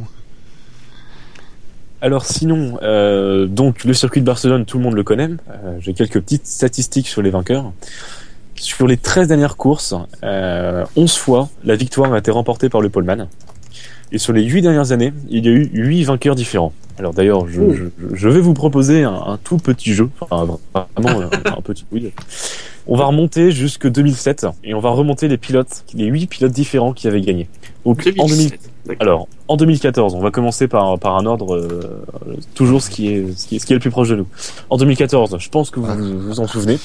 Alors 2.02 2.26
sinon, 2.26 2.78
euh, 2.84 3.48
donc 3.48 3.84
le 3.84 3.94
circuit 3.94 4.22
de 4.22 4.26
Barcelone, 4.26 4.66
tout 4.66 4.78
le 4.78 4.84
monde 4.84 4.94
le 4.94 5.04
connaît. 5.04 5.30
Euh, 5.50 5.78
J'ai 5.80 5.94
quelques 5.94 6.20
petites 6.22 6.46
statistiques 6.46 7.08
sur 7.08 7.22
les 7.22 7.30
vainqueurs. 7.32 7.72
Sur 8.56 8.88
les 8.88 8.98
13 8.98 9.28
dernières 9.28 9.56
courses, 9.58 9.94
euh, 10.24 10.84
11 10.96 11.16
fois, 11.16 11.50
la 11.64 11.76
victoire 11.76 12.14
a 12.14 12.18
été 12.20 12.32
remportée 12.32 12.70
par 12.70 12.82
le 12.82 12.90
poleman. 12.90 13.28
Et 14.12 14.18
sur 14.20 14.32
les 14.34 14.44
8 14.44 14.62
dernières 14.62 14.92
années, 14.92 15.12
il 15.30 15.46
y 15.46 15.50
a 15.50 15.52
eu 15.52 15.70
8 15.74 16.04
vainqueurs 16.06 16.36
différents. 16.36 16.72
Alors 16.98 17.14
d'ailleurs, 17.14 17.48
je, 17.48 17.62
Oh. 17.62 17.74
je, 17.74 17.84
je 18.16 18.30
vais 18.30 18.40
vous 18.40 18.54
proposer 18.54 19.04
un, 19.04 19.14
un 19.14 19.38
tout 19.38 19.58
petit 19.58 19.94
jeu, 19.94 20.10
enfin 20.22 20.46
vraiment 20.96 21.22
un, 21.22 21.30
un 21.58 21.62
petit 21.62 21.84
quiz. 21.84 22.10
On 22.88 22.96
va 22.96 23.06
remonter 23.06 23.52
jusque 23.52 23.88
2007 23.88 24.48
et 24.64 24.74
on 24.74 24.80
va 24.80 24.90
remonter 24.92 25.28
les 25.28 25.38
pilotes, 25.38 25.84
les 25.94 26.06
8 26.06 26.28
pilotes 26.28 26.54
différents 26.54 26.94
qui 26.94 27.08
avaient 27.08 27.22
gagné. 27.22 27.50
Donc 27.86 28.00
en 28.18 28.26
2000, 28.26 28.50
2007. 28.50 28.60
Alors, 29.00 29.28
en 29.48 29.58
2014, 29.58 30.16
on 30.16 30.20
va 30.20 30.32
commencer 30.32 30.68
par, 30.68 30.98
par 31.00 31.16
un 31.18 31.26
ordre, 31.26 31.56
euh, 31.56 32.02
toujours 32.56 32.82
ce 32.82 32.90
qui, 32.90 33.10
est, 33.14 33.38
ce, 33.38 33.48
qui 33.48 33.56
est, 33.56 33.60
ce 33.60 33.66
qui 33.66 33.74
est 33.74 33.76
le 33.76 33.80
plus 33.80 33.90
proche 33.92 34.10
de 34.10 34.16
nous. 34.16 34.28
En 34.70 34.78
2014, 34.78 35.38
je 35.40 35.50
pense 35.50 35.70
que 35.70 35.80
vous 35.80 35.88
Ah. 35.90 35.96
vous, 35.96 36.20
vous 36.20 36.40
en 36.40 36.48
souvenez, 36.48 36.80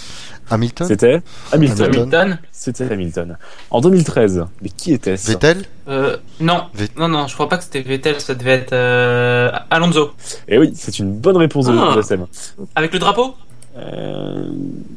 Hamilton 0.50 0.86
c'était 0.86 1.22
Hamilton. 1.52 1.86
Hamilton. 1.94 2.38
C'était 2.50 2.90
Hamilton. 2.92 3.36
En 3.70 3.80
2013, 3.80 4.44
mais 4.60 4.68
qui 4.68 4.92
était-ce? 4.92 5.30
Vettel? 5.30 5.62
Euh, 5.88 6.16
Non, 6.40 6.64
non, 6.96 7.08
non, 7.08 7.26
je 7.26 7.34
crois 7.34 7.48
pas 7.48 7.56
que 7.58 7.64
c'était 7.64 7.80
Vettel, 7.82 8.20
ça 8.20 8.34
devait 8.34 8.52
être 8.52 8.72
euh, 8.72 9.50
Alonso. 9.70 10.10
Eh 10.48 10.58
oui, 10.58 10.72
c'est 10.74 10.98
une 10.98 11.12
bonne 11.12 11.36
réponse 11.36 11.66
de 11.66 11.72
Ah. 11.78 11.94
de 11.96 12.02
Sam. 12.02 12.26
Avec 12.74 12.92
le 12.92 12.98
drapeau? 12.98 13.34
Euh, 13.76 14.44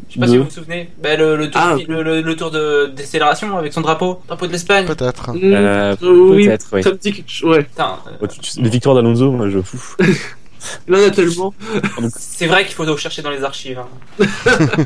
Je 0.09 0.13
sais 0.15 0.19
pas 0.19 0.27
si 0.27 0.37
vous 0.37 0.43
vous 0.43 0.49
souvenez. 0.49 0.89
Ben, 1.01 1.17
le, 1.17 1.37
le 1.37 1.49
tour, 1.49 1.61
Ah. 1.63 1.75
le, 1.87 2.03
le- 2.03 2.21
le 2.21 2.35
tour 2.35 2.51
de 2.51 2.87
décélération 2.95 3.57
avec 3.57 3.71
son 3.71 3.81
drapeau, 3.81 4.21
drapeau 4.27 4.47
de 4.47 4.51
l'Espagne. 4.51 4.85
Peut-être. 4.85 5.31
Mmh, 5.33 5.39
Euh, 5.53 5.95
oui, 6.01 6.45
peut-être, 6.47 6.67
oui. 6.73 6.83
ça 6.83 6.89
me 6.91 6.95
dit 6.97 7.23
chose. 7.27 7.49
Ouais, 7.51 7.63
Putain, 7.63 7.97
euh, 8.07 8.11
Oh, 8.21 8.27
tu- 8.27 8.39
tu- 8.39 8.61
les 8.61 8.69
victoires 8.69 8.95
d'Alonso, 8.95 9.31
moi 9.31 9.49
je 9.49 9.61
fous. 9.61 9.95
il 10.87 10.95
en 10.95 10.97
a 10.97 11.09
tellement. 11.11 11.53
c'est 12.17 12.47
vrai 12.47 12.65
qu'il 12.65 12.73
faut 12.75 12.85
donc 12.85 12.97
chercher 12.97 13.21
dans 13.21 13.29
les 13.31 13.43
archives. 13.43 13.79
hein. 13.79 14.25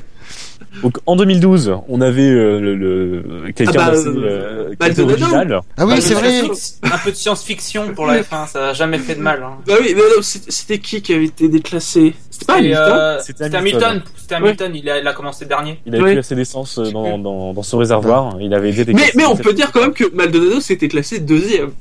Donc 0.84 0.97
en 1.07 1.15
2012, 1.15 1.74
on 1.89 1.99
avait 1.99 2.22
euh, 2.30 2.59
le, 2.59 2.76
le- 2.76 3.51
quelqu'un 3.55 3.74
Ah 3.76 3.86
bah, 3.86 3.91
d'assez 3.91 4.07
euh, 4.07 4.72
euh, 4.82 5.03
original. 5.03 5.61
Ah 5.78 5.86
oui, 5.86 5.93
Un 5.93 5.95
peu 5.95 6.01
c'est 6.01 6.09
de 6.13 6.20
vrai. 6.20 6.30
science-fiction- 6.41 6.80
Un 6.93 6.97
peu 6.99 7.11
de 7.11 7.15
science-fiction 7.15 7.93
pour 7.95 8.05
la 8.05 8.22
F1, 8.22 8.47
ça 8.47 8.70
a 8.70 8.74
jamais 8.74 8.99
fait 8.99 9.15
de 9.15 9.22
mal. 9.22 9.41
hein. 9.43 9.57
Bah 9.65 9.74
oui, 9.82 9.93
mais 9.95 10.01
c'était 10.22 10.78
qui 10.80 11.01
qui 11.01 11.13
avait 11.13 11.26
été 11.26 11.49
déclassé? 11.49 12.13
C'était 12.30 12.45
pas 12.45 12.55
Hamilton? 12.57 13.17
C'était 13.22 13.55
Hamilton. 13.55 14.01
C'était 14.15 14.36
Hamilton, 14.36 14.72
il, 14.76 14.89
a, 14.89 14.99
il 14.99 15.07
a 15.07 15.13
commencé 15.13 15.45
dernier. 15.45 15.80
Il 15.86 15.95
avait 15.95 16.03
Oui. 16.03 16.11
plus 16.11 16.20
assez 16.20 16.36
d'essence 16.36 16.78
dans, 16.78 17.17
dans, 17.17 17.53
dans 17.53 17.63
son 17.63 17.78
réservoir. 17.80 18.38
Il 18.39 18.53
avait 18.53 18.70
aidé 18.70 18.86
des 18.86 18.93
mais, 18.93 19.11
mais 19.15 19.26
on 19.26 19.36
peut 19.36 19.53
dire 19.53 19.72
quand 19.72 19.82
même 19.82 19.93
que 19.93 20.13
Maldonado 20.15 20.59
s'était 20.61 20.88
classé 20.88 21.20
deuxième. 21.20 21.72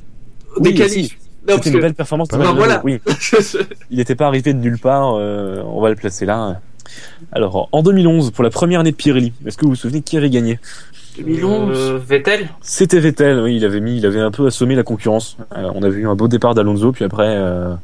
Des 0.61 0.71
Oui, 0.71 1.13
C'était 1.47 1.71
une 1.71 1.81
belle 1.81 1.95
performance 1.95 2.29
de 2.29 2.37
Bah, 2.37 2.45
Maldonado, 2.53 2.59
voilà. 2.65 2.81
Oui, 2.85 3.01
il 3.91 3.99
n'était 3.99 4.15
pas 4.15 4.27
arrivé 4.27 4.53
de 4.55 4.59
nulle 4.59 4.79
part. 4.79 5.15
euh, 5.17 5.63
on 5.67 5.81
va 5.81 5.91
le 5.91 5.95
placer 5.97 6.25
là. 6.27 6.61
Alors, 7.33 7.69
en 7.73 7.83
2011, 7.83 8.31
pour 8.33 8.45
la 8.45 8.51
première 8.51 8.81
année 8.81 8.91
de 8.93 8.97
Pirelli, 8.97 9.33
est-ce 9.47 9.57
que 9.57 9.65
vous 9.65 9.71
vous 9.71 9.77
souvenez 9.77 10.03
qui 10.03 10.17
avait 10.17 10.31
gagné? 10.31 10.59
2011. 11.19 11.77
Euh, 11.77 11.99
Vettel 11.99 12.49
C'était 12.63 13.01
Vettel. 13.01 13.41
Oui, 13.41 13.57
il 13.57 13.65
avait 13.65 13.81
mis, 13.81 13.99
il 13.99 14.07
avait 14.07 14.21
un 14.21 14.31
peu 14.31 14.47
assommé 14.47 14.75
la 14.77 14.83
concurrence. 14.85 15.37
Euh, 15.57 15.71
on 15.75 15.83
avait 15.83 15.99
eu 15.99 16.07
un 16.09 16.15
beau 16.15 16.29
départ 16.29 16.55
d'Alonso, 16.55 16.93
puis 16.93 17.05
après, 17.05 17.27
euh... 17.27 17.75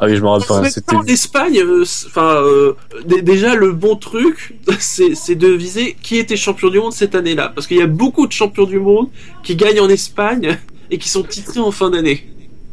ah 0.00 0.06
oui, 0.06 0.16
je 0.16 0.22
me 0.22 0.28
rappelle. 0.28 0.50
En 0.50 0.64
C'était 0.64 0.96
temps, 0.96 1.02
l'Espagne, 1.02 1.58
euh, 1.60 1.82
enfin, 1.82 2.34
euh, 2.42 2.72
dé- 3.06 3.22
déjà 3.22 3.54
le 3.54 3.70
bon 3.72 3.94
truc, 3.94 4.56
c'est 4.80 5.14
c'est 5.14 5.36
de 5.36 5.46
viser 5.48 5.96
qui 6.02 6.16
était 6.16 6.36
champion 6.36 6.68
du 6.68 6.80
monde 6.80 6.92
cette 6.92 7.14
année-là, 7.14 7.52
parce 7.54 7.66
qu'il 7.68 7.76
y 7.76 7.82
a 7.82 7.86
beaucoup 7.86 8.26
de 8.26 8.32
champions 8.32 8.64
du 8.64 8.80
monde 8.80 9.06
qui 9.44 9.54
gagnent 9.54 9.80
en 9.80 9.88
Espagne 9.88 10.58
et 10.90 10.98
qui 10.98 11.08
sont 11.08 11.22
titrés 11.22 11.60
en 11.60 11.70
fin 11.70 11.90
d'année. 11.90 12.26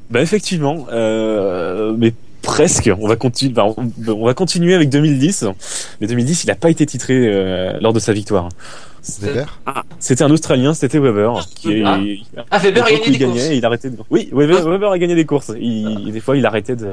Bah 0.10 0.22
effectivement, 0.22 0.88
euh, 0.92 1.94
mais 1.96 2.14
presque. 2.48 2.90
On 3.00 3.08
va 3.08 3.16
continuer. 3.16 3.54
on, 3.60 3.76
on 4.08 4.26
va 4.26 4.34
continuer 4.34 4.74
avec 4.74 4.90
2010. 4.90 5.46
Mais 6.02 6.08
2010, 6.08 6.44
il 6.46 6.48
n'a 6.48 6.56
pas 6.56 6.70
été 6.70 6.86
titré 6.86 7.14
euh, 7.16 7.78
lors 7.82 7.94
de 7.94 8.00
sa 8.00 8.14
victoire. 8.14 8.50
Weber? 9.22 9.58
C'était 10.00 10.24
un 10.24 10.32
Australien, 10.32 10.74
c'était 10.74 11.00
Weber, 11.00 11.46
qui 11.56 11.74
est. 11.80 11.84
Ah. 11.86 12.00
Ah, 12.52 12.58
Weber 12.60 12.84
a 12.86 12.90
gagné 12.90 13.04
il 13.06 13.12
des 13.14 13.18
gagnait, 13.20 13.34
courses. 13.40 13.50
il 13.54 13.66
arrêtait 13.66 13.90
de... 13.90 13.98
Oui, 14.10 14.28
Weber, 14.34 14.68
Weber 14.68 14.92
a 14.92 14.98
gagné 15.00 15.16
des 15.16 15.26
courses. 15.26 15.52
Il, 15.58 16.12
Des 16.12 16.20
fois, 16.20 16.36
il 16.36 16.46
arrêtait 16.46 16.76
de, 16.76 16.90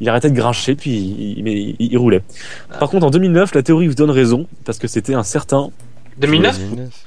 il 0.00 0.08
arrêtait 0.08 0.30
de 0.30 0.36
grincher, 0.36 0.76
puis 0.76 1.34
il, 1.36 1.42
mais 1.42 1.54
il, 1.54 1.76
il 1.80 1.98
roulait. 1.98 2.22
Par 2.78 2.88
contre, 2.88 3.06
en 3.06 3.10
2009, 3.10 3.54
la 3.56 3.62
théorie 3.64 3.88
vous 3.88 3.94
donne 3.96 4.10
raison, 4.12 4.46
parce 4.64 4.78
que 4.78 4.86
c'était 4.86 5.14
un 5.14 5.24
certain 5.24 5.70
2009 6.18 6.60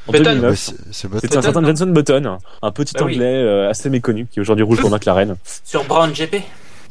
En 0.08 0.12
Button. 0.12 0.24
2009. 0.24 0.50
Ouais, 0.52 0.56
c'est- 0.58 0.76
c'est 0.92 1.08
Button. 1.08 1.20
C'était 1.22 1.38
un 1.38 1.42
certain 1.44 1.64
Jenson 1.66 1.88
Button, 1.88 2.38
un 2.62 2.72
petit 2.72 2.94
Bah 2.96 3.06
oui. 3.06 3.14
anglais 3.16 3.26
euh, 3.44 3.70
assez 3.70 3.90
méconnu, 3.90 4.28
qui 4.30 4.42
aujourd'hui 4.42 4.66
roule 4.66 4.78
pour 4.82 4.90
McLaren, 4.90 5.36
Sur 5.64 5.86
Brown 5.86 6.12
GP. 6.12 6.42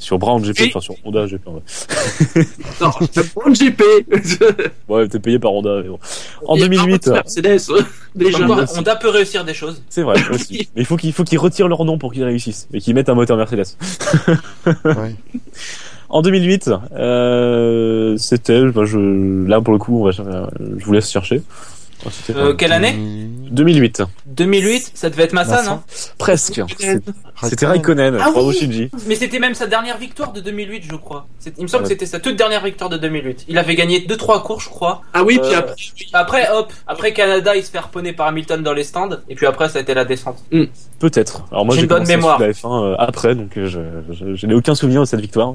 Sur 0.00 0.18
Brown 0.18 0.42
GP, 0.42 0.62
enfin 0.68 0.80
sur 0.80 0.94
Honda 1.04 1.26
GP. 1.26 1.46
en 1.46 1.52
vrai. 1.52 1.62
Non, 2.80 2.90
le 3.46 3.52
GP. 3.54 3.82
Ouais, 4.88 5.06
t'es 5.06 5.20
payé 5.20 5.38
par 5.38 5.52
Honda. 5.52 5.80
mais 5.82 5.88
bon. 5.88 5.98
En 6.46 6.56
a 6.56 6.58
2008, 6.58 7.08
un 7.08 7.12
Mercedes, 7.12 7.60
euh, 7.70 7.82
déjà. 8.16 8.44
Quoi, 8.46 8.62
aussi. 8.64 8.78
Honda 8.78 8.96
peut 8.96 9.10
réussir 9.10 9.44
des 9.44 9.54
choses. 9.54 9.82
c'est 9.88 10.02
vrai 10.02 10.16
aussi. 10.32 10.68
Mais 10.74 10.82
il 10.82 10.86
faut 10.86 10.96
qu'ils 10.96 11.12
faut 11.12 11.22
qu'ils 11.24 11.38
retirent 11.38 11.68
leur 11.68 11.84
nom 11.84 11.98
pour 11.98 12.12
qu'ils 12.12 12.24
réussissent 12.24 12.66
et 12.72 12.80
qu'ils 12.80 12.94
mettent 12.94 13.08
un 13.10 13.14
moteur 13.14 13.36
Mercedes. 13.36 13.76
Ouais. 14.84 15.14
En 16.12 16.22
2008, 16.22 16.70
euh, 16.96 18.16
c'était, 18.16 18.64
bah, 18.72 18.82
je, 18.84 19.46
là 19.46 19.60
pour 19.60 19.72
le 19.72 19.78
coup, 19.78 20.00
on 20.00 20.04
va, 20.06 20.10
cher- 20.10 20.50
je 20.58 20.84
vous 20.84 20.92
laisse 20.92 21.08
chercher. 21.08 21.40
C'était 22.10 22.38
Euh, 22.38 22.54
quelle 22.54 22.72
année 22.72 22.94
2008, 23.50 24.02
2008, 24.26 24.92
ça 24.94 25.10
devait 25.10 25.24
être 25.24 25.32
Massa, 25.32 25.56
Massa. 25.56 25.70
non 25.70 25.82
presque. 26.18 26.62
C'était 27.42 27.66
Raikkonen, 27.66 28.14
Ah 28.20 28.30
bravo 28.30 28.48
oui. 28.50 28.56
Shinji. 28.56 28.90
Mais 29.06 29.16
c'était 29.16 29.38
même 29.38 29.54
sa 29.54 29.66
dernière 29.66 29.98
victoire 29.98 30.32
de 30.32 30.40
2008, 30.40 30.84
je 30.90 30.96
crois. 30.96 31.26
C'est- 31.38 31.52
Il 31.58 31.62
me 31.64 31.68
semble 31.68 31.82
Ouais. 31.84 31.88
que 31.88 31.94
c'était 31.94 32.06
sa 32.06 32.20
toute 32.20 32.36
dernière 32.36 32.62
victoire 32.64 32.88
de 32.90 32.96
2008. 32.96 33.44
Il 33.48 33.58
avait 33.58 33.74
gagné 33.74 34.00
2-3 34.00 34.42
cours, 34.42 34.60
je 34.60 34.68
crois. 34.68 35.02
Ah 35.12 35.24
oui, 35.24 35.38
puis 35.42 35.52
Euh, 35.54 35.58
après, 35.58 35.74
Après, 36.12 36.48
hop, 36.50 36.72
après 36.86 37.12
Canada, 37.12 37.54
il 37.56 37.64
se 37.64 37.70
fait 37.70 37.78
harponner 37.78 38.12
par 38.12 38.28
Hamilton 38.28 38.62
dans 38.62 38.72
les 38.72 38.84
stands. 38.84 39.16
Et 39.28 39.34
puis 39.34 39.46
après, 39.46 39.68
ça 39.68 39.78
a 39.78 39.82
été 39.82 39.94
la 39.94 40.04
descente. 40.04 40.38
Peut-être. 40.98 41.44
Alors 41.50 41.64
moi 41.66 41.74
J'ai 41.74 41.82
une 41.82 41.86
bonne 41.88 42.06
mémoire. 42.06 42.36
suivre 42.36 42.46
la 42.48 42.52
F1 42.54 42.84
euh, 42.84 42.94
après, 42.98 43.34
donc 43.34 43.50
je, 43.56 43.64
je, 44.10 44.34
je 44.34 44.46
n'ai 44.46 44.54
aucun 44.54 44.74
souvenir 44.74 45.00
de 45.00 45.06
cette 45.06 45.20
victoire. 45.20 45.54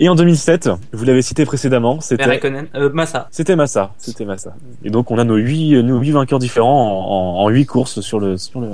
Et 0.00 0.08
en 0.08 0.14
2007, 0.14 0.70
vous 0.92 1.04
l'avez 1.04 1.22
cité 1.22 1.44
précédemment, 1.44 2.00
c'était 2.00 2.24
Raikkonen, 2.24 2.66
euh, 2.74 2.90
Massa. 2.92 3.28
c'était 3.30 3.54
Massa, 3.56 3.92
c'était 3.98 4.24
Massa. 4.24 4.54
Et 4.84 4.90
donc 4.90 5.10
on 5.10 5.18
a 5.18 5.24
nos 5.24 5.36
huit 5.36 5.82
nos 5.82 5.98
huit 6.00 6.10
vainqueurs 6.10 6.38
différents 6.40 6.88
en, 6.90 7.40
en, 7.40 7.44
en 7.44 7.48
huit 7.48 7.66
courses 7.66 8.00
sur 8.00 8.18
le 8.18 8.36
sur 8.36 8.60
le 8.60 8.70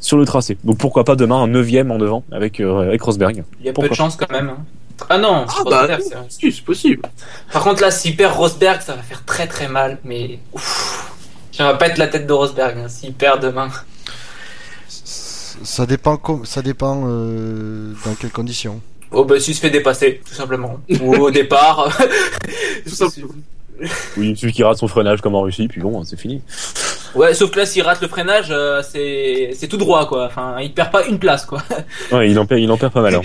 sur 0.00 0.16
le 0.16 0.24
tracé. 0.24 0.56
Donc 0.64 0.78
pourquoi 0.78 1.02
pas 1.04 1.16
demain 1.16 1.42
un 1.42 1.48
neuvième 1.48 1.90
en 1.90 1.98
devant 1.98 2.22
avec 2.30 2.60
euh, 2.60 2.82
avec 2.86 3.02
Rosberg. 3.02 3.42
Il 3.60 3.66
y 3.66 3.68
a 3.68 3.72
Pourquoi 3.72 3.88
peu 3.88 3.92
de 3.92 3.96
chance 3.96 4.16
quand 4.16 4.30
même. 4.30 4.50
hein. 4.50 4.58
Ah 5.10 5.18
non, 5.18 5.44
Ah 5.48 5.62
bah, 5.68 5.80
Rosberg, 5.80 6.00
c'est- 6.02 6.16
si, 6.28 6.52
c'est 6.52 6.64
possible. 6.64 7.02
Par 7.52 7.64
contre, 7.64 7.82
là, 7.82 7.90
s'il 7.90 8.14
perd 8.14 8.32
Rosberg, 8.36 8.80
ça 8.80 8.94
va 8.94 9.02
faire 9.02 9.24
très 9.24 9.48
très 9.48 9.66
mal. 9.66 9.98
Mais 10.04 10.38
ouf, 10.52 11.12
j'aimerais 11.50 11.78
pas 11.78 11.88
être 11.88 11.98
la 11.98 12.06
tête 12.06 12.28
de 12.28 12.32
Rosberg 12.32 12.78
hein, 12.78 12.88
s'il 12.88 13.12
perd 13.12 13.42
demain. 13.42 13.70
Ça 14.88 15.86
dépend, 15.86 16.16
com- 16.16 16.44
ça 16.44 16.62
dépend 16.62 17.04
euh, 17.06 17.92
dans 18.04 18.14
quelles 18.14 18.30
conditions. 18.32 18.80
Oh 19.14 19.24
bah 19.24 19.38
s'il 19.40 19.54
se 19.54 19.60
fait 19.60 19.70
dépasser, 19.70 20.20
tout 20.26 20.34
simplement. 20.34 20.80
Ou 21.00 21.14
au 21.16 21.30
départ. 21.30 21.96
Tout 22.84 22.90
simplement. 22.90 23.32
Oui, 24.16 24.36
suffit 24.36 24.52
qu'il 24.52 24.64
rate 24.64 24.78
son 24.78 24.86
freinage 24.88 25.20
comme 25.20 25.34
en 25.34 25.42
Russie, 25.42 25.66
puis 25.68 25.80
bon, 25.80 26.04
c'est 26.04 26.18
fini. 26.18 26.42
Ouais, 27.14 27.34
sauf 27.34 27.50
que 27.50 27.58
là, 27.58 27.66
s'il 27.66 27.82
rate 27.82 28.00
le 28.00 28.08
freinage, 28.08 28.48
euh, 28.50 28.82
c'est 28.82 29.50
c'est 29.54 29.68
tout 29.68 29.76
droit 29.76 30.06
quoi. 30.06 30.26
Enfin, 30.26 30.56
il 30.60 30.72
perd 30.72 30.90
pas 30.90 31.04
une 31.06 31.18
place 31.18 31.44
quoi. 31.44 31.62
Ouais, 32.12 32.30
il 32.30 32.38
en 32.38 32.46
perd, 32.46 32.60
il 32.60 32.70
en 32.70 32.76
perd 32.76 32.92
pas 32.92 33.02
mal. 33.02 33.14
hein. 33.16 33.22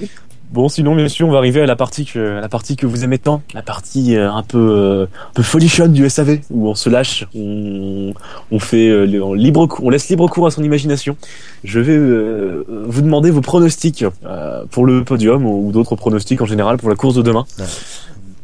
Bon, 0.52 0.68
sinon, 0.68 0.94
bien 0.94 1.08
sûr, 1.08 1.26
on 1.26 1.30
va 1.30 1.38
arriver 1.38 1.62
à 1.62 1.66
la 1.66 1.76
partie 1.76 2.04
que, 2.04 2.36
à 2.36 2.42
la 2.42 2.48
partie 2.50 2.76
que 2.76 2.84
vous 2.84 3.04
aimez 3.04 3.18
tant, 3.18 3.40
la 3.54 3.62
partie 3.62 4.16
euh, 4.16 4.30
un 4.30 4.42
peu, 4.42 4.58
euh, 4.58 5.04
un 5.04 5.32
peu 5.32 5.42
folichonne 5.42 5.94
du 5.94 6.06
SAV, 6.06 6.40
où 6.50 6.68
on 6.68 6.74
se 6.74 6.90
lâche, 6.90 7.26
on, 7.34 8.12
on 8.50 8.58
fait 8.58 8.88
euh, 8.88 9.24
en 9.24 9.32
libre, 9.32 9.66
on 9.82 9.88
laisse 9.88 10.10
libre 10.10 10.28
cours 10.28 10.46
à 10.46 10.50
son 10.50 10.62
imagination. 10.62 11.16
Je 11.64 11.80
vais 11.80 11.96
euh, 11.96 12.66
vous 12.86 13.00
demander 13.00 13.30
vos 13.30 13.40
pronostics 13.40 14.04
euh, 14.26 14.64
pour 14.70 14.84
le 14.84 15.04
podium 15.04 15.46
ou 15.46 15.72
d'autres 15.72 15.96
pronostics 15.96 16.42
en 16.42 16.46
général 16.46 16.76
pour 16.76 16.90
la 16.90 16.96
course 16.96 17.14
de 17.14 17.22
demain. 17.22 17.46
Ouais. 17.58 17.64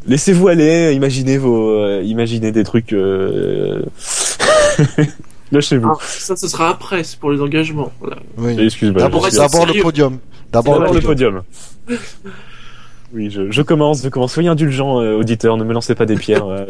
Laissez-vous 0.07 0.49
aller, 0.49 0.95
imaginez 0.95 1.37
vos, 1.37 1.73
euh, 1.73 2.03
imaginez 2.03 2.53
des 2.53 2.65
trucs. 2.65 2.95
Lâchez-vous. 5.53 5.89
Ah, 5.93 5.99
ça, 6.01 6.37
ce 6.37 6.49
sera 6.49 6.69
après, 6.71 7.05
c'est 7.05 7.19
pour 7.19 7.31
les 7.31 7.41
engagements. 7.41 7.93
Voilà. 8.01 8.17
Oui. 8.37 8.57
Excuse-moi. 8.65 9.01
D'abord, 9.01 9.29
je 9.31 9.73
le 9.77 9.83
podium. 9.83 10.19
D'abord 10.53 10.81
le 10.81 10.93
le 10.93 11.01
podium. 11.01 11.43
Oui, 13.15 13.31
je, 13.31 13.51
je 13.51 13.63
commence, 13.63 14.03
je 14.03 14.09
commence. 14.11 14.35
Soyez 14.35 14.51
indulgents, 14.51 15.01
euh, 15.01 15.15
auditeurs, 15.17 15.57
ne 15.57 15.65
me 15.65 15.73
lancez 15.73 15.95
pas 15.95 16.05
des 16.05 16.17
pierres. 16.17 16.47
euh. 16.47 16.67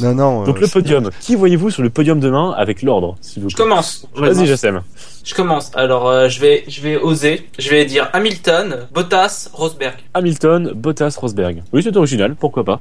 Non, 0.00 0.14
non. 0.14 0.44
Donc 0.44 0.56
euh, 0.56 0.60
le 0.60 0.66
c'est- 0.66 0.72
podium. 0.72 1.10
Qui 1.20 1.34
voyez-vous 1.34 1.68
sur 1.68 1.82
le 1.82 1.90
podium 1.90 2.20
demain 2.20 2.54
avec 2.56 2.80
l'ordre, 2.80 3.16
s'il 3.20 3.42
vous 3.42 3.50
Je 3.50 3.54
plaît 3.54 3.64
commence. 3.64 4.06
Vas-y, 4.14 4.46
Jassem. 4.46 4.80
Je 5.22 5.34
commence. 5.34 5.70
Alors, 5.74 6.08
euh, 6.08 6.28
je 6.30 6.40
vais, 6.40 6.64
je 6.68 6.80
vais 6.80 6.96
oser. 6.96 7.46
Je 7.58 7.68
vais 7.68 7.84
dire 7.84 8.08
Hamilton, 8.14 8.86
Bottas, 8.94 9.50
Rosberg. 9.52 9.94
Hamilton, 10.14 10.72
Bottas, 10.74 11.16
Rosberg. 11.20 11.62
Oui, 11.74 11.82
c'est 11.82 11.94
original, 11.96 12.34
pourquoi 12.34 12.64
pas. 12.64 12.80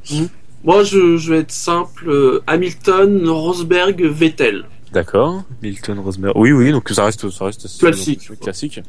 Moi, 0.64 0.84
je, 0.84 1.18
je 1.18 1.34
vais 1.34 1.39
être 1.39 1.51
simple. 1.51 2.09
euh, 2.09 2.41
Hamilton, 2.47 3.28
Rosberg, 3.30 4.01
Vettel. 4.03 4.64
D'accord. 4.91 5.43
Hamilton, 5.61 5.99
Rosberg. 5.99 6.34
Oui, 6.36 6.51
oui, 6.51 6.72
donc 6.72 6.88
ça 6.89 7.05
reste, 7.05 7.30
ça 7.30 7.45
reste 7.45 7.68
Classique. 7.80 8.30
Classique. 8.39 8.80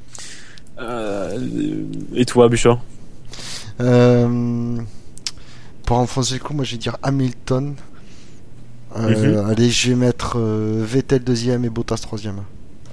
Euh, 0.81 1.39
et 2.15 2.25
toi, 2.25 2.49
Bouchard 2.49 2.79
Euh, 3.81 4.77
pour 5.87 5.99
enfoncer 5.99 6.35
le 6.35 6.41
coup, 6.41 6.55
moi 6.55 6.65
je 6.65 6.73
vais 6.73 6.79
dire 6.79 6.97
Hamilton. 7.03 7.75
Euh, 8.97 9.39
Mhm. 9.41 9.51
Allez, 9.51 9.71
je 9.71 9.89
vais 9.91 9.95
mettre 9.97 10.35
euh, 10.39 10.83
Vettel 10.87 11.23
deuxième 11.25 11.65
et 11.65 11.71
Bottas 11.71 11.99
troisième. 12.03 12.43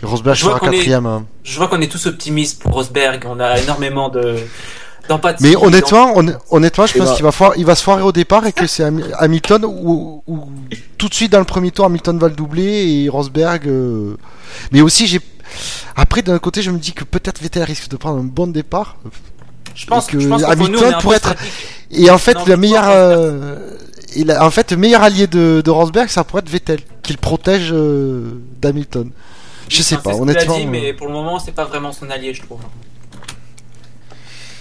Et 0.01 0.05
Rosberg 0.05 0.35
Je 0.35 0.41
sera 0.45 0.57
est- 0.57 0.59
quatrième. 0.59 1.05
hein. 1.05 1.25
Je 1.43 1.57
vois 1.57 1.67
qu'on 1.67 1.79
est 1.81 1.91
tous 1.91 2.07
optimistes 2.07 2.61
pour 2.63 2.73
Rosberg. 2.73 3.23
On 3.27 3.39
a 3.39 3.59
énormément 3.59 4.09
de 4.09 4.35
Mais 5.41 5.55
honnêtement, 5.55 6.13
hon- 6.17 6.35
honnêtement, 6.49 6.85
je 6.85 6.97
pense 6.97 7.09
ben- 7.09 7.15
qu'il 7.15 7.23
va, 7.23 7.31
foire- 7.31 7.53
il 7.57 7.65
va 7.65 7.75
se 7.75 7.83
foirer 7.83 8.01
au 8.03 8.11
départ 8.11 8.45
et 8.45 8.51
que 8.53 8.67
c'est 8.67 8.83
Ham- 8.83 9.03
Hamilton 9.19 9.65
ou, 9.65 10.23
ou 10.27 10.39
tout 10.97 11.09
de 11.09 11.13
suite 11.13 11.31
dans 11.31 11.39
le 11.39 11.45
premier 11.45 11.71
tour, 11.71 11.85
Hamilton 11.85 12.17
va 12.19 12.27
le 12.27 12.35
doubler 12.35 13.03
et 13.03 13.09
Rosberg. 13.09 13.67
euh, 13.67 14.15
Mais 14.71 14.81
aussi, 14.81 15.07
j'ai. 15.07 15.19
Après, 15.95 16.21
d'un 16.21 16.39
côté, 16.39 16.61
je 16.61 16.71
me 16.71 16.77
dis 16.77 16.93
que 16.93 17.03
peut-être 17.03 17.41
Vettel 17.41 17.63
risque 17.63 17.89
de 17.89 17.97
prendre 17.97 18.19
un 18.19 18.23
bon 18.23 18.47
départ. 18.47 18.97
je 19.75 19.85
pense 19.85 20.07
que 20.07 20.19
je 20.19 20.27
pense 20.27 20.43
que 20.43 20.47
Hamilton 20.49 20.95
pourrait 21.01 21.17
être-. 21.17 21.35
Et 21.91 22.09
en 22.09 22.17
fait, 22.17 22.35
Non, 22.35 22.43
euh, 22.89 23.57
et 24.15 24.23
la- 24.23 24.45
en 24.45 24.51
fait, 24.51 24.71
le 24.71 24.77
meilleur 24.77 25.03
allié 25.03 25.27
de, 25.27 25.61
de 25.63 25.69
Rosberg, 25.71 26.07
ça 26.09 26.23
pourrait 26.23 26.41
être 26.41 26.49
Vettel, 26.49 26.79
qu'il 27.03 27.17
protège 27.17 27.69
euh, 27.73 28.41
d'Hamilton. 28.61 29.09
Je 29.69 29.81
sais 29.81 29.95
Enfin, 29.95 30.11
pas, 30.11 30.15
honnêtement. 30.17 30.57
dit, 30.57 30.65
mais 30.65 30.91
pour 30.93 31.07
le 31.07 31.13
moment, 31.13 31.39
c'est 31.39 31.53
pas 31.53 31.63
vraiment 31.65 31.91
son 31.93 32.09
allié, 32.09 32.33
je 32.33 32.41
trouve. 32.41 32.59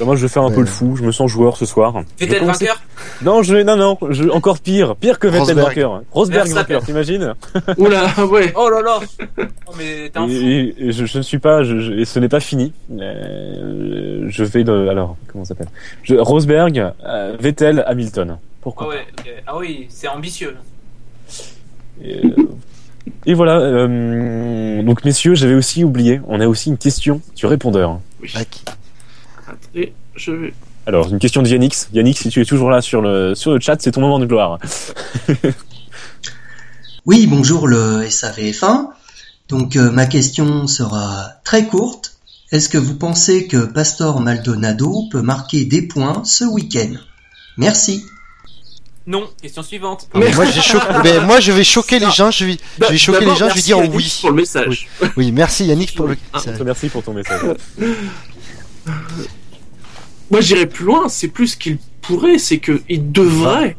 Moi, 0.04 0.16
je 0.16 0.22
vais 0.22 0.28
faire 0.28 0.42
un 0.42 0.48
Ouais. 0.48 0.54
peu 0.54 0.60
le 0.60 0.66
fou. 0.66 0.96
Je 0.96 1.02
me 1.02 1.12
sens 1.12 1.30
joueur 1.30 1.56
ce 1.56 1.66
soir. 1.66 1.94
Vettel 2.18 2.40
commencer- 2.40 2.64
vainqueur 2.66 2.82
Non, 3.22 3.42
je 3.42 3.54
vais, 3.54 3.64
non, 3.64 3.76
non, 3.76 3.98
je, 4.10 4.28
encore 4.30 4.58
pire, 4.58 4.96
pire 4.96 5.18
que 5.18 5.26
Vettel 5.26 5.40
Rosberg. 5.40 5.66
vainqueur. 5.68 6.02
Rosberg 6.10 6.48
vainqueur, 6.48 6.82
t'imagines 6.84 7.34
Oula, 7.76 8.04
ouais. 8.30 8.52
Oh 8.56 8.68
là 8.70 8.80
là 8.82 8.98
Oh, 9.66 9.72
mais 9.76 10.08
t'es 10.10 10.18
un 10.18 10.26
fou. 10.26 10.32
Et, 10.32 10.74
et 10.78 10.92
je, 10.92 11.04
je 11.04 11.18
ne 11.18 11.22
suis 11.22 11.38
pas, 11.38 11.62
je, 11.62 11.78
je- 11.78 11.92
et 11.92 12.04
ce 12.04 12.18
n'est 12.18 12.28
pas 12.28 12.40
fini. 12.40 12.72
Euh, 12.98 14.24
je 14.28 14.44
vais 14.44 14.64
de, 14.64 14.88
alors, 14.88 15.16
comment 15.28 15.44
ça 15.44 15.50
s'appelle? 15.50 15.68
Je, 16.02 16.14
Rosberg, 16.16 16.92
euh, 17.04 17.36
Vettel, 17.38 17.84
Hamilton. 17.86 18.38
Pourquoi 18.62 18.86
Ah 18.90 18.90
ouais. 18.90 19.36
Ah 19.46 19.56
oui, 19.58 19.86
c'est 19.90 20.08
ambitieux. 20.08 20.56
Et, 22.02 22.24
euh, 22.24 22.30
et 23.26 23.34
voilà. 23.34 23.58
euh, 23.58 24.82
donc 24.82 25.04
messieurs, 25.04 25.34
j'avais 25.34 25.54
aussi 25.54 25.84
oublié. 25.84 26.20
On 26.28 26.40
a 26.40 26.46
aussi 26.46 26.70
une 26.70 26.78
question 26.78 27.20
du 27.36 27.46
répondeur. 27.46 28.00
Oui. 28.22 28.32
Attendez, 29.50 29.92
je 30.16 30.32
vais. 30.32 30.54
Alors 30.86 31.08
une 31.08 31.18
question 31.18 31.42
de 31.42 31.48
Yannix. 31.48 31.88
Yannix, 31.92 32.20
si 32.20 32.28
tu 32.30 32.40
es 32.40 32.44
toujours 32.44 32.70
là 32.70 32.80
sur 32.80 33.02
le 33.02 33.34
sur 33.34 33.52
le 33.52 33.60
chat, 33.60 33.76
c'est 33.80 33.92
ton 33.92 34.00
moment 34.00 34.18
de 34.18 34.26
gloire. 34.26 34.58
Oui, 37.06 37.26
bonjour 37.26 37.66
le 37.66 38.02
SAVF1. 38.04 38.88
Donc 39.48 39.76
euh, 39.76 39.90
ma 39.90 40.06
question 40.06 40.66
sera 40.66 41.30
très 41.44 41.66
courte. 41.66 42.16
Est-ce 42.52 42.68
que 42.68 42.78
vous 42.78 42.94
pensez 42.96 43.46
que 43.46 43.64
Pastor 43.64 44.20
Maldonado 44.20 45.04
peut 45.10 45.22
marquer 45.22 45.64
des 45.64 45.82
points 45.82 46.22
ce 46.24 46.44
week-end? 46.44 46.92
Merci. 47.56 48.04
Non, 49.06 49.28
question 49.40 49.62
suivante. 49.62 50.08
Mais- 50.14 50.32
moi, 50.34 50.44
mais 51.04 51.40
je 51.40 51.52
vais 51.52 51.64
choquer 51.64 51.98
les 51.98 52.10
gens. 52.10 52.30
Je 52.30 52.44
vais, 52.44 52.58
je 52.80 52.86
vais 52.86 52.98
choquer 52.98 53.24
les 53.24 53.34
gens. 53.34 53.48
Je 53.48 53.54
vais 53.54 53.54
merci 53.54 53.62
dire 53.62 53.76
Yannick 53.78 53.96
oui. 53.96 54.18
pour 54.20 54.30
le 54.30 54.36
message. 54.36 54.88
Oui, 55.16 55.32
merci 55.32 55.66
Yannick 55.66 55.94
pour 55.94 56.06
le. 56.06 56.16
Ah, 56.32 56.40
Je 56.44 56.50
te 56.52 56.58
remercie 56.58 56.88
pour 56.90 57.02
ton 57.02 57.14
message. 57.14 57.56
Moi, 60.30 60.40
j'irais 60.40 60.66
plus 60.66 60.84
loin. 60.84 61.08
C'est 61.08 61.28
plus 61.28 61.56
qu'il 61.56 61.78
pourrait, 62.00 62.38
c'est 62.38 62.58
que 62.58 62.80
il 62.88 63.10
devrait. 63.12 63.76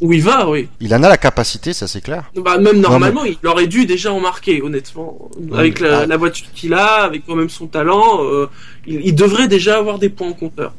Où 0.00 0.12
il 0.12 0.22
va, 0.22 0.50
oui. 0.50 0.68
Il 0.80 0.92
en 0.94 1.02
a 1.04 1.08
la 1.08 1.16
capacité, 1.16 1.72
ça 1.72 1.86
c'est 1.86 2.00
clair. 2.02 2.30
Bah, 2.36 2.58
même 2.58 2.80
normalement, 2.80 3.24
il 3.24 3.38
aurait 3.46 3.68
dû 3.68 3.86
déjà 3.86 4.12
en 4.12 4.20
marquer, 4.20 4.60
honnêtement. 4.60 5.30
Avec 5.54 5.78
la, 5.80 6.00
Ah. 6.00 6.06
la 6.06 6.16
voiture 6.16 6.46
qu'il 6.52 6.74
a, 6.74 7.04
avec 7.04 7.24
quand 7.26 7.36
même 7.36 7.48
son 7.48 7.66
talent, 7.68 8.22
euh, 8.24 8.46
il, 8.86 9.00
il 9.06 9.14
devrait 9.14 9.48
déjà 9.48 9.78
avoir 9.78 9.98
des 10.00 10.08
points 10.08 10.28
en 10.28 10.32
compteur. 10.32 10.74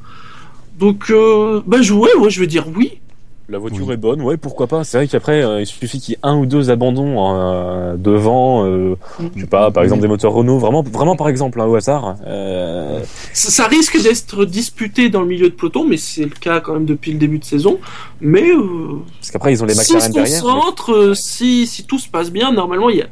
Donc, 0.77 1.09
euh, 1.09 1.61
bah, 1.65 1.81
jouer, 1.81 2.09
moi, 2.17 2.27
je 2.29 2.41
veux 2.41 2.47
dire 2.47 2.65
oui. 2.75 2.99
La 3.47 3.59
voiture 3.59 3.85
Oui. 3.87 3.93
est 3.93 3.97
bonne, 3.97 4.23
ouais, 4.23 4.37
pourquoi 4.37 4.65
pas. 4.65 4.83
C'est 4.83 4.97
vrai 4.97 5.07
qu'après, 5.07 5.43
euh, 5.43 5.61
il 5.61 5.67
suffit 5.67 5.99
qu'il 5.99 6.13
y 6.13 6.15
ait 6.15 6.19
un 6.23 6.35
ou 6.35 6.47
deux 6.47 6.71
abandons 6.71 7.35
euh, 7.35 7.95
devant, 7.95 8.65
euh, 8.65 8.95
je 9.35 9.41
sais 9.41 9.45
pas, 9.47 9.69
par 9.69 9.83
exemple 9.83 10.01
des 10.01 10.07
moteurs 10.07 10.33
Renault, 10.33 10.57
vraiment, 10.57 10.81
vraiment 10.81 11.15
par 11.15 11.29
exemple, 11.29 11.61
hein, 11.61 11.65
au 11.65 11.75
hasard. 11.75 12.15
Euh, 12.25 13.01
Ça, 13.33 13.51
ça 13.51 13.67
risque 13.67 14.01
d'être 14.01 14.45
disputé 14.45 15.09
dans 15.09 15.21
le 15.21 15.27
milieu 15.27 15.49
de 15.49 15.53
peloton, 15.53 15.85
mais 15.85 15.97
c'est 15.97 16.23
le 16.23 16.29
cas 16.31 16.59
quand 16.59 16.73
même 16.73 16.85
depuis 16.85 17.11
le 17.11 17.19
début 17.19 17.37
de 17.37 17.45
saison. 17.45 17.77
Mais 18.19 18.49
euh, 18.49 18.97
parce 19.19 19.29
qu'après, 19.29 19.53
ils 19.53 19.61
ont 19.61 19.67
les 19.67 19.75
si 19.75 19.93
McLaren 19.93 20.07
se 20.11 20.13
derrière. 20.19 20.43
mais- 20.43 20.51
concentre, 20.51 20.91
euh, 20.93 21.13
si, 21.13 21.67
si 21.67 21.83
tout 21.85 21.99
se 21.99 22.09
passe 22.09 22.31
bien, 22.31 22.51
normalement, 22.51 22.89
il, 22.89 22.97
y 22.97 23.01
a- 23.03 23.07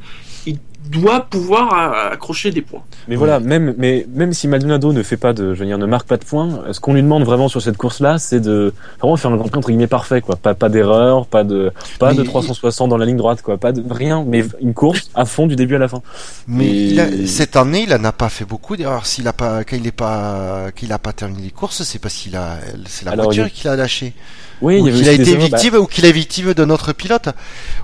doit 0.89 1.21
pouvoir 1.21 1.73
euh, 1.73 2.13
accrocher 2.13 2.51
des 2.51 2.61
points. 2.61 2.81
Mais 3.07 3.15
voilà, 3.15 3.39
même, 3.39 3.73
mais 3.77 4.05
même 4.13 4.33
si 4.33 4.47
Maldonado 4.47 4.91
ne 4.93 5.01
fait 5.03 5.17
pas 5.17 5.33
de, 5.33 5.53
je 5.53 5.59
veux 5.59 5.65
dire, 5.65 5.77
ne 5.77 5.85
marque 5.85 6.07
pas 6.07 6.17
de 6.17 6.25
points, 6.25 6.61
ce 6.71 6.79
qu'on 6.79 6.93
lui 6.93 7.01
demande 7.01 7.23
vraiment 7.23 7.47
sur 7.47 7.61
cette 7.61 7.77
course-là, 7.77 8.17
c'est 8.17 8.39
de 8.39 8.73
vraiment 8.99 9.15
faire 9.17 9.31
un 9.31 9.37
Grand 9.37 9.47
Prix 9.47 9.57
entre 9.59 9.67
guillemets 9.69 9.87
parfait, 9.87 10.21
quoi. 10.21 10.35
Pas, 10.35 10.53
pas 10.53 10.69
d'erreur, 10.69 11.25
pas 11.25 11.43
de, 11.43 11.71
pas 11.99 12.09
Mais 12.11 12.17
de 12.17 12.23
il- 12.23 12.27
360 12.27 12.89
dans 12.89 12.97
la 12.97 13.05
ligne 13.05 13.17
droite, 13.17 13.41
quoi. 13.41 13.57
Pas 13.57 13.71
de 13.71 13.83
rien, 13.91 14.23
mais 14.27 14.43
une 14.61 14.73
course 14.73 15.09
à 15.15 15.25
fond 15.25 15.47
du 15.47 15.55
début 15.55 15.75
à 15.75 15.79
la 15.79 15.87
fin. 15.87 16.01
Mais 16.47 16.65
Et- 16.67 16.85
il 16.91 16.99
a- 16.99 17.27
cette 17.27 17.55
année, 17.55 17.83
il 17.87 17.93
en 17.93 18.03
a 18.03 18.11
pas 18.11 18.29
fait 18.29 18.45
beaucoup 18.45 18.75
d'erreurs. 18.75 19.05
S'il 19.05 19.27
a 19.27 19.33
pas, 19.33 19.63
quand 19.63 19.75
il 19.77 19.87
est 19.87 19.91
pas, 19.91 20.71
qu'il 20.75 20.91
a 20.91 20.99
pas 20.99 21.13
terminé 21.13 21.43
les 21.43 21.51
courses, 21.51 21.83
c'est 21.83 21.99
parce 21.99 22.13
qu'il 22.15 22.35
a, 22.35 22.57
c'est 22.87 23.05
la 23.05 23.11
Alors, 23.13 23.25
voiture 23.25 23.47
il 23.47 23.51
qu'il 23.51 23.69
a 23.69 23.75
lâché. 23.75 24.13
Oui, 24.61 24.79
ou 24.79 24.87
il 24.87 24.95
y 24.95 24.99
avait 24.99 24.99
qu'il 24.99 25.09
a 25.09 25.11
été 25.13 25.35
bah, 25.35 25.43
victime, 25.45 25.75
ou 25.75 25.85
qu'il 25.87 26.05
est 26.05 26.11
victime 26.11 26.53
d'un 26.53 26.69
autre 26.69 26.93
pilote. 26.93 27.27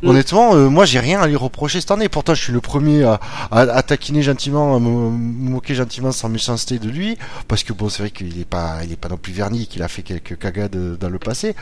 Mm. 0.01 0.07
Honnêtement, 0.09 0.55
euh, 0.55 0.69
moi, 0.69 0.85
j'ai 0.85 0.99
rien 0.99 1.19
à 1.21 1.27
lui 1.27 1.35
reprocher 1.35 1.81
cette 1.81 1.91
année. 1.91 2.07
Pourtant, 2.09 2.33
je 2.35 2.41
suis 2.43 2.53
le 2.53 2.61
premier 2.61 3.03
à, 3.03 3.19
à, 3.51 3.61
à 3.61 3.81
taquiner 3.83 4.21
gentiment, 4.21 4.75
à 4.75 4.79
me, 4.79 4.89
me 4.89 5.49
moquer 5.51 5.75
gentiment 5.75 6.11
sans 6.11 6.29
méchanceté 6.29 6.79
de 6.79 6.89
lui, 6.89 7.17
parce 7.47 7.63
que 7.63 7.73
bon, 7.73 7.89
c'est 7.89 8.03
vrai 8.03 8.11
qu'il 8.11 8.39
est 8.39 8.45
pas, 8.45 8.79
il 8.83 8.91
est 8.93 8.95
pas 8.99 9.09
non 9.09 9.17
plus 9.17 9.33
verni, 9.33 9.67
qu'il 9.67 9.83
a 9.83 9.87
fait 9.87 10.03
quelques 10.03 10.37
cagades 10.37 10.97
dans 10.97 11.09
le 11.09 11.19
passé. 11.19 11.55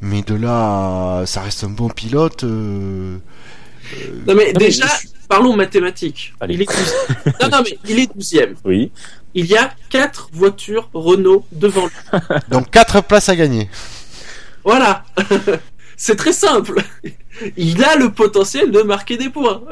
Mais 0.00 0.22
de 0.22 0.34
là, 0.34 1.24
ça 1.26 1.40
reste 1.42 1.64
un 1.64 1.70
bon 1.70 1.88
pilote. 1.88 2.44
euh, 2.44 3.16
Non 4.26 4.34
mais 4.34 4.52
déjà, 4.52 4.86
je- 4.86 5.08
parlons 5.28 5.56
mathématiques. 5.56 6.34
Allez. 6.40 6.54
Il 6.54 6.62
est 6.62 6.66
12 6.66 6.94
non, 7.42 7.48
non, 7.50 7.58
mais 7.64 7.78
il 7.88 7.98
est 8.00 8.10
12 8.14 8.36
Oui. 8.64 8.90
Il 9.34 9.46
y 9.46 9.56
a 9.56 9.70
quatre 9.90 10.28
voitures 10.32 10.88
Renault 10.94 11.44
devant 11.52 11.86
lui. 11.86 12.18
Donc 12.50 12.70
quatre 12.70 13.02
places 13.02 13.28
à 13.28 13.36
gagner. 13.36 13.68
Voilà. 14.66 15.04
c'est 15.96 16.16
très 16.16 16.32
simple. 16.32 16.82
Il 17.56 17.82
a 17.84 17.96
le 17.96 18.10
potentiel 18.10 18.72
de 18.72 18.82
marquer 18.82 19.16
des 19.16 19.30
points. 19.30 19.62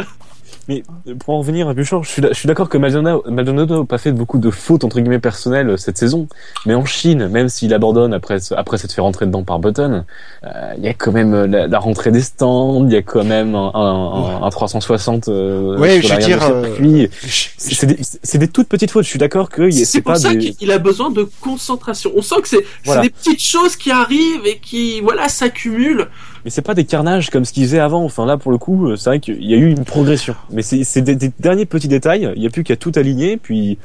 Mais 0.69 0.83
euh, 1.09 1.15
pour 1.15 1.35
en 1.35 1.39
revenir 1.41 1.69
à 1.69 1.75
Buchor, 1.75 2.05
je 2.05 2.11
suis, 2.33 2.47
d'accord 2.47 2.69
que 2.69 2.79
Maldonado 2.79 3.23
Maldonado 3.29 3.81
n'a 3.81 3.85
pas 3.85 3.99
fait 3.99 4.13
beaucoup 4.13 4.39
de 4.39 4.51
fautes 4.51 4.85
entre 4.85 4.99
guillemets 5.01 5.19
personnelles 5.19 5.71
euh, 5.71 5.77
cette 5.77 5.99
saison, 5.99 6.27
mais 6.67 6.75
en 6.75 6.85
Chine, 6.85 7.29
même 7.29 7.49
s'il 7.49 7.75
abandonne 7.75 8.15
après 8.15 8.39
après 8.57 8.79
s'être 8.79 8.93
fait 8.93 9.01
rentrer 9.03 9.27
dedans 9.27 9.43
par 9.43 9.59
Button, 9.59 10.05
euh, 10.45 10.49
il 10.79 10.85
y 10.85 10.89
a 10.89 10.95
quand 10.95 11.13
même 11.13 11.45
la, 11.45 11.67
la 11.67 11.79
rentrée 11.79 12.11
des 12.11 12.23
stands, 12.23 12.87
il 12.87 12.93
y 12.93 12.97
a 12.97 13.03
quand 13.03 13.25
même 13.25 13.55
un, 13.55 13.71
un, 13.75 14.41
un- 14.41 14.43
un 14.43 14.51
360 14.51 15.29
euh, 15.29 15.79
Ouais, 15.79 16.01
sur 16.01 16.09
je 16.11 16.15
veux 16.15 16.21
dire, 16.27 17.11
C'est 17.27 17.75
c'est 17.77 17.87
des, 17.87 17.99
c'est 18.23 18.39
des 18.39 18.49
toutes 18.49 18.69
petites 18.69 18.91
fautes. 18.91 19.05
Je 19.05 19.11
suis 19.11 19.19
d'accord 19.19 19.49
que 19.51 19.63
y 19.63 19.67
a- 19.69 19.71
C'est 19.73 19.85
c'est 19.85 20.01
pour 20.01 20.13
pas 20.13 20.19
ça 20.19 20.35
des. 20.35 20.53
qu'il 20.53 20.71
a 20.71 20.79
besoin 20.79 21.11
de 21.11 21.29
concentration. 21.41 22.11
On 22.17 22.23
sent 22.23 22.37
que 22.43 22.49
c'est 22.49 22.57
c'est 22.59 22.65
Voilà. 22.85 23.03
des 23.03 23.11
petites 23.11 23.43
choses 23.43 23.77
qui 23.77 23.91
arrivent 23.91 24.47
et 24.47 24.59
qui 24.59 25.01
voilà 25.01 25.29
s'accumulent. 25.29 26.09
Mais 26.45 26.51
c'est 26.51 26.63
pas 26.63 26.75
des 26.75 26.85
carnages 26.85 27.31
comme 27.31 27.45
ce 27.45 27.53
qu'ils 27.53 27.65
faisaient 27.65 27.79
avant. 27.81 28.05
Enfin 28.05 28.27
là, 28.27 28.37
pour 28.37 28.53
le 28.53 28.59
coup, 28.59 28.89
euh, 28.89 28.97
c'est 28.97 29.09
vrai 29.11 29.21
qu'il 29.21 29.43
y 29.45 29.55
a 29.55 29.57
eu 29.57 29.71
une 29.71 29.85
progression. 29.85 30.35
Mais 30.51 30.63
c'est 30.63 31.01
des, 31.03 31.15
des 31.17 31.33
derniers 31.41 31.65
petits 31.65 31.89
détails. 31.89 32.31
Il 32.37 32.43
y 32.43 32.47
a 32.47 32.51
plus 32.51 32.65
qu'à 32.65 32.77
tout 32.77 32.93
aligner, 32.97 33.37
puis 33.39 33.79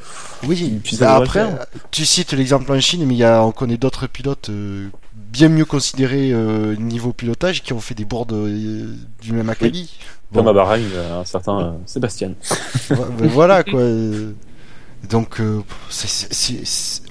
Oui, 0.48 0.80
Puis 0.84 0.98
ça 0.98 1.06
bah 1.06 1.16
après, 1.16 1.46
faire. 1.46 1.66
tu 1.92 2.06
cites 2.06 2.34
l'exemple 2.34 2.72
en 2.72 2.80
Chine, 2.80 3.06
mais 3.06 3.14
il 3.14 3.20
y 3.20 3.24
a, 3.24 3.44
on 3.46 3.52
connaît 3.52 3.78
d'autres 3.78 4.08
pilotes 4.08 4.50
euh, 4.50 4.88
bien 5.32 5.48
mieux 5.48 5.64
considérés 5.66 6.32
euh, 6.34 6.76
niveau 6.76 7.14
pilotage 7.14 7.62
qui 7.64 7.72
ont 7.74 7.80
fait 7.80 7.96
des 7.96 8.06
boards 8.06 8.28
euh, 8.34 8.94
du 9.22 9.32
même 9.32 9.50
acabit. 9.50 9.90
Bon, 10.32 10.40
comme 10.42 10.50
à 10.50 10.54
Bahreïn, 10.54 10.86
euh, 10.94 11.22
un 11.22 11.26
certain 11.26 11.60
euh, 11.60 11.72
Sébastien. 11.86 12.34
ben 12.90 12.98
voilà 13.30 13.64
quoi. 13.64 13.80
euh, 13.80 14.34
Donc, 15.10 15.40
euh, 15.40 15.62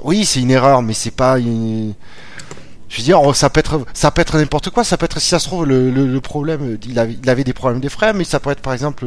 oui, 0.04 0.24
c'est 0.24 0.40
une 0.40 0.50
erreur, 0.50 0.82
mais 0.82 0.92
c'est 0.92 1.10
pas 1.10 1.38
une. 1.38 1.94
Je 2.90 2.96
veux 2.98 3.02
dire, 3.02 3.20
ça 3.36 3.50
peut 3.50 3.60
être, 3.60 3.80
ça 3.92 4.10
peut 4.10 4.22
être 4.22 4.38
n'importe 4.38 4.70
quoi. 4.70 4.82
Ça 4.82 4.96
peut 4.96 5.04
être, 5.04 5.20
si 5.20 5.28
ça 5.28 5.38
se 5.38 5.46
trouve, 5.46 5.66
le, 5.66 5.90
le, 5.90 6.06
le 6.06 6.20
problème, 6.22 6.78
il 6.86 6.98
avait, 6.98 7.18
il 7.22 7.28
avait 7.28 7.44
des 7.44 7.52
problèmes 7.52 7.80
des 7.80 7.90
freins, 7.90 8.14
mais 8.14 8.24
ça 8.24 8.40
peut 8.40 8.50
être, 8.50 8.60
par 8.62 8.72
exemple, 8.72 9.04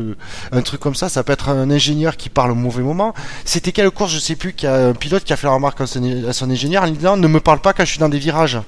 un 0.52 0.62
truc 0.62 0.80
comme 0.80 0.94
ça. 0.94 1.10
Ça 1.10 1.24
peut 1.24 1.34
être 1.34 1.50
un 1.50 1.70
ingénieur 1.72 2.16
qui 2.16 2.30
parle 2.30 2.52
au 2.52 2.56
mauvais 2.56 2.84
moment. 2.84 3.14
C'était 3.44 3.72
quelle 3.72 3.90
course, 3.90 4.12
je 4.14 4.20
sais 4.20 4.36
plus, 4.36 4.54
qu'il 4.54 4.70
y 4.70 4.72
a 4.72 4.76
un 4.90 4.94
pilote 4.94 5.24
qui 5.24 5.34
a 5.34 5.36
fait 5.36 5.48
la 5.48 5.54
remarque 5.54 5.82
à 5.82 5.88
son, 5.88 6.04
à 6.28 6.34
son 6.34 6.50
ingénieur 6.52 6.84
en 6.84 6.86
lui 6.86 6.94
disant, 6.94 7.18
ne 7.18 7.28
me 7.28 7.40
parle 7.40 7.60
pas 7.60 7.74
quand 7.74 7.84
je 7.84 7.90
suis 7.90 8.00
dans 8.00 8.10
des 8.10 8.20
virages. 8.20 8.60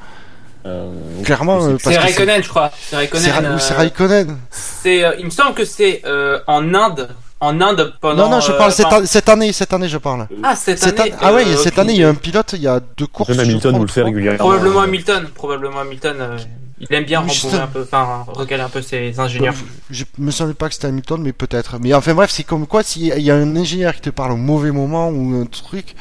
Euh, 0.65 0.89
Clairement, 1.23 1.59
c'est- 1.59 1.67
euh, 1.67 1.77
C'est 1.79 1.97
Raikkonen, 1.97 2.41
je 2.41 2.47
crois. 2.49 2.71
C'est. 2.79 2.95
Ra- 3.31 3.39
euh, 3.43 3.75
Raikkonen. 3.75 4.37
c'est, 4.49 5.03
euh, 5.03 5.11
il 5.19 5.25
me 5.25 5.29
semble 5.29 5.53
que 5.55 5.65
c'est 5.65 6.01
euh, 6.05 6.39
en 6.47 6.73
Inde. 6.73 7.09
En 7.43 7.59
Inde 7.61 7.93
pendant. 7.99 8.23
Non, 8.25 8.29
non, 8.35 8.39
je 8.39 8.51
euh, 8.51 8.57
parle 8.57 8.71
cette, 8.71 8.85
an- 8.85 9.05
cette 9.05 9.27
année, 9.29 9.51
cette 9.51 9.73
année, 9.73 9.89
je 9.89 9.97
parle. 9.97 10.27
Ah, 10.43 10.55
cette, 10.55 10.79
Cette 10.79 10.99
année. 10.99 11.13
an- 11.13 11.17
ah 11.21 11.33
ouais, 11.33 11.43
euh, 11.45 11.57
cette 11.57 11.73
aucune 11.73 11.79
année, 11.81 11.93
il 11.93 11.99
y 11.99 12.03
a 12.03 12.09
un 12.09 12.13
pilote, 12.15 12.53
il 12.53 12.61
y 12.61 12.67
a 12.67 12.79
deux 12.97 13.07
courses. 13.07 13.29
Même 13.29 13.39
Hamilton 13.41 13.71
crois, 13.71 13.79
vous 13.79 13.85
le 13.85 13.91
fait 13.91 14.01
régulièrement. 14.03 14.37
Probablement 14.39 14.79
Hamilton. 14.81 15.27
Probablement 15.35 15.79
Hamilton. 15.79 16.15
euh, 16.19 16.37
il 16.79 16.93
aime 16.95 17.05
bien 17.05 17.19
rembourrer 17.21 17.59
un 17.59 17.67
peu, 17.67 17.81
enfin, 17.83 18.25
recaler 18.27 18.63
un 18.63 18.69
peu 18.69 18.81
ses 18.81 19.17
ingénieurs. 19.19 19.53
Je 19.89 20.03
me 20.17 20.31
semble 20.31 20.53
pas 20.55 20.67
que 20.67 20.73
c'était 20.73 20.87
Hamilton, 20.87 21.21
mais 21.21 21.31
peut-être. 21.31 21.77
Mais 21.79 21.93
enfin 21.93 22.13
bref, 22.13 22.31
c'est 22.31 22.43
comme 22.43 22.65
quoi, 22.67 22.83
s'il 22.83 23.05
y 23.07 23.31
a 23.31 23.35
un 23.35 23.55
ingénieur 23.55 23.93
qui 23.95 24.01
te 24.01 24.09
parle 24.09 24.31
au 24.33 24.37
mauvais 24.37 24.71
moment 24.71 25.09
ou 25.09 25.41
un 25.41 25.45
truc, 25.45 25.95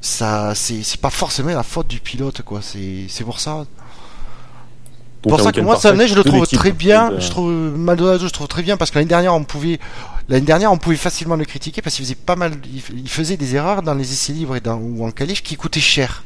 ça, 0.00 0.52
c'est, 0.54 0.82
c'est 0.82 1.00
pas 1.00 1.10
forcément 1.10 1.50
la 1.50 1.62
faute 1.64 1.88
du 1.88 2.00
pilote, 2.00 2.42
quoi. 2.42 2.60
C'est, 2.62 3.06
c'est 3.08 3.24
pour 3.24 3.40
ça. 3.40 3.64
Donc, 5.22 5.38
pour 5.38 5.40
ça 5.40 5.50
que 5.50 5.60
moi, 5.60 5.76
cette 5.76 5.92
année, 5.92 6.06
je 6.06 6.14
le 6.14 6.22
trouve 6.22 6.46
très 6.46 6.70
bien. 6.72 7.10
Euh, 7.12 7.18
Je 7.20 7.30
trouve 7.30 7.50
Maldonado, 7.50 8.26
je 8.28 8.32
trouve 8.32 8.46
très 8.46 8.62
bien 8.62 8.76
parce 8.76 8.92
que 8.92 8.98
l'année 8.98 9.08
dernière, 9.08 9.34
on 9.34 9.42
pouvait, 9.42 9.80
l'année 10.28 10.44
dernière, 10.46 10.72
on 10.72 10.78
pouvait 10.78 10.96
facilement 10.96 11.36
le 11.36 11.44
critiquer 11.44 11.82
parce 11.82 11.96
qu'il 11.96 12.04
faisait 12.04 12.14
pas 12.14 12.36
mal, 12.36 12.52
il 12.92 13.08
faisait 13.08 13.36
des 13.36 13.54
erreurs 13.54 13.82
dans 13.82 13.94
les 13.94 14.12
essais 14.12 14.32
libres 14.32 14.56
et 14.56 14.60
dans, 14.60 14.76
ou 14.76 15.04
en 15.06 15.10
qualif 15.10 15.42
qui 15.42 15.56
coûtaient 15.56 15.80
cher. 15.80 16.24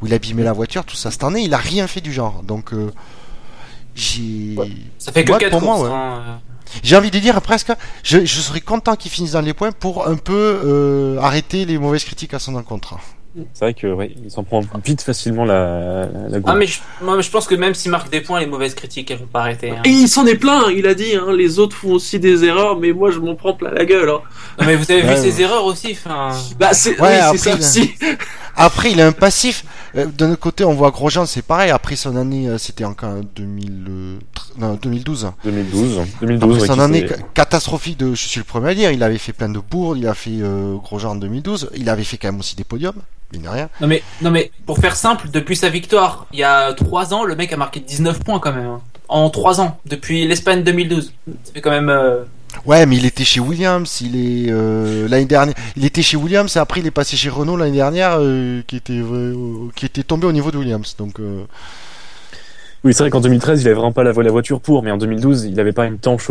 Où 0.00 0.06
il 0.06 0.14
abîmait 0.14 0.42
la 0.42 0.52
voiture, 0.52 0.84
tout 0.84 0.96
ça. 0.96 1.10
Cette 1.12 1.22
année, 1.22 1.42
il 1.42 1.54
a 1.54 1.58
rien 1.58 1.86
fait 1.86 2.00
du 2.00 2.12
genre. 2.12 2.42
Donc, 2.42 2.72
euh, 2.72 2.90
j'ai, 3.94 4.54
Ouais. 4.56 4.70
Ça 4.98 5.12
fait 5.12 5.24
que 5.24 5.30
Moi, 5.30 5.38
4 5.38 5.50
pour 5.50 5.60
courses. 5.60 5.78
moi, 5.78 5.88
ouais. 5.88 5.94
hein, 5.94 6.40
j'ai 6.82 6.96
envie 6.96 7.10
de 7.10 7.18
dire 7.18 7.40
presque, 7.42 7.70
je, 8.02 8.24
je 8.24 8.40
serais 8.40 8.60
content 8.62 8.96
qu'il 8.96 9.10
finisse 9.10 9.32
dans 9.32 9.40
les 9.42 9.52
points 9.54 9.72
pour 9.72 10.08
un 10.08 10.16
peu 10.16 10.60
euh, 10.64 11.18
arrêter 11.20 11.64
les 11.66 11.78
mauvaises 11.78 12.04
critiques 12.04 12.34
à 12.34 12.38
son 12.38 12.54
encontre. 12.56 12.96
C'est 13.54 13.64
vrai 13.64 13.72
que 13.74 13.86
ouais, 13.86 14.14
il 14.22 14.30
s'en 14.30 14.42
prend 14.44 14.62
vite 14.84 15.00
facilement 15.00 15.44
la, 15.46 16.04
la 16.28 16.36
Ah 16.36 16.38
gourde. 16.40 16.56
mais 16.58 16.66
je, 16.66 16.80
moi, 17.00 17.20
je 17.20 17.30
pense 17.30 17.46
que 17.46 17.54
même 17.54 17.72
s'il 17.74 17.90
marque 17.90 18.10
des 18.10 18.20
points, 18.20 18.40
les 18.40 18.46
mauvaises 18.46 18.74
critiques 18.74 19.10
elles 19.10 19.18
vont 19.18 19.26
pas 19.26 19.40
arrêter. 19.40 19.70
hein. 19.70 19.82
Et 19.84 19.88
il 19.90 20.08
s'en 20.08 20.26
est 20.26 20.34
plein, 20.34 20.70
il 20.70 20.86
a 20.86 20.94
dit, 20.94 21.14
hein, 21.16 21.32
les 21.32 21.58
autres 21.58 21.74
font 21.76 21.92
aussi 21.92 22.18
des 22.20 22.44
erreurs, 22.44 22.78
mais 22.78 22.92
moi 22.92 23.10
je 23.10 23.18
m'en 23.20 23.34
prends 23.34 23.54
plein 23.54 23.70
la 23.70 23.84
gueule. 23.86 24.10
Hein. 24.10 24.20
Non, 24.60 24.66
mais 24.66 24.76
vous 24.76 24.90
avez 24.90 25.02
Ouais, 25.02 25.14
vu 25.14 25.20
ses 25.30 25.40
erreurs 25.40 25.64
aussi. 25.64 25.92
Enfin, 25.92 26.28
Bah 26.58 26.74
c'est 26.74 27.00
Ouais, 27.00 27.08
oui, 27.08 27.14
après, 27.16 27.38
ça 27.38 27.54
aussi. 27.56 27.94
Après, 28.54 28.92
il 28.92 29.00
a 29.00 29.06
un 29.06 29.12
passif. 29.12 29.64
Euh, 29.96 30.06
D'un 30.06 30.30
autre 30.32 30.40
côté, 30.40 30.64
on 30.64 30.72
voit 30.74 30.90
Grosjean, 30.90 31.26
c'est 31.26 31.42
pareil. 31.42 31.70
Après 31.70 31.96
son 31.96 32.16
année, 32.16 32.48
euh, 32.48 32.58
c'était 32.58 32.84
en 32.84 32.94
quand, 32.94 33.20
2000, 33.36 33.84
euh, 33.88 34.18
non, 34.58 34.74
2012. 34.80 35.32
2012. 35.44 36.00
2012 36.20 36.54
Après 36.56 36.66
son 36.66 36.80
année 36.80 37.06
catastrophique 37.34 37.98
de, 37.98 38.14
je 38.14 38.26
suis 38.28 38.38
le 38.40 38.44
premier 38.44 38.70
à 38.70 38.74
dire, 38.74 38.90
il 38.90 39.02
avait 39.02 39.18
fait 39.18 39.32
plein 39.32 39.48
de 39.48 39.58
bourdes, 39.58 39.98
il 39.98 40.06
a 40.06 40.14
fait 40.14 40.30
euh, 40.40 40.76
Grosjean 40.76 41.10
en 41.10 41.16
2012, 41.16 41.70
il 41.76 41.88
avait 41.88 42.04
fait 42.04 42.16
quand 42.16 42.28
même 42.28 42.40
aussi 42.40 42.56
des 42.56 42.64
podiums, 42.64 42.94
de 43.32 43.48
rien. 43.48 43.68
non 43.80 43.86
mais 43.86 44.02
non 44.22 44.30
mais 44.30 44.50
pour 44.66 44.78
faire 44.78 44.96
simple, 44.96 45.28
depuis 45.30 45.56
sa 45.56 45.68
victoire, 45.68 46.26
il 46.32 46.38
y 46.38 46.44
a 46.44 46.72
3 46.72 47.12
ans, 47.14 47.24
le 47.24 47.34
mec 47.36 47.52
a 47.52 47.56
marqué 47.56 47.80
19 47.80 48.20
points 48.20 48.38
quand 48.40 48.52
même. 48.52 48.66
hein. 48.66 48.80
En 49.08 49.28
3 49.28 49.60
ans, 49.60 49.78
depuis 49.84 50.26
l'Espagne 50.26 50.62
2012. 50.62 51.12
Ça 51.44 51.52
fait 51.52 51.60
quand 51.60 51.70
même. 51.70 51.90
euh, 51.90 52.24
Ouais, 52.66 52.86
mais 52.86 52.96
il 52.96 53.06
était 53.06 53.24
chez 53.24 53.40
Williams, 53.40 54.00
il 54.00 54.16
est 54.16 54.52
euh, 54.52 55.08
l'année 55.08 55.24
dernière, 55.24 55.54
il 55.76 55.84
était 55.84 56.02
chez 56.02 56.16
Williams 56.16 56.54
et 56.56 56.58
après 56.60 56.80
il 56.80 56.86
est 56.86 56.92
passé 56.92 57.16
chez 57.16 57.28
Renault 57.28 57.56
l'année 57.56 57.76
dernière, 57.76 58.18
euh, 58.18 58.62
qui 58.66 58.76
était 58.76 58.92
euh, 58.92 59.34
qui 59.74 59.86
était 59.86 60.02
tombé 60.02 60.26
au 60.26 60.32
niveau 60.32 60.50
de 60.50 60.58
Williams. 60.58 60.94
Donc 60.96 61.18
Oui, 62.84 62.94
c'est 62.94 63.02
vrai 63.02 63.10
qu'en 63.10 63.20
2013, 63.20 63.62
il 63.62 63.66
avait 63.66 63.74
vraiment 63.74 63.92
pas 63.92 64.04
la, 64.04 64.12
la 64.12 64.30
voiture 64.30 64.60
pour, 64.60 64.82
mais 64.82 64.90
en 64.90 64.96
2012, 64.96 65.44
il 65.44 65.58
avait 65.58 65.72
pas 65.72 65.86
une 65.86 65.98
tanche 65.98 66.30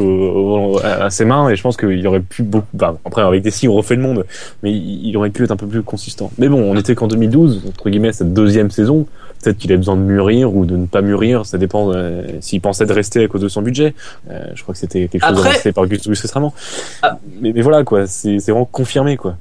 à 0.84 1.10
ses 1.10 1.26
mains, 1.26 1.50
et 1.50 1.56
je 1.56 1.62
pense 1.62 1.76
qu'il 1.78 2.06
aurait 2.08 2.22
pu 2.22 2.44
beaucoup. 2.44 2.68
Bah, 2.74 2.98
après, 3.06 3.22
avec 3.22 3.42
des 3.42 3.52
si, 3.52 3.68
on 3.68 3.74
refait 3.74 3.96
le 3.96 4.02
monde, 4.02 4.26
mais 4.64 4.72
il, 4.72 5.08
il 5.08 5.18
aurait 5.18 5.30
pu 5.32 5.44
être 5.44 5.52
un 5.52 5.58
peu 5.58 5.68
plus 5.68 5.84
consistant. 5.84 6.32
Mais 6.38 6.50
bon, 6.50 6.62
on 6.62 6.78
était 6.78 6.96
qu'en 6.96 7.08
2012, 7.08 7.64
entre 7.68 7.90
guillemets, 7.90 8.14
cette 8.14 8.34
deuxième 8.34 8.70
saison. 8.72 9.06
Peut-être 9.42 9.58
qu'il 9.58 9.72
a 9.74 9.78
besoin 9.78 9.96
de 9.96 10.02
mûrir 10.02 10.56
ou 10.56 10.66
de 10.66 10.78
ne 10.78 10.86
pas 10.86 11.02
mûrir, 11.02 11.46
ça 11.46 11.58
dépend 11.58 11.92
euh, 11.94 12.24
s'il 12.42 12.62
pensait 12.62 12.86
de 12.86 12.94
rester 12.94 13.24
à 13.24 13.28
cause 13.28 13.42
de 13.42 13.48
son 13.48 13.62
budget. 13.62 13.94
Euh, 14.30 14.46
je 14.54 14.62
crois 14.64 14.74
que 14.74 14.80
c'était 14.80 15.08
quelque 15.08 15.26
chose 15.26 15.38
Après- 15.38 15.50
avancé 15.50 15.72
par 15.72 15.88
Gus 15.88 16.08
récemment. 16.08 16.54
Ah. 17.02 17.18
Mais, 17.40 17.52
mais 17.54 17.62
voilà, 17.62 17.84
quoi, 17.84 18.06
c'est 18.08 18.38
vraiment 18.38 18.66
confirmé, 18.66 19.18
quoi. 19.18 19.36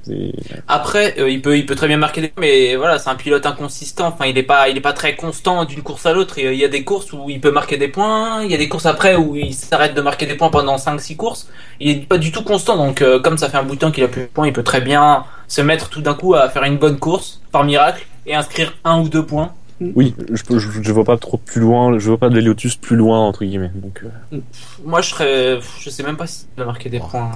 Après, 0.67 1.15
euh, 1.19 1.29
il 1.29 1.41
peut, 1.41 1.57
il 1.57 1.65
peut 1.65 1.75
très 1.75 1.87
bien 1.87 1.97
marquer 1.97 2.21
des 2.21 2.27
points, 2.29 2.41
mais 2.41 2.75
voilà, 2.75 2.99
c'est 2.99 3.09
un 3.09 3.15
pilote 3.15 3.45
inconsistant. 3.45 4.07
Enfin, 4.07 4.25
il 4.25 4.37
est 4.37 4.43
pas, 4.43 4.69
il 4.69 4.77
est 4.77 4.81
pas 4.81 4.93
très 4.93 5.15
constant 5.15 5.65
d'une 5.65 5.81
course 5.81 6.05
à 6.05 6.13
l'autre. 6.13 6.37
Il 6.39 6.53
y 6.55 6.65
a 6.65 6.67
des 6.67 6.83
courses 6.83 7.13
où 7.13 7.29
il 7.29 7.39
peut 7.39 7.51
marquer 7.51 7.77
des 7.77 7.87
points, 7.87 8.43
il 8.43 8.51
y 8.51 8.55
a 8.55 8.57
des 8.57 8.69
courses 8.69 8.85
après 8.85 9.15
où 9.15 9.35
il 9.35 9.53
s'arrête 9.53 9.93
de 9.93 10.01
marquer 10.01 10.25
des 10.25 10.35
points 10.35 10.49
pendant 10.49 10.77
5-6 10.77 11.15
courses. 11.15 11.47
Il 11.79 11.89
est 11.89 11.95
pas 12.07 12.17
du 12.17 12.31
tout 12.31 12.43
constant. 12.43 12.77
Donc, 12.77 13.01
euh, 13.01 13.19
comme 13.19 13.37
ça 13.37 13.49
fait 13.49 13.57
un 13.57 13.63
bout 13.63 13.75
de 13.75 13.79
temps 13.79 13.91
qu'il 13.91 14.03
a 14.03 14.07
plus 14.07 14.23
de 14.23 14.27
points, 14.27 14.47
il 14.47 14.53
peut 14.53 14.63
très 14.63 14.81
bien 14.81 15.25
se 15.47 15.61
mettre 15.61 15.89
tout 15.89 16.01
d'un 16.01 16.13
coup 16.13 16.33
à 16.33 16.49
faire 16.49 16.63
une 16.63 16.77
bonne 16.77 16.97
course 16.97 17.41
par 17.51 17.63
miracle 17.63 18.05
et 18.25 18.35
inscrire 18.35 18.73
un 18.83 18.99
ou 19.01 19.09
deux 19.09 19.25
points. 19.25 19.51
Oui, 19.95 20.13
je, 20.31 20.43
peux- 20.43 20.59
je, 20.59 20.69
je 20.81 20.91
vois 20.91 21.03
pas 21.03 21.17
trop 21.17 21.37
plus 21.37 21.59
loin, 21.61 21.97
je 21.97 22.07
vois 22.07 22.17
pas 22.19 22.29
de 22.29 22.39
Lotus 22.39 22.75
plus 22.75 22.95
loin 22.95 23.19
entre 23.19 23.43
guillemets. 23.43 23.71
Donc, 23.75 24.03
euh, 24.33 24.37
Moi, 24.85 25.01
je 25.01 25.09
serais. 25.09 25.59
Je 25.79 25.89
sais 25.89 26.03
même 26.03 26.17
pas 26.17 26.27
si 26.27 26.45
il 26.55 26.59
va 26.59 26.65
marquer 26.67 26.89
des 26.89 26.99
Oh. 27.03 27.07
points. 27.09 27.31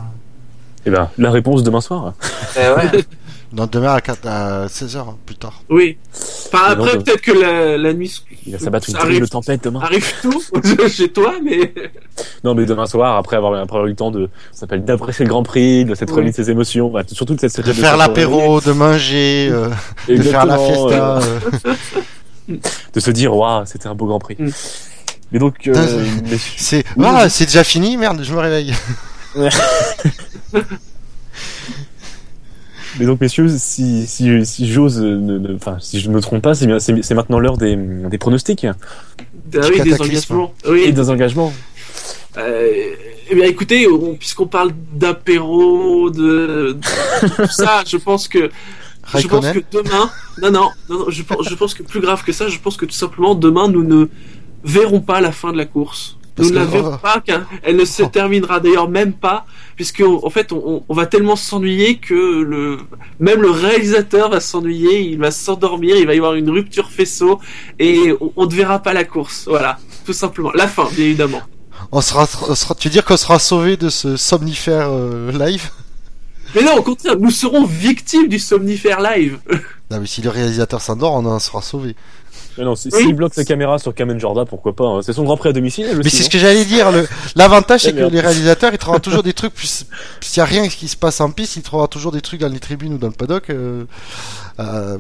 eh 0.86 0.92
ben, 0.92 1.10
la 1.18 1.32
réponse 1.32 1.64
demain 1.64 1.82
soir. 1.82 2.14
Eh 2.56 2.60
ouais. 2.70 3.04
Non, 3.54 3.70
demain 3.72 3.94
à, 3.94 4.02
4 4.02 4.28
à 4.28 4.66
16h, 4.68 5.06
plus 5.26 5.36
tard. 5.36 5.62
Oui. 5.70 5.98
Enfin, 6.48 6.66
après, 6.72 6.96
non, 6.98 7.02
peut-être 7.04 7.22
que 7.22 7.32
la, 7.32 7.78
la 7.78 7.94
nuit 7.94 8.12
Il 8.46 8.52
va 8.52 8.60
s'abattre 8.60 8.90
une 8.90 8.96
terrible 8.98 9.30
tempête 9.30 9.64
demain. 9.64 9.80
arrive 9.82 10.06
tout 10.22 10.42
chez 10.90 11.08
toi, 11.10 11.36
mais 11.42 11.74
Non, 12.44 12.54
mais 12.54 12.66
demain 12.66 12.86
soir, 12.86 13.16
après 13.16 13.38
avoir, 13.38 13.54
après 13.54 13.76
avoir 13.78 13.86
eu 13.86 13.92
le 13.92 13.96
temps 13.96 14.12
de, 14.12 14.30
ça 14.52 14.62
s'appelle 14.62 14.84
d'apprécier 14.84 15.24
le 15.24 15.30
Grand 15.30 15.44
Prix, 15.44 15.86
de 15.86 15.96
s'être 15.96 16.12
Oui. 16.14 16.18
remis 16.22 16.32
de 16.32 16.36
ses 16.36 16.50
émotions, 16.52 16.90
bah, 16.90 17.04
surtout 17.08 17.36
de 17.36 17.40
cette 17.40 17.52
série 17.52 17.68
De 17.70 17.74
faire 17.74 17.96
l'apéro, 17.96 18.60
de 18.60 18.72
manger, 18.74 19.48
euh, 19.52 19.70
de 20.10 20.22
faire 20.22 20.46
la 20.46 20.58
fiesta. 20.58 21.18
euh, 21.20 21.22
euh. 21.66 21.74
de 22.94 23.00
se 23.00 23.12
dire, 23.12 23.36
waouh, 23.36 23.66
c'était 23.66 23.88
un 23.88 23.96
beau 23.96 24.06
Grand 24.06 24.20
Prix. 24.20 24.36
Mm. 24.40 24.50
Mais 25.32 25.40
donc, 25.40 25.68
euh, 25.68 26.06
C'est 26.58 26.84
ah, 27.04 27.30
c'est 27.30 27.46
déjà 27.46 27.64
fini, 27.64 27.98
merde, 27.98 28.22
je 28.24 28.34
me 28.34 28.40
réveille. 28.40 28.74
Mais 32.98 33.06
donc, 33.06 33.20
messieurs, 33.20 33.50
si, 33.50 34.08
si, 34.08 34.46
si 34.46 34.72
j'ose, 34.72 35.02
ne- 35.02 35.38
ne- 35.38 35.56
enfin, 35.56 35.78
si 35.82 36.00
je 36.00 36.10
ne 36.10 36.16
me 36.16 36.22
trompe 36.22 36.42
pas, 36.42 36.56
c'est 36.56 37.14
maintenant 37.14 37.40
l'heure 37.40 37.58
des, 37.58 37.76
des 37.76 38.18
pronostics 38.18 38.66
ah 38.66 39.60
oui, 39.70 39.82
des 39.82 40.02
engagements. 40.02 40.54
et 40.76 40.92
des 40.92 41.10
engagements. 41.10 41.54
Euh, 42.38 42.70
eh 43.30 43.36
bien, 43.36 43.46
écoutez, 43.46 43.88
on- 43.88 44.16
puisqu'on 44.16 44.48
parle 44.48 44.72
d'apéro, 44.94 46.10
de, 46.10 46.78
de 47.22 47.28
tout 47.36 47.52
ça, 47.52 47.84
je 47.86 47.98
pense 47.98 48.28
que 48.28 48.50
je 49.14 49.28
pense 49.28 49.48
que 49.50 49.60
demain, 49.72 50.10
non, 50.42 50.52
non, 50.52 50.72
non, 50.90 51.00
non, 51.00 51.06
je 51.10 51.24
pense, 51.24 51.48
je 51.48 51.56
pense 51.56 51.74
que 51.74 51.84
plus 51.84 52.00
grave 52.00 52.24
que 52.24 52.32
ça, 52.32 52.48
je 52.48 52.60
pense 52.60 52.78
que 52.78 52.86
tout 52.86 52.94
simplement 52.94 53.36
demain 53.36 53.68
nous 53.68 53.84
ne 53.84 54.08
verrons 54.64 55.02
pas 55.02 55.22
la 55.22 55.32
fin 55.32 55.52
de 55.52 55.58
la 55.58 55.66
course. 55.66 56.18
Parce 56.36 56.50
nous 56.50 56.56
ne 56.56 56.60
la 56.60 56.66
verrons 56.66 56.98
pas, 56.98 57.24
elle 57.64 57.78
ne 57.78 57.86
se 57.86 58.04
Oh. 58.04 58.08
terminera 58.08 58.60
d'ailleurs 58.60 58.90
même 58.90 59.14
pas, 59.14 59.46
puisque 59.78 60.02
en 60.02 60.30
fait 60.30 60.52
on, 60.52 60.84
va 60.90 61.06
tellement 61.06 61.38
s'ennuyer 61.38 61.98
que 61.98 62.14
le 62.14 62.78
même 63.20 63.42
le 63.42 63.52
réalisateur 63.52 64.30
va 64.30 64.42
s'ennuyer, 64.42 65.00
il 65.02 65.18
va 65.18 65.32
s'endormir, 65.32 65.96
il 65.96 66.06
va 66.06 66.14
y 66.14 66.18
avoir 66.18 66.34
une 66.34 66.50
rupture 66.50 66.90
faisceau 66.90 67.40
et 67.80 68.14
on, 68.20 68.34
on 68.36 68.46
ne 68.48 68.54
verra 68.54 68.80
pas 68.80 68.94
la 68.94 69.06
course. 69.06 69.46
Voilà, 69.48 69.80
tout 70.06 70.14
simplement. 70.14 70.52
La 70.54 70.68
fin, 70.68 70.90
bien 70.92 71.06
évidemment. 71.06 71.42
On 71.92 72.02
sera, 72.02 72.28
on 72.50 72.56
sera, 72.56 72.76
tu 72.76 72.90
veux 72.90 72.92
dire 72.92 73.06
qu'on 73.06 73.18
sera 73.18 73.40
sauvé 73.40 73.78
de 73.78 73.90
ce 73.90 74.18
somnifère 74.18 74.90
euh, 74.90 75.32
live? 75.32 75.70
Mais 76.56 76.64
non, 76.64 76.78
au 76.78 76.82
contraire, 76.82 77.18
nous 77.20 77.32
serons 77.32 77.66
victimes 77.66 78.28
du 78.28 78.40
somnifère 78.40 79.02
live. 79.02 79.38
Non, 79.92 80.00
mais 80.00 80.08
si 80.08 80.24
le 80.24 80.32
réalisateur 80.32 80.82
s'endort, 80.82 81.14
on 81.14 81.24
en 81.28 81.38
sera 81.38 81.62
sauvé. 81.62 81.96
Mais 82.58 82.64
non, 82.64 82.76
si- 82.76 82.90
Oui. 82.92 83.04
s'il 83.04 83.14
bloque 83.14 83.36
sa 83.36 83.44
caméra 83.46 83.78
sur 83.78 83.94
Kamen 83.94 84.20
Jorda, 84.20 84.44
pourquoi 84.44 84.76
pas 84.76 84.86
hein. 84.86 85.02
C'est 85.04 85.14
son 85.14 85.26
Grand 85.26 85.38
Prix 85.38 85.50
à 85.50 85.54
domicile, 85.54 85.86
Mais 86.04 86.10
c'est 86.10 86.24
ce 86.24 86.30
que 86.32 86.40
j'allais 86.40 86.66
dire. 86.66 86.88
L'avantage, 87.36 87.82
c'est 87.82 87.94
que 87.96 88.04
les 88.06 88.20
réalisateurs, 88.20 88.72
ils 88.74 88.80
trouvent 88.80 89.00
toujours 89.00 89.22
des 89.30 89.34
trucs. 89.34 89.54
S'il 89.60 90.38
y 90.38 90.40
a 90.40 90.46
rien 90.46 90.68
qui 90.68 90.88
se 90.88 90.98
passe 90.98 91.22
en 91.22 91.30
piste, 91.30 91.56
ils 91.58 91.62
trouvent 91.62 91.88
toujours 91.88 92.12
des 92.12 92.22
trucs 92.22 92.40
dans 92.42 92.48
les 92.48 92.58
tribunes 92.60 92.94
ou 92.94 92.98
dans 92.98 93.10
le 93.10 93.14
paddock. 93.14 93.52
Euh, 93.52 93.84
euh, 94.60 94.98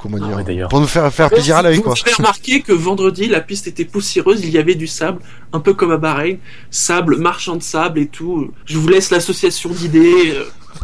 comment 0.00 0.16
Ah 0.22 0.26
dire 0.28 0.44
d'ailleurs. 0.44 0.68
Pour 0.70 0.80
nous 0.80 0.86
faire 0.86 1.12
faire 1.12 1.28
plaisir 1.28 1.56
à 1.58 1.62
l'œil, 1.62 1.76
Vous 1.76 1.82
quoi. 1.82 1.92
avez 2.02 2.14
remarqué 2.14 2.62
que 2.62 2.72
vendredi, 2.72 3.26
la 3.28 3.42
piste 3.42 3.66
était 3.66 3.84
poussiéreuse, 3.84 4.40
il 4.42 4.48
y 4.50 4.56
avait 4.56 4.74
du 4.74 4.86
sable, 4.86 5.20
un 5.52 5.60
peu 5.60 5.74
comme 5.74 5.90
à 5.90 5.98
Bahreïn, 5.98 6.38
sable, 6.70 7.18
marchand 7.18 7.56
de 7.56 7.62
sable 7.62 7.98
et 7.98 8.06
tout. 8.06 8.52
Je 8.64 8.78
vous 8.78 8.88
laisse 8.88 9.10
l'association 9.10 9.68
d'idées. 9.68 10.34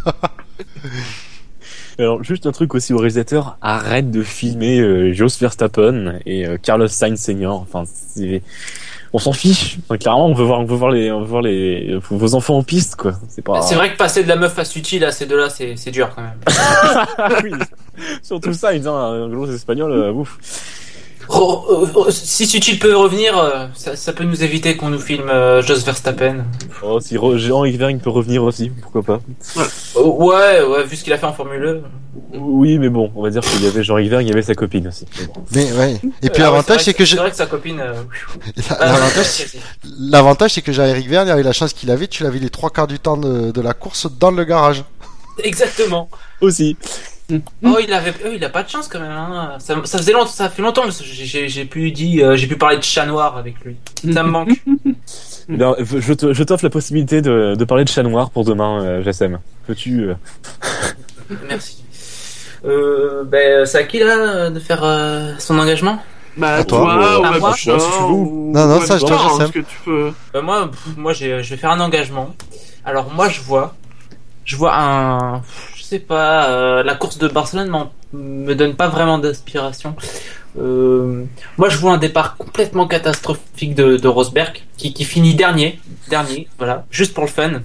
Alors, 1.98 2.24
juste 2.24 2.46
un 2.46 2.52
truc 2.52 2.74
aussi 2.74 2.92
au 2.92 2.98
réalisateur, 2.98 3.56
arrête 3.60 4.10
de 4.10 4.22
filmer 4.22 4.80
euh, 4.80 5.12
Jos 5.12 5.38
Verstappen 5.40 6.18
et 6.26 6.44
euh, 6.44 6.56
Carlos 6.60 6.88
Sainz 6.88 7.20
Senior. 7.20 7.60
Enfin, 7.60 7.84
c'est... 7.86 8.42
on 9.12 9.20
s'en 9.20 9.32
fiche. 9.32 9.78
Enfin, 9.84 9.96
clairement, 9.96 10.26
on 10.26 10.34
veut 10.34 10.44
voir, 10.44 10.58
on 10.60 10.64
veut 10.64 10.76
voir 10.76 10.90
les, 10.90 11.12
on 11.12 11.20
veut 11.20 11.26
voir 11.26 11.42
les 11.42 11.96
vos 12.10 12.34
enfants 12.34 12.58
en 12.58 12.64
piste, 12.64 12.96
quoi. 12.96 13.12
C'est 13.28 13.42
pas. 13.42 13.62
C'est 13.62 13.76
vrai 13.76 13.92
que 13.92 13.96
passer 13.96 14.24
de 14.24 14.28
la 14.28 14.34
meuf 14.34 14.58
à 14.58 14.64
Sutil 14.64 15.04
à 15.04 15.12
ces 15.12 15.26
deux-là, 15.26 15.50
c'est 15.50 15.76
c'est 15.76 15.92
dur 15.92 16.10
quand 16.14 16.22
même. 16.22 17.40
oui. 17.44 17.52
Surtout 18.22 18.52
Sainz, 18.52 18.88
hein, 18.88 18.92
un 18.92 19.28
gros 19.28 19.48
espagnol, 19.48 19.92
euh, 19.92 20.12
ouf. 20.12 20.36
Euh, 21.30 21.86
euh, 21.96 22.10
si 22.10 22.46
Sutil 22.46 22.78
peut 22.78 22.96
revenir, 22.96 23.36
euh, 23.38 23.66
ça, 23.74 23.96
ça 23.96 24.12
peut 24.12 24.24
nous 24.24 24.42
éviter 24.42 24.76
qu'on 24.76 24.90
nous 24.90 24.98
filme 24.98 25.28
euh, 25.28 25.62
Jos 25.62 25.76
Verstappen. 25.84 26.44
Oh, 26.82 27.00
si 27.00 27.16
Jean 27.36 27.64
Yves 27.64 27.98
peut 27.98 28.10
revenir 28.10 28.42
aussi, 28.44 28.70
pourquoi 28.82 29.02
pas. 29.02 29.20
Euh, 29.56 30.02
ouais, 30.02 30.62
ouais, 30.62 30.84
vu 30.84 30.96
ce 30.96 31.04
qu'il 31.04 31.12
a 31.12 31.18
fait 31.18 31.26
en 31.26 31.32
Formule 31.32 31.82
1. 32.34 32.38
Oui, 32.38 32.78
mais 32.78 32.88
bon, 32.88 33.10
on 33.16 33.22
va 33.22 33.30
dire 33.30 33.40
qu'il 33.42 33.62
y 33.64 33.66
avait 33.66 33.82
Jean 33.82 33.98
Yves, 33.98 34.18
il 34.20 34.28
y 34.28 34.32
avait 34.32 34.42
sa 34.42 34.54
copine 34.54 34.88
aussi. 34.88 35.06
Mais 35.18 35.26
bon. 35.26 35.32
Mais 35.52 35.72
ouais. 35.72 36.00
Et 36.22 36.30
puis 36.30 36.42
Ah 36.42 36.46
ouais, 36.46 36.50
l'avantage, 36.50 36.84
c'est 36.84 36.94
que 36.94 37.04
je... 37.04 37.12
C'est 37.12 37.20
vrai 37.20 37.30
que 37.30 37.36
sa 37.36 37.46
copine. 37.46 37.80
euh, 37.80 37.94
l'avantage, 38.80 39.40
euh, 39.54 39.58
l'avantage, 39.98 40.52
c'est 40.52 40.62
que 40.62 40.72
Jean-Éric 40.72 41.08
Verne, 41.08 41.28
avec 41.28 41.44
la 41.44 41.52
chance 41.52 41.72
qu'il 41.72 41.90
avait, 41.90 42.06
tu 42.06 42.22
l'avais 42.22 42.38
les 42.38 42.50
trois 42.50 42.70
quarts 42.70 42.86
du 42.86 42.98
temps 42.98 43.16
de, 43.16 43.50
de 43.50 43.60
la 43.60 43.72
course 43.72 44.06
dans 44.18 44.30
le 44.30 44.44
garage. 44.44 44.84
Exactement. 45.42 46.08
Aussi. 46.40 46.76
Oh, 47.30 47.78
il 47.82 47.92
avait, 47.92 48.12
oh, 48.24 48.28
il 48.34 48.44
a 48.44 48.50
pas 48.50 48.62
de 48.62 48.68
chance 48.68 48.86
quand 48.86 49.00
même. 49.00 49.10
Hein. 49.10 49.54
Ça, 49.58 49.76
ça 49.84 49.98
faisait 49.98 50.12
longtemps, 50.12 50.26
ça 50.30 50.50
fait 50.50 50.60
longtemps 50.62 50.82
que 50.82 50.90
j'ai- 51.02 51.24
j'ai 51.24 51.48
j'ai 51.48 51.64
pu 51.64 51.90
dit, 51.90 52.22
euh, 52.22 52.36
j'ai 52.36 52.46
pu 52.46 52.56
parler 52.56 52.76
de 52.76 52.82
chat 52.82 53.06
noir 53.06 53.36
avec 53.38 53.54
lui. 53.64 53.76
Ça 54.12 54.22
me 54.22 54.28
manque. 54.30 54.50
Je 55.48 56.12
te- 56.14 56.32
je 56.32 56.42
t'offre 56.42 56.64
la 56.64 56.70
possibilité 56.70 57.20
de, 57.20 57.54
de 57.54 57.64
parler 57.66 57.84
de 57.84 57.88
chat 57.90 58.02
noir 58.02 58.30
pour 58.30 58.44
demain, 58.44 58.82
euh, 58.82 59.02
Jassem. 59.02 59.40
Peux-tu 59.66 60.08
euh, 60.08 60.14
Merci. 61.48 61.84
Euh, 62.64 63.24
ben, 63.24 63.66
c'est 63.66 63.78
à 63.78 63.84
qui 63.84 63.98
là 63.98 64.48
de 64.50 64.58
faire 64.58 64.82
euh, 64.82 65.32
son 65.38 65.58
engagement? 65.58 65.98
Bah, 66.38 66.54
À 66.54 66.64
toi. 66.64 66.78
toi, 66.80 67.20
ou 67.20 67.24
À 67.24 67.38
moi, 67.38 67.50
Bouchard, 67.50 67.80
si 67.80 67.86
tu 67.90 67.98
veux. 67.98 68.08
ou- 68.08 68.52
Non, 68.54 68.66
non, 68.66 68.80
ça, 68.80 68.96
je 68.96 69.02
Bouchard, 69.02 69.18
te 69.18 69.34
hein, 69.34 69.38
laisse, 69.40 69.48
ce 69.48 69.52
que 69.52 69.58
tu 69.58 69.76
peux. 69.84 70.12
Ben, 70.32 70.40
Moi, 70.40 70.70
pff, 70.70 70.96
moi, 70.96 71.12
j'ai, 71.12 71.42
je 71.42 71.50
vais 71.50 71.56
faire 71.58 71.70
un 71.70 71.80
engagement. 71.80 72.34
Alors 72.84 73.12
moi, 73.12 73.28
je 73.28 73.40
vois, 73.42 73.74
je 74.46 74.56
vois 74.56 74.74
un, 74.76 75.42
pas, 75.98 76.50
euh, 76.50 76.82
la 76.82 76.94
course 76.94 77.18
de 77.18 77.28
Barcelone 77.28 77.70
me 78.12 78.54
donne 78.54 78.74
pas 78.74 78.88
vraiment 78.88 79.18
d'inspiration. 79.18 79.96
Euh, 80.58 81.24
moi, 81.58 81.68
je 81.68 81.78
vois 81.78 81.92
un 81.92 81.98
départ 81.98 82.36
complètement 82.36 82.86
catastrophique 82.86 83.74
de, 83.74 83.96
de 83.96 84.08
Rosberg, 84.08 84.62
qui, 84.76 84.92
qui 84.92 85.04
finit 85.04 85.34
dernier, 85.34 85.80
dernier, 86.08 86.48
voilà, 86.58 86.86
juste 86.90 87.14
pour 87.14 87.24
le 87.24 87.30
fun. 87.30 87.60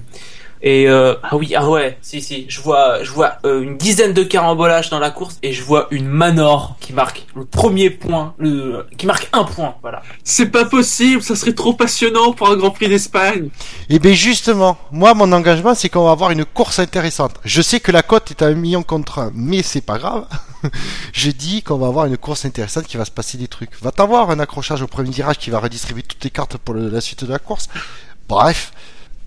Et 0.62 0.88
euh, 0.88 1.14
ah 1.22 1.36
oui, 1.36 1.54
ah 1.56 1.68
ouais, 1.70 1.96
si 2.02 2.20
si, 2.20 2.44
je 2.48 2.60
vois, 2.60 3.02
je 3.02 3.10
vois 3.12 3.36
euh, 3.46 3.62
une 3.62 3.78
dizaine 3.78 4.12
de 4.12 4.22
carambolages 4.22 4.90
dans 4.90 4.98
la 4.98 5.10
course 5.10 5.38
et 5.42 5.54
je 5.54 5.62
vois 5.62 5.86
une 5.90 6.06
Manor 6.06 6.76
qui 6.80 6.92
marque 6.92 7.24
le 7.34 7.46
premier 7.46 7.88
point, 7.88 8.34
le, 8.38 8.86
qui 8.98 9.06
marque 9.06 9.30
un 9.32 9.44
point, 9.44 9.74
voilà. 9.80 10.02
C'est 10.22 10.50
pas 10.50 10.66
possible, 10.66 11.22
ça 11.22 11.34
serait 11.34 11.54
trop 11.54 11.72
passionnant 11.72 12.32
pour 12.34 12.50
un 12.50 12.56
Grand 12.56 12.70
Prix 12.72 12.88
d'Espagne. 12.88 13.48
Et 13.88 13.98
bien 13.98 14.12
justement, 14.12 14.76
moi 14.90 15.14
mon 15.14 15.32
engagement 15.32 15.74
c'est 15.74 15.88
qu'on 15.88 16.04
va 16.04 16.10
avoir 16.10 16.30
une 16.30 16.44
course 16.44 16.78
intéressante. 16.78 17.36
Je 17.44 17.62
sais 17.62 17.80
que 17.80 17.90
la 17.90 18.02
cote 18.02 18.30
est 18.30 18.42
à 18.42 18.46
un 18.48 18.54
million 18.54 18.82
contre 18.82 19.18
un, 19.18 19.32
mais 19.34 19.62
c'est 19.62 19.80
pas 19.80 19.96
grave. 19.96 20.26
Je 21.14 21.30
dis 21.30 21.62
qu'on 21.62 21.78
va 21.78 21.86
avoir 21.86 22.04
une 22.04 22.18
course 22.18 22.44
intéressante 22.44 22.84
qui 22.84 22.98
va 22.98 23.06
se 23.06 23.10
passer 23.10 23.38
des 23.38 23.48
trucs. 23.48 23.70
Va 23.82 23.92
t'avoir 23.92 24.28
un 24.30 24.38
accrochage 24.40 24.82
au 24.82 24.86
premier 24.86 25.08
virage 25.10 25.38
qui 25.38 25.48
va 25.48 25.58
redistribuer 25.58 26.02
toutes 26.02 26.22
les 26.22 26.28
cartes 26.28 26.58
pour 26.58 26.74
le- 26.74 26.90
la 26.90 27.00
suite 27.00 27.24
de 27.24 27.32
la 27.32 27.38
course. 27.38 27.68
Bref, 28.28 28.72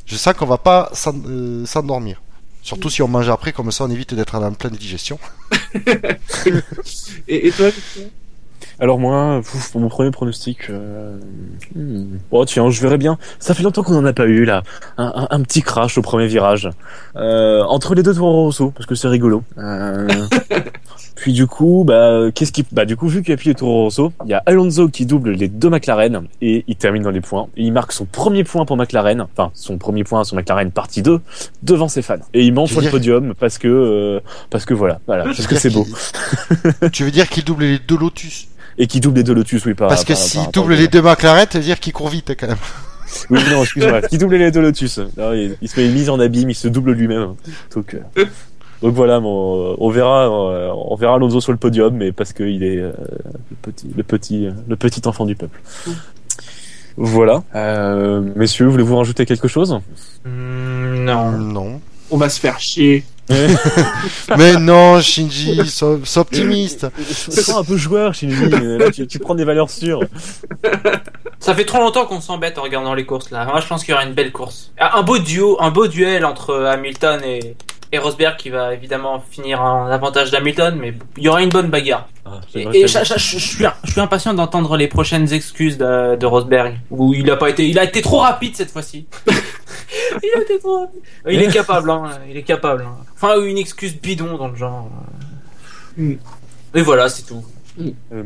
je 0.05 0.15
sens 0.15 0.33
qu'on 0.33 0.45
va 0.45 0.57
pas 0.57 0.91
euh, 1.27 1.65
s'endormir. 1.65 2.21
Surtout 2.61 2.89
si 2.89 3.01
on 3.01 3.07
mange 3.09 3.29
après, 3.29 3.51
comme 3.51 3.71
ça 3.71 3.83
on 3.83 3.89
évite 3.89 4.13
d'être 4.13 4.35
en 4.35 4.53
pleine 4.53 4.73
digestion. 4.73 5.19
Et, 7.27 7.47
et 7.47 7.51
toi, 7.51 7.67
Alors 8.79 8.99
moi, 8.99 9.41
pouf, 9.43 9.71
pour 9.71 9.81
mon 9.81 9.89
premier 9.89 10.11
pronostic, 10.11 10.69
euh... 10.69 11.17
hmm. 11.75 12.17
oh 12.31 12.45
tiens, 12.45 12.69
je 12.69 12.81
verrai 12.81 12.97
bien. 12.97 13.17
Ça 13.39 13.53
fait 13.53 13.63
longtemps 13.63 13.83
qu'on 13.83 13.95
en 13.97 14.05
a 14.05 14.13
pas 14.13 14.25
eu 14.25 14.45
là, 14.45 14.63
un, 14.97 15.11
un- 15.15 15.27
un 15.29 15.41
petit 15.41 15.61
crash 15.61 15.97
au 15.97 16.01
premier 16.01 16.27
virage 16.27 16.69
euh, 17.15 17.63
entre 17.63 17.95
les 17.95 18.03
deux 18.03 18.13
Toro 18.13 18.31
Rosso, 18.45 18.71
parce 18.71 18.85
que 18.85 18.95
c'est 18.95 19.07
rigolo. 19.09 19.43
Euh, 19.57 20.07
Puis 21.15 21.33
du 21.33 21.47
coup, 21.47 21.83
bah 21.85 22.31
qu'est-ce 22.33 22.51
qui, 22.51 22.65
bah 22.71 22.85
du 22.85 22.97
coup 22.97 23.07
vu 23.07 23.21
qu'il 23.21 23.31
y 23.31 23.33
a 23.33 23.37
plus 23.37 23.53
Toro 23.55 23.83
Rosso, 23.83 24.11
il 24.25 24.31
y 24.31 24.33
a 24.33 24.43
Alonso 24.45 24.89
qui 24.89 25.05
double 25.05 25.31
les 25.31 25.47
deux 25.47 25.69
McLaren 25.69 26.23
et 26.41 26.63
il 26.67 26.75
termine 26.75 27.03
dans 27.03 27.11
les 27.11 27.21
points. 27.21 27.47
Et 27.55 27.63
il 27.63 27.71
marque 27.71 27.91
son 27.91 28.05
premier 28.05 28.43
point 28.43 28.65
pour 28.65 28.77
McLaren, 28.77 29.21
enfin 29.21 29.51
son 29.53 29.77
premier 29.77 30.03
point 30.03 30.23
sur 30.23 30.35
McLaren 30.35 30.71
partie 30.71 31.01
2 31.01 31.19
devant 31.61 31.87
ses 31.87 32.01
fans. 32.01 32.15
Et 32.33 32.43
il 32.43 32.53
monte 32.53 32.69
sur 32.69 32.81
le 32.81 32.89
podium 32.89 33.33
parce 33.39 33.57
que 33.57 33.67
euh, 33.67 34.19
parce 34.49 34.65
que 34.65 34.73
voilà, 34.73 34.99
voilà, 35.07 35.23
parce 35.23 35.47
que 35.47 35.55
c'est 35.55 35.69
beau. 35.69 35.85
tu 36.91 37.03
veux 37.03 37.11
dire 37.11 37.29
qu'il 37.29 37.43
double 37.43 37.63
les 37.63 37.79
deux 37.79 37.97
Lotus? 37.97 38.47
Et 38.77 38.87
qui 38.87 38.99
double 38.99 39.17
les 39.17 39.23
deux 39.23 39.35
Lotus, 39.35 39.65
oui, 39.65 39.75
par 39.75 39.87
Parce 39.87 40.03
que 40.03 40.15
s'il 40.15 40.49
double 40.51 40.73
les 40.73 40.87
deux 40.87 41.01
McLaren, 41.01 41.45
ça 41.49 41.59
veut 41.59 41.63
dire 41.63 41.79
qu'il 41.79 41.93
court 41.93 42.09
vite 42.09 42.35
quand 42.39 42.47
même. 42.47 42.57
Oui, 43.29 43.39
non, 43.51 43.61
excuse-moi. 43.61 44.01
Qui 44.01 44.17
double 44.17 44.37
les 44.37 44.49
deux 44.49 44.61
Lotus. 44.61 44.99
Il, 45.17 45.55
il 45.61 45.69
se 45.69 45.79
met 45.79 45.85
une 45.85 45.93
mise 45.93 46.09
en 46.09 46.19
abîme, 46.19 46.49
il 46.49 46.55
se 46.55 46.67
double 46.67 46.93
lui-même. 46.93 47.35
Donc, 47.75 47.93
euh, 47.93 48.25
donc 48.83 48.93
voilà, 48.93 49.19
mon- 49.19 49.75
on 49.79 49.89
verra, 49.89 50.27
euh, 50.29 50.71
on 50.75 50.95
verra 50.95 51.15
Alonso 51.15 51.41
sur 51.41 51.51
le 51.53 51.57
podium, 51.57 51.95
mais 51.95 52.11
parce 52.11 52.33
qu'il 52.33 52.63
est 52.63 52.77
euh, 52.77 52.91
le 53.49 53.55
petit, 53.61 53.87
le 53.95 54.03
petit, 54.03 54.49
le 54.67 54.75
petit 54.75 55.01
enfant 55.07 55.25
du 55.25 55.35
peuple. 55.35 55.59
Voilà. 56.97 57.41
Euh, 57.55 58.21
messieurs, 58.35 58.67
voulez-vous 58.67 58.95
rajouter 58.97 59.25
quelque 59.25 59.47
chose? 59.47 59.79
Hmm, 60.25 61.03
non. 61.05 61.31
Non. 61.31 61.81
on 62.11 62.17
va 62.17 62.29
se 62.29 62.39
faire 62.39 62.59
chier. 62.59 63.03
Mais 64.37 64.57
non, 64.57 64.99
Shinji, 64.99 65.65
sois, 65.65 65.97
sois 66.03 66.21
optimiste. 66.23 66.85
Sens 67.09 67.55
un 67.57 67.63
peu 67.63 67.77
joueur, 67.77 68.13
Shinji. 68.13 68.35
mais 68.51 68.77
Là, 68.77 68.91
tu, 68.91 69.07
tu 69.07 69.17
prends 69.17 69.33
des 69.33 69.45
valeurs 69.45 69.69
sûres. 69.69 70.01
Ça 71.39 71.55
fait 71.55 71.63
trop 71.65 71.79
longtemps 71.79 72.05
qu'on 72.05 72.19
s'embête 72.21 72.57
en 72.57 72.63
regardant 72.63 72.93
les 72.93 73.05
courses 73.05 73.31
là. 73.31 73.45
Moi 73.45 73.59
je 73.61 73.67
pense 73.67 73.83
qu'il 73.85 73.91
y 73.93 73.95
aura 73.95 74.05
une 74.05 74.13
belle 74.13 74.31
course. 74.33 74.71
Ah, 74.77 74.97
Un 74.99 75.03
beau 75.03 75.17
duo, 75.19 75.57
un 75.61 75.71
beau 75.71 75.87
duel 75.87 76.25
entre 76.25 76.53
Hamilton 76.65 77.21
et, 77.25 77.55
et 77.93 77.99
Rosberg 77.99 78.35
qui 78.37 78.49
va 78.49 78.73
évidemment 78.73 79.23
finir 79.29 79.61
en 79.61 79.85
avantage 79.85 80.31
d'Hamilton, 80.31 80.75
mais 80.79 80.95
il 81.15 81.23
y 81.23 81.29
aura 81.29 81.43
une 81.43 81.49
bonne 81.49 81.67
bagarre. 81.69 82.09
Ah, 82.25 82.41
Et, 82.55 82.87
je, 82.87 82.87
je- 82.87 83.03
je- 83.05 83.13
je 83.19 83.37
suis, 83.37 83.65
je 83.83 83.91
suis 83.91 84.01
impatient 84.01 84.33
d'entendre 84.33 84.75
les 84.77 84.87
prochaines 84.87 85.31
excuses 85.31 85.77
de, 85.77 86.15
de 86.15 86.25
Rosberg 86.25 86.79
où 86.89 87.13
il 87.13 87.29
a 87.29 87.35
pas 87.37 87.49
été, 87.51 87.67
il 87.69 87.77
a 87.77 87.83
été 87.83 88.01
trop 88.01 88.17
rapide 88.19 88.55
cette 88.55 88.71
fois-ci. 88.71 89.05
il 89.27 90.29
a 90.35 90.41
été 90.41 90.57
trop 90.59 90.79
rapide. 90.81 91.01
Il 91.29 91.41
est 91.41 91.51
capable, 91.53 91.91
hein. 91.91 92.09
Il 92.27 92.35
est 92.35 92.41
capable. 92.43 92.83
hein. 92.83 92.97
Enfin 93.15 93.39
une 93.43 93.59
excuse 93.59 93.95
bidon 94.01 94.37
dans 94.37 94.47
le 94.47 94.55
genre. 94.55 94.89
Mm. 95.95 96.13
Et 96.73 96.81
voilà, 96.81 97.09
c'est 97.09 97.23
tout. 97.23 97.43
Euh, 97.79 98.23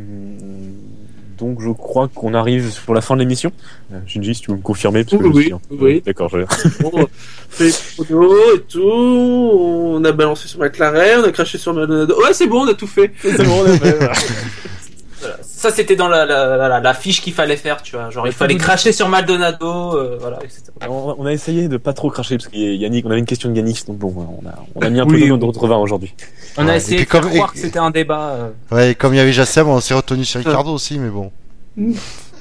donc 1.38 1.62
je 1.62 1.70
crois 1.70 2.08
qu'on 2.14 2.34
arrive 2.34 2.74
pour 2.86 2.94
la 2.96 3.02
fin 3.02 3.16
de 3.16 3.20
l'émission. 3.22 3.52
Euh, 3.94 4.00
Shinji, 4.08 4.36
si 4.36 4.42
tu 4.42 4.52
veux 4.52 4.58
me 4.58 4.62
confirmer, 4.62 5.04
parce 5.04 5.18
que 5.22 5.28
Oui, 5.28 5.32
je 5.32 5.38
oui, 5.38 5.44
suis 5.44 5.54
un- 5.54 5.60
oui. 5.72 6.04
D'accord, 6.06 6.30
je... 6.30 6.38
Bon, 6.84 6.92
on 6.94 7.08
fait 7.50 7.70
et 7.70 8.60
tout, 8.68 8.82
on 8.82 10.04
a 10.04 10.12
balancé 10.12 10.48
sur 10.48 10.60
McLaren, 10.60 11.22
on 11.22 11.28
a 11.28 11.32
craché 11.32 11.58
sur 11.58 11.74
Maldonado. 11.74 12.16
Ouais, 12.22 12.34
c'est 12.34 12.48
bon, 12.48 12.62
on 12.66 12.68
a 12.68 12.74
tout 12.74 12.88
fait. 12.88 13.12
c'est 13.22 13.44
bon, 13.44 13.64
on 13.64 13.66
a 13.66 13.78
fait, 13.78 14.00
voilà. 15.20 15.36
Ça 15.42 15.72
c'était 15.72 15.96
dans 15.96 16.08
la, 16.08 16.26
la, 16.26 16.58
la, 16.68 16.80
la 16.80 16.94
fiche 16.94 17.22
qu'il 17.22 17.34
fallait 17.34 17.58
faire, 17.58 17.82
tu 17.82 17.96
vois. 17.96 18.10
Genre 18.10 18.28
il 18.28 18.34
fallait 18.34 18.56
cracher 18.56 18.92
sur 18.92 19.10
Maldonado, 19.10 19.96
euh, 19.96 20.18
voilà, 20.20 20.38
etc. 20.44 20.64
on, 20.88 21.16
on 21.18 21.26
a 21.26 21.32
essayé 21.34 21.68
de 21.68 21.78
pas 21.78 21.94
trop 21.94 22.10
cracher 22.10 22.38
parce 22.38 22.50
qu'il 22.50 22.60
y 22.62 22.68
a 22.68 22.74
Yannick, 22.74 23.06
on 23.06 23.10
avait 23.10 23.20
une 23.20 23.26
question 23.26 23.50
de 23.50 23.56
Yannick, 23.56 23.86
donc 23.88 23.98
bon, 23.98 24.14
on 24.44 24.48
a, 24.48 24.54
on 24.76 24.82
a 24.82 24.90
mis 24.90 25.00
un 25.00 25.06
peu 25.06 25.16
Oui. 25.16 25.28
de 25.30 25.36
notre 25.36 25.68
vin 25.68 25.78
aujourd'hui. 25.78 26.14
On 26.58 26.66
Ouais, 26.66 26.72
a 26.72 26.76
essayé 26.78 26.98
puis 26.98 27.06
de 27.06 27.10
faire 27.12 27.22
croire 27.32 27.52
et- 27.52 27.54
que 27.56 27.60
c'était 27.66 27.80
un 27.80 27.92
débat. 27.92 28.30
euh. 28.30 28.50
Ouais, 28.72 28.92
et 28.92 28.96
comme 28.96 29.14
il 29.14 29.18
y 29.18 29.20
avait 29.20 29.34
Jassem, 29.34 29.68
on 29.68 29.80
s'est 29.80 29.94
retenu 29.94 30.26
sur 30.26 30.40
Ricardo 30.40 30.72
aussi, 30.74 31.00
mais 31.00 31.10
bon. 31.10 31.32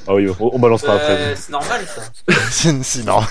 Ah 0.08 0.14
oui, 0.14 0.28
on, 0.38 0.54
on 0.54 0.58
balancera 0.58 0.94
après. 0.94 1.12
Euh, 1.12 1.34
c'est 1.36 1.50
normal 1.52 1.80
ça. 1.86 2.34
C'est 2.50 2.82
c'est 2.84 3.04
normal. 3.04 3.28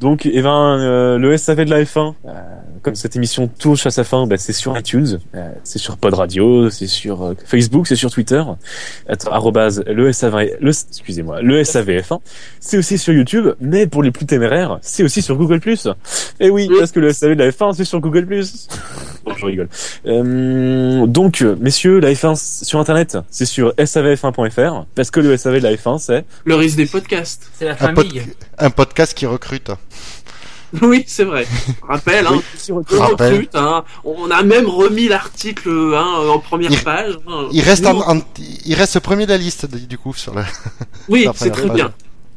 Donc, 0.00 0.24
eh 0.24 0.40
ben, 0.42 0.78
euh, 0.78 1.18
le 1.18 1.36
SAV 1.36 1.64
de 1.66 1.70
la 1.70 1.82
F1, 1.84 2.14
euh, 2.24 2.30
comme 2.82 2.94
cette 2.94 3.16
émission 3.16 3.48
touche 3.48 3.84
à 3.86 3.90
sa 3.90 4.02
fin, 4.02 4.26
bah, 4.26 4.36
c'est 4.38 4.54
sur 4.54 4.76
iTunes, 4.78 5.18
euh, 5.34 5.50
c'est 5.62 5.78
sur 5.78 5.98
Pod 5.98 6.14
Radio, 6.14 6.70
c'est 6.70 6.86
sur 6.86 7.34
Facebook, 7.44 7.86
c'est 7.86 7.96
sur 7.96 8.10
Twitter, 8.10 8.42
arrobase 9.30 9.84
le 9.86 10.10
SAV, 10.10 10.52
le, 10.60 10.70
excusez-moi, 10.70 11.42
le 11.42 11.62
SAVF1. 11.62 12.18
C'est 12.60 12.78
aussi 12.78 12.96
sur 12.96 13.12
YouTube, 13.12 13.48
mais 13.60 13.86
pour 13.86 14.02
les 14.02 14.10
plus 14.10 14.24
téméraires, 14.24 14.78
c'est 14.80 15.02
aussi 15.02 15.20
sur 15.20 15.36
Google+. 15.36 15.60
Et 16.40 16.48
oui, 16.48 16.66
Oui. 16.70 16.76
parce 16.78 16.92
que 16.92 17.00
le 17.00 17.12
SAV 17.12 17.34
de 17.36 17.42
la 17.44 17.50
F1, 17.50 17.74
c'est 17.74 17.84
sur 17.84 18.00
Google+. 18.00 18.26
Je 19.38 19.44
rigole. 19.46 19.68
Euh, 20.06 21.06
donc, 21.06 21.40
messieurs, 21.60 22.00
la 22.00 22.12
F1 22.12 22.34
sur 22.64 22.78
Internet, 22.78 23.18
c'est 23.30 23.46
sur 23.46 23.70
savf1.fr, 23.72 24.84
parce 24.94 25.10
que 25.10 25.20
le 25.20 25.36
SAV 25.36 25.58
de 25.58 25.62
la 25.64 25.74
F1, 25.74 25.98
c'est... 25.98 26.24
Le 26.44 26.54
risque 26.54 26.76
des 26.76 26.86
podcasts. 26.86 27.50
C'est 27.58 27.66
la 27.66 27.72
Un, 27.80 27.94
pod- 27.94 28.06
famille. 28.08 28.22
un 28.58 28.70
podcast 28.70 29.14
qui 29.14 29.26
recrute. 29.26 29.70
Oui, 30.82 31.02
c'est 31.08 31.24
vrai. 31.24 31.48
Rappel, 31.82 32.24
hein. 32.28 32.34
Oui, 32.34 32.42
sur- 32.56 32.76
On 32.76 32.98
Rappel. 33.00 33.32
recrute, 33.32 33.54
hein. 33.56 33.82
On 34.04 34.30
a 34.30 34.44
même 34.44 34.66
remis 34.68 35.08
l'article 35.08 35.68
hein, 35.96 36.28
en 36.28 36.38
première 36.38 36.70
Il- 36.70 36.84
page. 36.84 37.18
hein. 37.28 37.48
Il 37.50 37.60
reste, 37.62 37.82
Nous, 37.82 37.88
en, 37.90 38.18
en- 38.18 38.22
il 38.64 38.74
reste 38.76 39.00
premier 39.00 39.26
de 39.26 39.32
la 39.32 39.36
liste, 39.38 39.66
du 39.66 39.98
coup, 39.98 40.14
sur 40.14 40.32
la. 40.32 40.44
Oui, 41.08 41.26
c'est 41.34 41.50
très 41.50 41.66
page. 41.66 41.74
bien. 41.74 41.92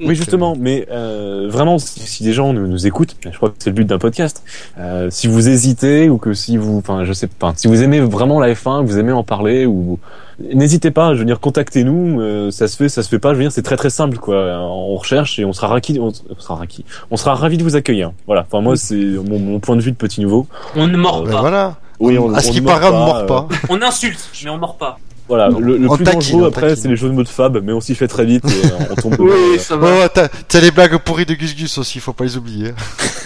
Oui, 0.06 0.16
justement, 0.16 0.56
mais 0.60 0.88
euh, 0.92 1.48
vraiment, 1.50 1.78
si, 1.80 2.00
si 2.02 2.24
des 2.24 2.34
gens 2.34 2.54
nous, 2.54 2.68
nous 2.68 2.88
écoutent, 2.88 3.16
je 3.24 3.36
crois 3.36 3.50
que 3.50 3.56
c'est 3.60 3.70
le 3.70 3.76
but 3.76 3.86
d'un 3.86 3.98
podcast. 3.98 4.44
Euh, 4.80 5.08
si 5.10 5.28
vous 5.28 5.50
hésitez 5.50 6.10
ou 6.10 6.18
que 6.18 6.34
si 6.34 6.58
vous, 6.58 6.78
enfin, 6.78 7.04
je 7.06 7.14
sais 7.14 7.28
pas, 7.28 7.54
si 7.56 7.68
vous 7.68 7.82
aimez 7.84 8.00
vraiment 8.00 8.40
la 8.40 8.54
F1, 8.54 8.84
que 8.84 8.88
vous 8.92 9.00
aimez 9.00 9.12
en 9.12 9.24
parler 9.24 9.66
ou 9.66 10.00
n'hésitez 10.40 10.92
pas, 10.92 11.14
je 11.14 11.20
veux 11.20 11.26
dire, 11.26 11.40
contactez-nous. 11.40 12.20
euh, 12.22 12.52
ça 12.52 12.68
se 12.68 12.76
fait, 12.78 12.90
ça 12.90 13.04
se 13.04 13.10
fait 13.10 13.20
pas. 13.20 13.30
Je 13.34 13.38
veux 13.38 13.44
dire, 13.44 13.52
c'est 13.52 13.62
très 13.62 13.78
très 13.78 13.90
simple, 13.90 14.18
quoi. 14.18 14.36
On 14.60 14.96
recherche 14.96 15.40
et 15.40 15.46
on 15.46 15.54
sera 15.54 15.68
ravi, 15.68 16.00
on, 16.00 16.08
on 16.08 16.40
sera 16.40 16.56
ravi, 16.56 16.84
on 17.12 17.18
sera 17.18 17.36
ravi 17.36 17.58
de 17.58 17.64
vous 17.64 17.76
accueillir. 17.76 18.12
Voilà. 18.28 18.46
Enfin, 18.48 18.62
moi, 18.62 18.76
c'est 18.76 18.96
mon, 18.96 19.40
mon 19.40 19.60
point 19.60 19.76
de 19.76 19.82
vue 19.82 19.92
de 19.92 19.98
petit 19.98 20.22
nouveau. 20.22 20.48
On 20.76 20.88
ne 20.88 20.98
mord 20.98 21.24
Ben 21.24 21.32
pas. 21.34 21.40
voilà. 21.42 21.76
Oui, 22.00 22.18
on, 22.18 22.34
à 22.34 22.42
ce 22.42 22.50
on 22.50 22.52
qui 22.52 22.62
ne 22.62 22.66
mord 22.66 22.80
paraît, 22.80 22.88
on 22.88 23.00
ne 23.00 23.06
pas, 23.06 23.06
mord 23.06 23.16
euh, 23.16 23.26
pas. 23.26 23.48
On 23.70 23.82
insulte, 23.82 24.30
mais 24.44 24.50
on 24.50 24.58
mord 24.58 24.78
pas. 24.78 25.00
Voilà. 25.28 25.48
Le, 25.50 25.78
plus 25.88 26.04
taquine, 26.04 26.20
dangereux 26.20 26.48
après, 26.48 26.76
c'est 26.76 26.88
les 26.88 26.96
jeux 26.96 27.08
de 27.08 27.14
mots 27.14 27.24
de 27.24 27.30
Fab, 27.30 27.62
mais 27.64 27.72
on 27.72 27.80
s'y 27.80 27.96
fait 27.96 28.08
très 28.08 28.26
vite 28.26 28.44
et 28.46 28.66
euh, 28.66 28.86
on 28.92 28.96
tombe. 28.96 29.16
Oui, 29.20 29.60
ça 29.60 29.78
va. 29.78 29.88
Ouais, 29.88 30.00
ouais, 30.02 30.10
t'as 30.10 30.60
les 30.60 30.72
blagues 30.72 30.98
pourries 30.98 31.26
de 31.26 31.34
Gus 31.34 31.56
Gus 31.56 31.78
aussi, 31.78 32.00
faut 32.00 32.14
pas 32.14 32.26
les 32.26 32.36
oublier. 32.38 32.74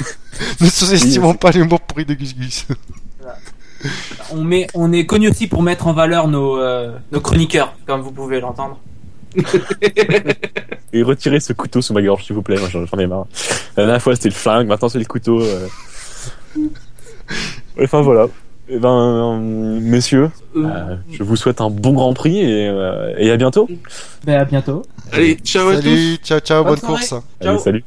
ne 0.61 0.70
sous-estimons 0.70 1.34
pas 1.34 1.51
les 1.51 1.63
mots 1.63 1.80
pourris 1.80 2.05
de 2.05 2.13
Gus 2.13 2.36
Gus. 2.36 2.68
On, 4.32 4.43
met, 4.43 4.68
on 4.74 4.91
est 4.91 5.05
connu 5.05 5.30
aussi 5.30 5.47
pour 5.47 5.63
mettre 5.63 5.88
en 5.88 5.93
valeur 5.93 6.28
nos, 6.28 6.59
euh, 6.59 6.91
Nos 7.11 7.22
chroniqueurs, 7.22 7.74
comme 7.86 8.01
vous 8.01 8.11
pouvez 8.11 8.39
l'entendre. 8.39 8.80
Et 10.93 11.03
retirez 11.03 11.39
ce 11.39 11.53
couteau 11.53 11.82
sous 11.82 11.93
ma 11.93 12.01
gorge, 12.01 12.26
s'il 12.26 12.36
vous 12.36 12.41
plaît. 12.41 12.57
Moi, 12.57 12.70
j'en 12.70 12.86
j'en 12.86 12.97
ai 12.97 13.07
marre. 13.07 13.26
La 13.76 13.84
dernière 13.86 14.01
fois, 14.01 14.15
c'était 14.15 14.30
le 14.30 14.36
flingue. 14.36 14.68
Maintenant, 14.68 14.89
c'est 14.89 14.99
le 14.99 15.05
couteau. 15.05 15.41
euh. 15.41 15.68
Enfin, 17.80 18.01
voilà. 18.01 18.28
Eh 18.70 18.80
ben, 18.80 19.39
messieurs, 19.82 20.30
Euh, 20.55 20.65
euh, 20.65 20.95
je 21.11 21.24
vous 21.24 21.36
souhaite 21.36 21.61
un 21.61 21.70
bon 21.70 21.93
Grand 21.93 22.13
Prix 22.13 22.39
et, 22.39 22.68
euh, 22.68 23.13
et 23.18 23.32
à 23.32 23.38
bientôt. 23.38 23.70
ben, 24.26 24.41
à 24.41 24.45
bientôt. 24.45 24.84
Allez, 25.11 25.36
ciao 25.36 25.70
à 25.70 25.76
tous. 25.78 25.82
Salut, 25.84 26.15
ciao, 26.24 26.39
ciao, 26.39 26.63
Bonne 26.65 26.80
course. 26.80 27.13
Allez, 27.39 27.59
salut. 27.59 27.84